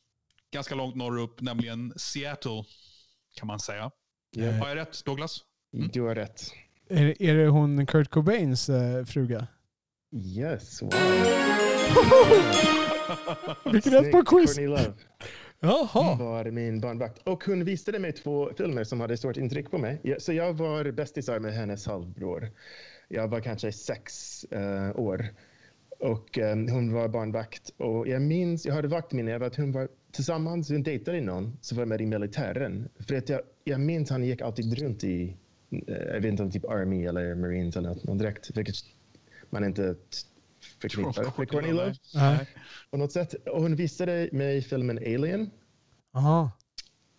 ganska 0.53 0.75
långt 0.75 0.95
norrut, 0.95 1.41
nämligen 1.41 1.93
Seattle 1.95 2.63
kan 3.35 3.47
man 3.47 3.59
säga. 3.59 3.91
Yeah. 4.37 4.55
Har 4.55 4.67
jag 4.67 4.77
rätt 4.77 5.05
Douglas? 5.05 5.39
Mm. 5.73 5.89
Du 5.93 6.01
har 6.01 6.15
rätt. 6.15 6.41
Är, 6.89 7.21
är 7.21 7.35
det 7.35 7.47
hon 7.47 7.85
Kurt 7.85 8.09
Cobains 8.09 8.69
uh, 8.69 9.05
fruga? 9.05 9.47
Yes, 10.15 10.81
wow. 10.81 10.91
Vilken 13.73 13.93
rätt 13.93 14.11
på 14.11 14.23
quiz! 14.25 14.57
Jaha. 15.65 16.15
var 16.15 16.45
min 16.51 16.79
barnvakt. 16.79 17.21
Och 17.23 17.43
hon 17.43 17.63
visade 17.63 17.99
mig 17.99 18.11
två 18.11 18.49
filmer 18.57 18.83
som 18.83 18.99
hade 18.99 19.17
stort 19.17 19.37
intryck 19.37 19.71
på 19.71 19.77
mig. 19.77 20.17
Så 20.19 20.33
jag 20.33 20.53
var 20.53 20.91
bästisar 20.91 21.39
med 21.39 21.53
hennes 21.53 21.87
halvbror. 21.87 22.51
Jag 23.07 23.27
var 23.27 23.39
kanske 23.39 23.71
sex 23.71 24.45
uh, 24.55 24.99
år. 24.99 25.25
Och 25.99 26.37
um, 26.37 26.69
hon 26.69 26.93
var 26.93 27.07
barnvakt. 27.07 27.69
Och 27.77 28.07
jag 28.07 28.21
minns, 28.21 28.65
jag 28.65 28.73
hade 28.73 28.87
vaktminne 28.87 29.35
av 29.35 29.43
att 29.43 29.55
hon 29.55 29.71
var 29.71 29.87
tillsammans, 30.11 30.69
hon 30.69 30.83
dejtade 30.83 31.21
någon 31.21 31.57
som 31.61 31.77
var 31.77 31.85
med 31.85 32.01
i 32.01 32.05
militären. 32.05 32.89
För 32.99 33.15
att 33.15 33.29
jag, 33.29 33.41
jag 33.63 33.79
minns 33.79 34.09
han 34.09 34.23
gick 34.23 34.41
alltid 34.41 34.79
runt 34.79 35.03
i, 35.03 35.35
uh, 35.73 35.97
jag 35.97 36.21
vet 36.21 36.25
inte 36.25 36.43
om 36.43 36.51
typ 36.51 36.65
Army 36.65 37.05
eller 37.05 37.35
Marines 37.35 37.77
eller 37.77 37.89
något 37.89 38.19
direkt. 38.19 38.57
Vilket 38.57 38.75
man 39.49 39.63
inte 39.63 39.95
förknippar 40.81 41.61
med 41.61 41.75
Nej. 41.75 41.93
Nej. 42.13 42.47
på 42.91 42.97
något 42.97 43.11
sätt. 43.11 43.33
Och 43.33 43.61
hon 43.61 43.75
visade 43.75 44.29
mig 44.31 44.61
filmen 44.61 44.97
Alien 44.97 45.49
Aha. 46.13 46.51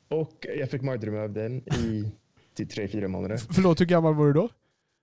och 0.09 0.47
jag 0.59 0.71
fick 0.71 0.83
mardrömmar 0.83 1.19
av 1.19 1.33
den 1.33 1.57
i 1.59 2.13
typ 2.55 2.71
tre, 2.71 2.89
fyra 2.89 3.09
månader. 3.09 3.37
Förlåt, 3.51 3.81
hur 3.81 3.87
gammal 3.87 4.15
var 4.15 4.27
du 4.27 4.33
då? 4.33 4.49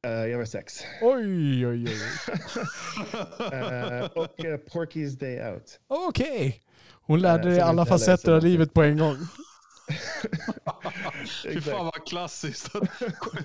Eh, 0.06 0.12
jag 0.12 0.38
var 0.38 0.45
sex. 0.45 0.74
Oj, 1.01 1.68
oj, 1.68 1.86
oj. 1.88 1.89
Eh, 3.51 4.06
och 4.06 4.45
eh, 4.45 4.58
Porky's 4.58 5.20
Day 5.20 5.54
Out. 5.54 5.80
Okej. 5.88 6.62
Hon 6.91 7.22
lärde 7.22 7.49
dig 7.49 7.60
alla 7.60 7.86
facetter 7.86 8.32
av 8.32 8.43
livet 8.43 8.74
på 8.74 8.84
en 8.84 8.97
gång. 8.97 9.16
Fy 11.43 11.61
fan 11.61 11.86
vad 11.86 12.07
klassiskt. 12.07 12.71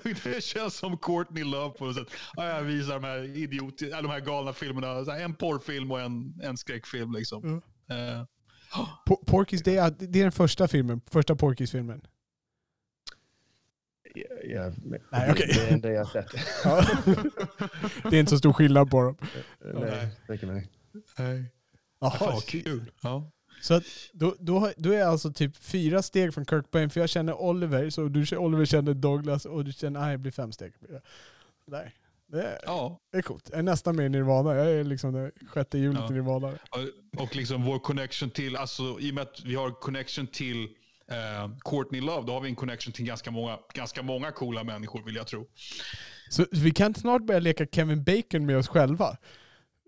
det 0.25 0.45
känns 0.45 0.75
som 0.75 0.99
Courtney 0.99 1.45
Love 1.45 1.79
på 1.79 1.85
något 1.85 1.97
sätt. 1.97 2.09
Ja, 2.37 2.47
jag 2.47 2.63
visar 2.63 2.95
de 2.95 3.05
här, 3.05 3.37
idiot, 3.37 3.83
äh, 3.83 3.89
de 3.89 4.11
här 4.11 4.21
galna 4.21 4.53
filmerna. 4.53 5.17
En 5.17 5.35
porrfilm 5.35 5.91
och 5.91 6.01
en, 6.01 6.41
en 6.43 6.57
skräckfilm. 6.57 7.13
Liksom. 7.13 7.45
Mm. 7.45 7.63
Eh, 7.91 8.25
Po- 9.07 9.25
Porky's 9.27 9.65
Day 9.65 9.81
Out, 9.81 9.95
det 9.99 10.19
är 10.19 10.23
den 10.23 10.33
första 10.33 10.69
filmen. 10.69 11.01
Första 11.11 11.35
Porky's-filmen. 11.35 12.01
Ja, 14.15 14.25
ja, 14.45 14.73
Nej, 15.11 15.31
okej. 15.31 15.47
Det 15.55 15.61
är 15.61 15.67
det 15.67 15.73
enda 15.75 15.91
jag 15.93 16.05
har 16.05 16.13
sett. 16.13 16.35
Ja. 16.65 16.85
det 18.11 18.17
är 18.17 18.21
inte 18.21 18.31
så 18.31 18.39
stor 18.39 18.53
skillnad 18.53 18.91
på 18.91 19.03
dem. 19.03 19.17
Nej, 19.75 20.11
räcker 20.27 20.47
med 20.47 20.57
det. 20.57 20.69
Fan 21.17 21.47
Jaha, 22.01 22.17
vad 22.33 22.45
kul. 22.45 22.91
Ja. 23.03 23.31
Så 23.61 23.75
att 23.75 23.85
då, 24.13 24.35
då, 24.39 24.73
då 24.77 24.91
är 24.93 24.99
jag 24.99 25.09
alltså 25.09 25.33
typ 25.33 25.57
fyra 25.57 26.03
steg 26.03 26.35
från 26.35 26.45
Kirk 26.47 26.71
Bain, 26.71 26.91
för 26.91 27.01
jag 27.01 27.09
känner 27.09 27.41
Oliver, 27.41 27.91
så 27.91 28.09
du, 28.09 28.37
Oliver 28.37 28.65
känner 28.65 28.95
Douglas 28.95 29.45
och 29.45 29.65
du 29.65 29.73
känner, 29.73 30.01
nej, 30.01 30.13
det 30.13 30.19
blir 30.19 30.33
fem 30.33 30.53
steg. 30.53 30.73
Där. 31.67 31.95
Det 32.33 32.43
är, 32.43 32.59
Ja. 32.67 33.01
det 33.13 33.19
är 33.19 33.23
coolt. 33.23 33.49
Jag 33.51 33.59
är 33.59 33.63
nästan 33.63 33.97
med 33.97 34.07
i 34.07 34.09
Nirvana. 34.09 34.55
Jag 34.55 34.71
är 34.71 34.85
liksom 34.85 35.13
det 35.13 35.31
sjätte 35.49 35.79
hjulet 35.79 36.01
Ja. 36.01 36.11
i 36.11 36.13
Nirvana. 36.13 36.53
Och 37.19 37.37
liksom 37.37 37.65
vår 37.65 37.79
connection 37.79 38.31
till, 38.31 38.57
alltså 38.57 38.97
i 39.01 39.11
och 39.11 39.15
med 39.15 39.23
att 39.23 39.43
vi 39.45 39.55
har 39.55 39.71
connection 39.71 40.27
till 40.27 40.65
eh, 41.11 41.51
Courtney 41.65 42.01
Love, 42.01 42.27
då 42.27 42.33
har 42.33 42.41
vi 42.41 42.49
en 42.49 42.57
connection 42.57 42.93
till 42.93 43.05
ganska 43.05 43.31
många, 43.31 43.59
ganska 43.75 44.03
många 44.03 44.31
coola 44.33 44.65
människor 44.65 45.03
vill 45.05 45.15
jag 45.17 45.27
tro. 45.27 45.47
Så 46.31 46.45
vi 46.53 46.71
kan 46.71 46.95
snart 46.95 47.23
börja 47.23 47.41
leka 47.41 47.67
Kevin 47.67 48.05
Bacon 48.05 48.47
med 48.47 48.57
oss 48.59 48.69
själva. 48.69 49.17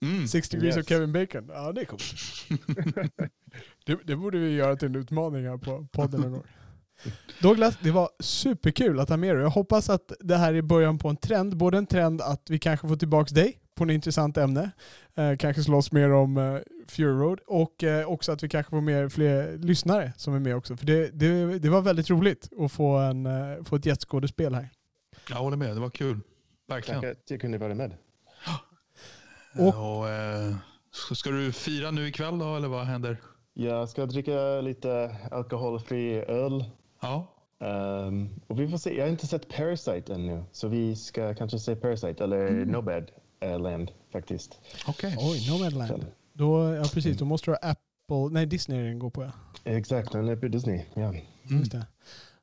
Mm. 0.03 0.29
Six 0.29 0.49
degrees 0.49 0.77
Yes. 0.77 0.85
of 0.85 0.89
Kevin 0.89 1.13
Bacon. 1.13 1.49
Ja, 1.49 1.73
det 1.73 1.81
är 1.81 1.85
coolt. 1.85 2.03
det, 3.87 3.99
det 4.05 4.17
borde 4.17 4.39
vi 4.39 4.51
göra 4.55 4.77
till 4.77 4.89
en 4.89 4.97
utmaning 4.97 5.47
här 5.47 5.57
på 5.57 5.87
podden 5.93 6.21
någon 6.21 6.33
gång. 6.33 6.43
Douglas, 7.43 7.79
det 7.83 7.91
var 7.91 8.09
superkul 8.21 9.01
att 9.01 9.09
ha 9.09 9.17
med 9.17 9.35
dig. 9.37 9.43
Jag 9.43 9.51
hoppas 9.51 9.91
att 9.91 10.13
det 10.21 10.37
här 10.37 10.55
är 10.55 10.63
början 10.63 10.99
på 10.99 11.09
en 11.09 11.17
trend. 11.17 11.57
Både 11.57 11.79
en 11.79 11.87
trend 11.87 12.21
att 12.21 12.51
vi 12.51 12.59
kanske 12.59 12.89
får 12.89 12.97
tillbaka 12.97 13.35
dig 13.35 13.59
på 13.75 13.85
en 13.85 13.91
intressant 13.91 14.37
ämne. 14.37 14.71
Eh, 15.15 15.37
kanske 15.37 15.63
slåss 15.63 15.93
mer 15.93 16.11
om 16.13 16.37
eh, 16.37 16.57
Fury 16.89 17.09
Road. 17.13 17.41
Och 17.47 17.85
eh, 17.85 18.07
också 18.09 18.33
att 18.33 18.43
vi 18.43 18.49
kanske 18.49 18.71
får 18.71 18.81
med 18.81 19.13
fler 19.13 19.59
lyssnare 19.59 20.13
som 20.17 20.35
är 20.35 20.39
med 20.39 20.57
också. 20.57 20.77
För 20.77 20.87
det, 20.87 21.11
det, 21.11 21.59
det 21.59 21.69
var 21.69 21.81
väldigt 21.83 22.11
roligt 22.11 22.49
att 22.59 22.73
få, 22.73 22.97
en, 22.97 23.27
eh, 23.27 23.65
få 23.65 23.77
ett 23.77 23.87
gästskådespel 23.87 24.55
här. 24.55 24.69
Jag 25.31 25.37
håller 25.37 25.57
med, 25.57 25.77
det 25.77 25.81
var 25.81 25.91
kul. 25.91 26.21
Verkligen. 26.69 27.01
Tack 27.01 27.11
att 27.11 27.31
jag 27.31 27.41
kunde 27.41 27.59
vara 27.59 27.75
med. 27.75 27.93
Och- 29.59 29.99
Och, 29.99 30.09
eh, 30.09 30.55
ska 31.15 31.31
du 31.31 31.53
fira 31.53 31.91
nu 31.91 32.09
ikväll 32.09 32.39
då, 32.39 32.57
eller 32.57 32.69
vad 32.69 32.87
händer? 32.87 33.17
Jag 33.55 33.89
ska 33.89 34.07
dricka 34.07 34.61
lite 34.61 35.17
alkoholfri 35.31 36.15
öl. 36.25 36.65
Ja. 37.03 37.27
Ehm, 37.61 38.29
och 38.47 38.61
vi 38.61 38.69
får 38.69 38.79
se. 38.79 38.97
Jag 38.97 39.05
har 39.05 39.11
inte 39.11 39.27
sett 39.27 39.49
Parasite 39.49 40.15
ännu, 40.15 40.45
så 40.53 40.69
vi 40.69 40.97
ska 40.97 41.35
kanske 41.35 41.59
se 41.59 41.77
Parasite 41.77 42.25
eller 42.25 42.51
Nobad 42.65 43.11
eh, 43.41 43.61
Land 43.61 43.91
faktiskt. 44.13 44.59
Okej. 44.89 45.17
Oj, 45.19 45.47
Nomadland. 45.51 46.07
Då, 46.33 46.75
ja 46.75 46.85
precis, 46.95 47.19
då 47.19 47.25
måste 47.25 47.51
du 47.51 47.53
ha 47.63 47.71
Apple, 47.71 48.29
nej 48.31 48.47
Disney 48.47 48.81
är 48.81 48.85
den 48.85 48.99
går 48.99 49.11
på 49.11 49.23
ja. 49.25 49.31
Exakt, 49.65 50.13
den 50.13 50.29
är 50.29 50.37
på 50.37 50.49
Disney. 50.49 50.85
Ja. 50.95 51.03
Mm. 51.09 51.17
Just 51.49 51.73
det. 51.73 51.87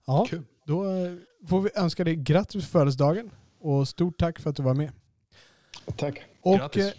Ja, 0.07 0.25
Kul. 0.29 0.43
då 0.65 0.83
eh, 0.83 1.13
får 1.47 1.61
vi 1.61 1.69
önska 1.75 2.03
dig 2.03 2.15
grattis 2.15 2.65
på 2.65 2.71
födelsedagen 2.71 3.29
och 3.59 3.87
stort 3.87 4.17
tack 4.19 4.39
för 4.39 4.49
att 4.49 4.55
du 4.55 4.63
var 4.63 4.73
med. 4.73 4.91
Tack. 5.95 6.21
Och 6.41 6.57
Grattis. 6.57 6.85
eh, 6.85 6.91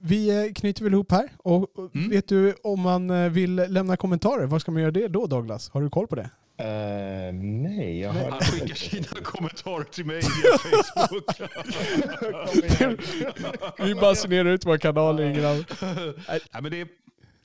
vi 0.00 0.46
eh, 0.46 0.52
knyter 0.52 0.84
väl 0.84 0.92
ihop 0.92 1.12
här. 1.12 1.28
Och 1.38 1.78
och 1.78 1.94
Mm. 1.96 2.10
vet 2.10 2.28
du 2.28 2.54
om 2.62 2.80
man 2.80 3.10
eh, 3.10 3.28
vill 3.30 3.54
lämna 3.54 3.96
kommentarer, 3.96 4.46
var 4.46 4.58
ska 4.58 4.70
man 4.72 4.82
göra 4.82 4.90
det 4.92 5.08
då 5.08 5.26
Douglas? 5.26 5.68
Har 5.70 5.82
du 5.82 5.90
koll 5.90 6.06
på 6.06 6.16
det? 6.16 6.30
Eh, 6.60 7.34
nej, 7.34 8.00
jag 8.00 8.12
har... 8.12 8.30
Han 8.30 8.40
skickar 8.40 8.74
sina 8.74 9.06
kommentarer 9.22 9.84
till 9.84 10.04
mig 10.06 10.16
via 10.16 10.58
Facebook. 10.58 11.40
Vi 13.86 13.94
basunerar 13.94 14.48
ut 14.48 14.66
våra 14.66 14.78
kanaler 14.78 15.24
ingen 15.24 15.44
annan. 15.44 15.64
Nej, 16.28 16.40
men 16.62 16.70
det, 16.70 16.80
är, 16.80 16.88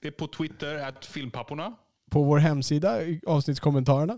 det 0.01 0.07
är 0.07 0.11
på 0.11 0.27
Twitter, 0.27 0.75
att 0.75 1.05
filmpapporna. 1.05 1.73
På 2.11 2.23
vår 2.23 2.37
hemsida, 2.37 2.99
avsnittskommentarerna. 3.27 4.17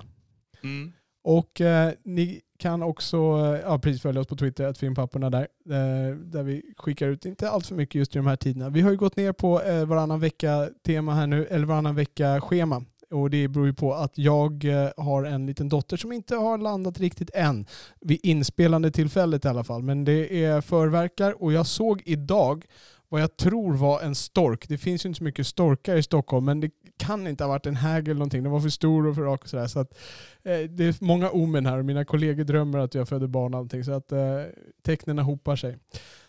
Mm. 0.63 0.93
Och 1.27 1.61
eh, 1.61 1.91
ni 2.03 2.41
kan 2.57 2.83
också 2.83 3.17
eh, 3.17 3.61
ja, 3.63 3.79
precis 3.79 4.01
följa 4.01 4.21
oss 4.21 4.27
på 4.27 4.35
Twitter, 4.35 4.65
att 4.65 4.77
filmpapporna 4.77 5.29
där. 5.29 5.47
Eh, 5.69 6.15
där 6.15 6.43
vi 6.43 6.61
skickar 6.77 7.07
ut, 7.07 7.25
inte 7.25 7.49
allt 7.49 7.67
för 7.67 7.75
mycket 7.75 7.95
just 7.95 8.15
i 8.15 8.19
de 8.19 8.27
här 8.27 8.35
tiderna. 8.35 8.69
Vi 8.69 8.81
har 8.81 8.91
ju 8.91 8.97
gått 8.97 9.15
ner 9.15 9.31
på 9.31 9.61
eh, 9.61 9.85
varannan 9.85 10.19
vecka-tema 10.19 11.13
här 11.13 11.27
nu, 11.27 11.45
eller 11.45 11.65
varannan 11.65 11.95
vecka-schema. 11.95 12.83
Och 13.11 13.29
det 13.29 13.47
beror 13.47 13.65
ju 13.65 13.73
på 13.73 13.93
att 13.93 14.17
jag 14.17 14.65
eh, 14.65 14.89
har 14.97 15.23
en 15.23 15.45
liten 15.45 15.69
dotter 15.69 15.97
som 15.97 16.11
inte 16.11 16.35
har 16.35 16.57
landat 16.57 16.99
riktigt 16.99 17.29
än. 17.33 17.65
Vid 18.01 18.19
inspelande 18.23 18.91
tillfället 18.91 19.45
i 19.45 19.47
alla 19.47 19.63
fall. 19.63 19.83
Men 19.83 20.05
det 20.05 20.45
är 20.45 20.61
förverkar 20.61 21.43
och 21.43 21.53
jag 21.53 21.67
såg 21.67 22.01
idag 22.05 22.65
vad 23.09 23.21
jag 23.21 23.37
tror 23.37 23.73
var 23.73 24.01
en 24.01 24.15
stork. 24.15 24.67
Det 24.67 24.77
finns 24.77 25.05
ju 25.05 25.09
inte 25.09 25.17
så 25.17 25.23
mycket 25.23 25.47
storkar 25.47 25.95
i 25.95 26.03
Stockholm 26.03 26.45
men 26.45 26.59
det 26.59 26.71
kan 26.97 27.27
inte 27.27 27.43
ha 27.43 27.49
varit 27.49 27.65
en 27.65 27.75
hägel 27.75 28.09
eller 28.09 28.19
någonting. 28.19 28.43
Den 28.43 28.51
var 28.51 28.59
för 28.59 28.69
stor 28.69 29.07
och 29.07 29.15
för 29.15 29.21
rak 29.21 29.41
och 29.41 29.49
sådär. 29.49 29.67
Så 29.67 29.79
att, 29.79 29.97
eh, 30.43 30.59
det 30.59 30.83
är 30.85 31.03
många 31.03 31.29
omen 31.29 31.65
här 31.65 31.79
och 31.79 31.85
mina 31.85 32.05
kollegor 32.05 32.43
drömmer 32.43 32.79
att 32.79 32.95
jag 32.95 33.09
föder 33.09 33.27
barn 33.27 33.53
och 33.53 33.59
allting. 33.59 33.83
Så 33.83 33.91
att 33.91 34.11
eh, 34.11 34.41
tecknen 34.83 35.19
hopar 35.19 35.55
sig. 35.55 35.77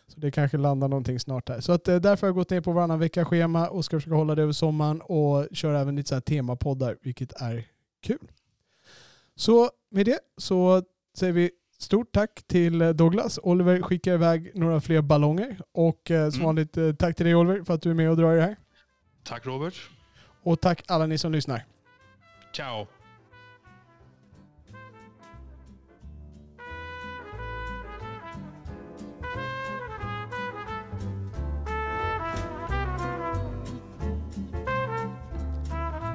Så 0.09 0.21
det 0.21 0.31
kanske 0.31 0.57
landar 0.57 0.89
någonting 0.89 1.21
snart 1.21 1.49
här. 1.49 1.61
Så 1.61 1.73
att, 1.73 1.89
eh, 1.89 1.97
därför 1.97 2.27
har 2.27 2.29
jag 2.29 2.35
gått 2.35 2.51
ner 2.51 2.61
på 2.61 2.73
varannan 2.73 2.99
vecka-schema 2.99 3.69
och 3.69 3.85
ska 3.85 3.97
försöka 3.97 4.15
hålla 4.15 4.35
det 4.35 4.43
över 4.43 4.53
sommaren 4.53 5.01
och 5.01 5.47
köra 5.53 5.81
även 5.81 5.97
lite 5.97 6.09
så 6.09 6.15
här 6.15 6.21
temapoddar, 6.21 6.97
vilket 7.03 7.33
är 7.33 7.65
kul. 8.03 8.31
Så 9.37 9.71
med 9.91 10.07
det 10.07 10.19
så 10.37 10.83
säger 11.19 11.33
vi 11.33 11.51
stort 11.79 12.13
tack 12.13 12.43
till 12.47 12.83
eh, 12.83 12.89
Douglas. 12.89 13.39
Oliver 13.43 13.83
skickar 13.83 14.15
iväg 14.15 14.51
några 14.55 14.81
fler 14.81 15.03
ballonger 15.03 15.61
och 15.73 16.11
eh, 16.11 16.31
som 16.31 16.41
Mm. 16.41 16.47
vanligt 16.47 16.77
eh, 16.77 16.93
tack 16.93 17.17
till 17.17 17.27
dig 17.27 17.35
Oliver 17.35 17.65
för 17.65 17.75
att 17.75 17.83
du 17.83 17.91
är 17.91 17.95
med 17.95 18.11
och 18.11 18.17
drar 18.17 18.33
i 18.33 18.37
det 18.37 18.43
här. 18.43 18.57
Tack 19.25 19.47
Robert. 19.47 19.75
Och 20.43 20.61
tack 20.61 20.83
alla 20.89 21.07
ni 21.07 21.19
som 21.19 21.33
lyssnar. 21.33 21.65
Ciao. 22.57 22.87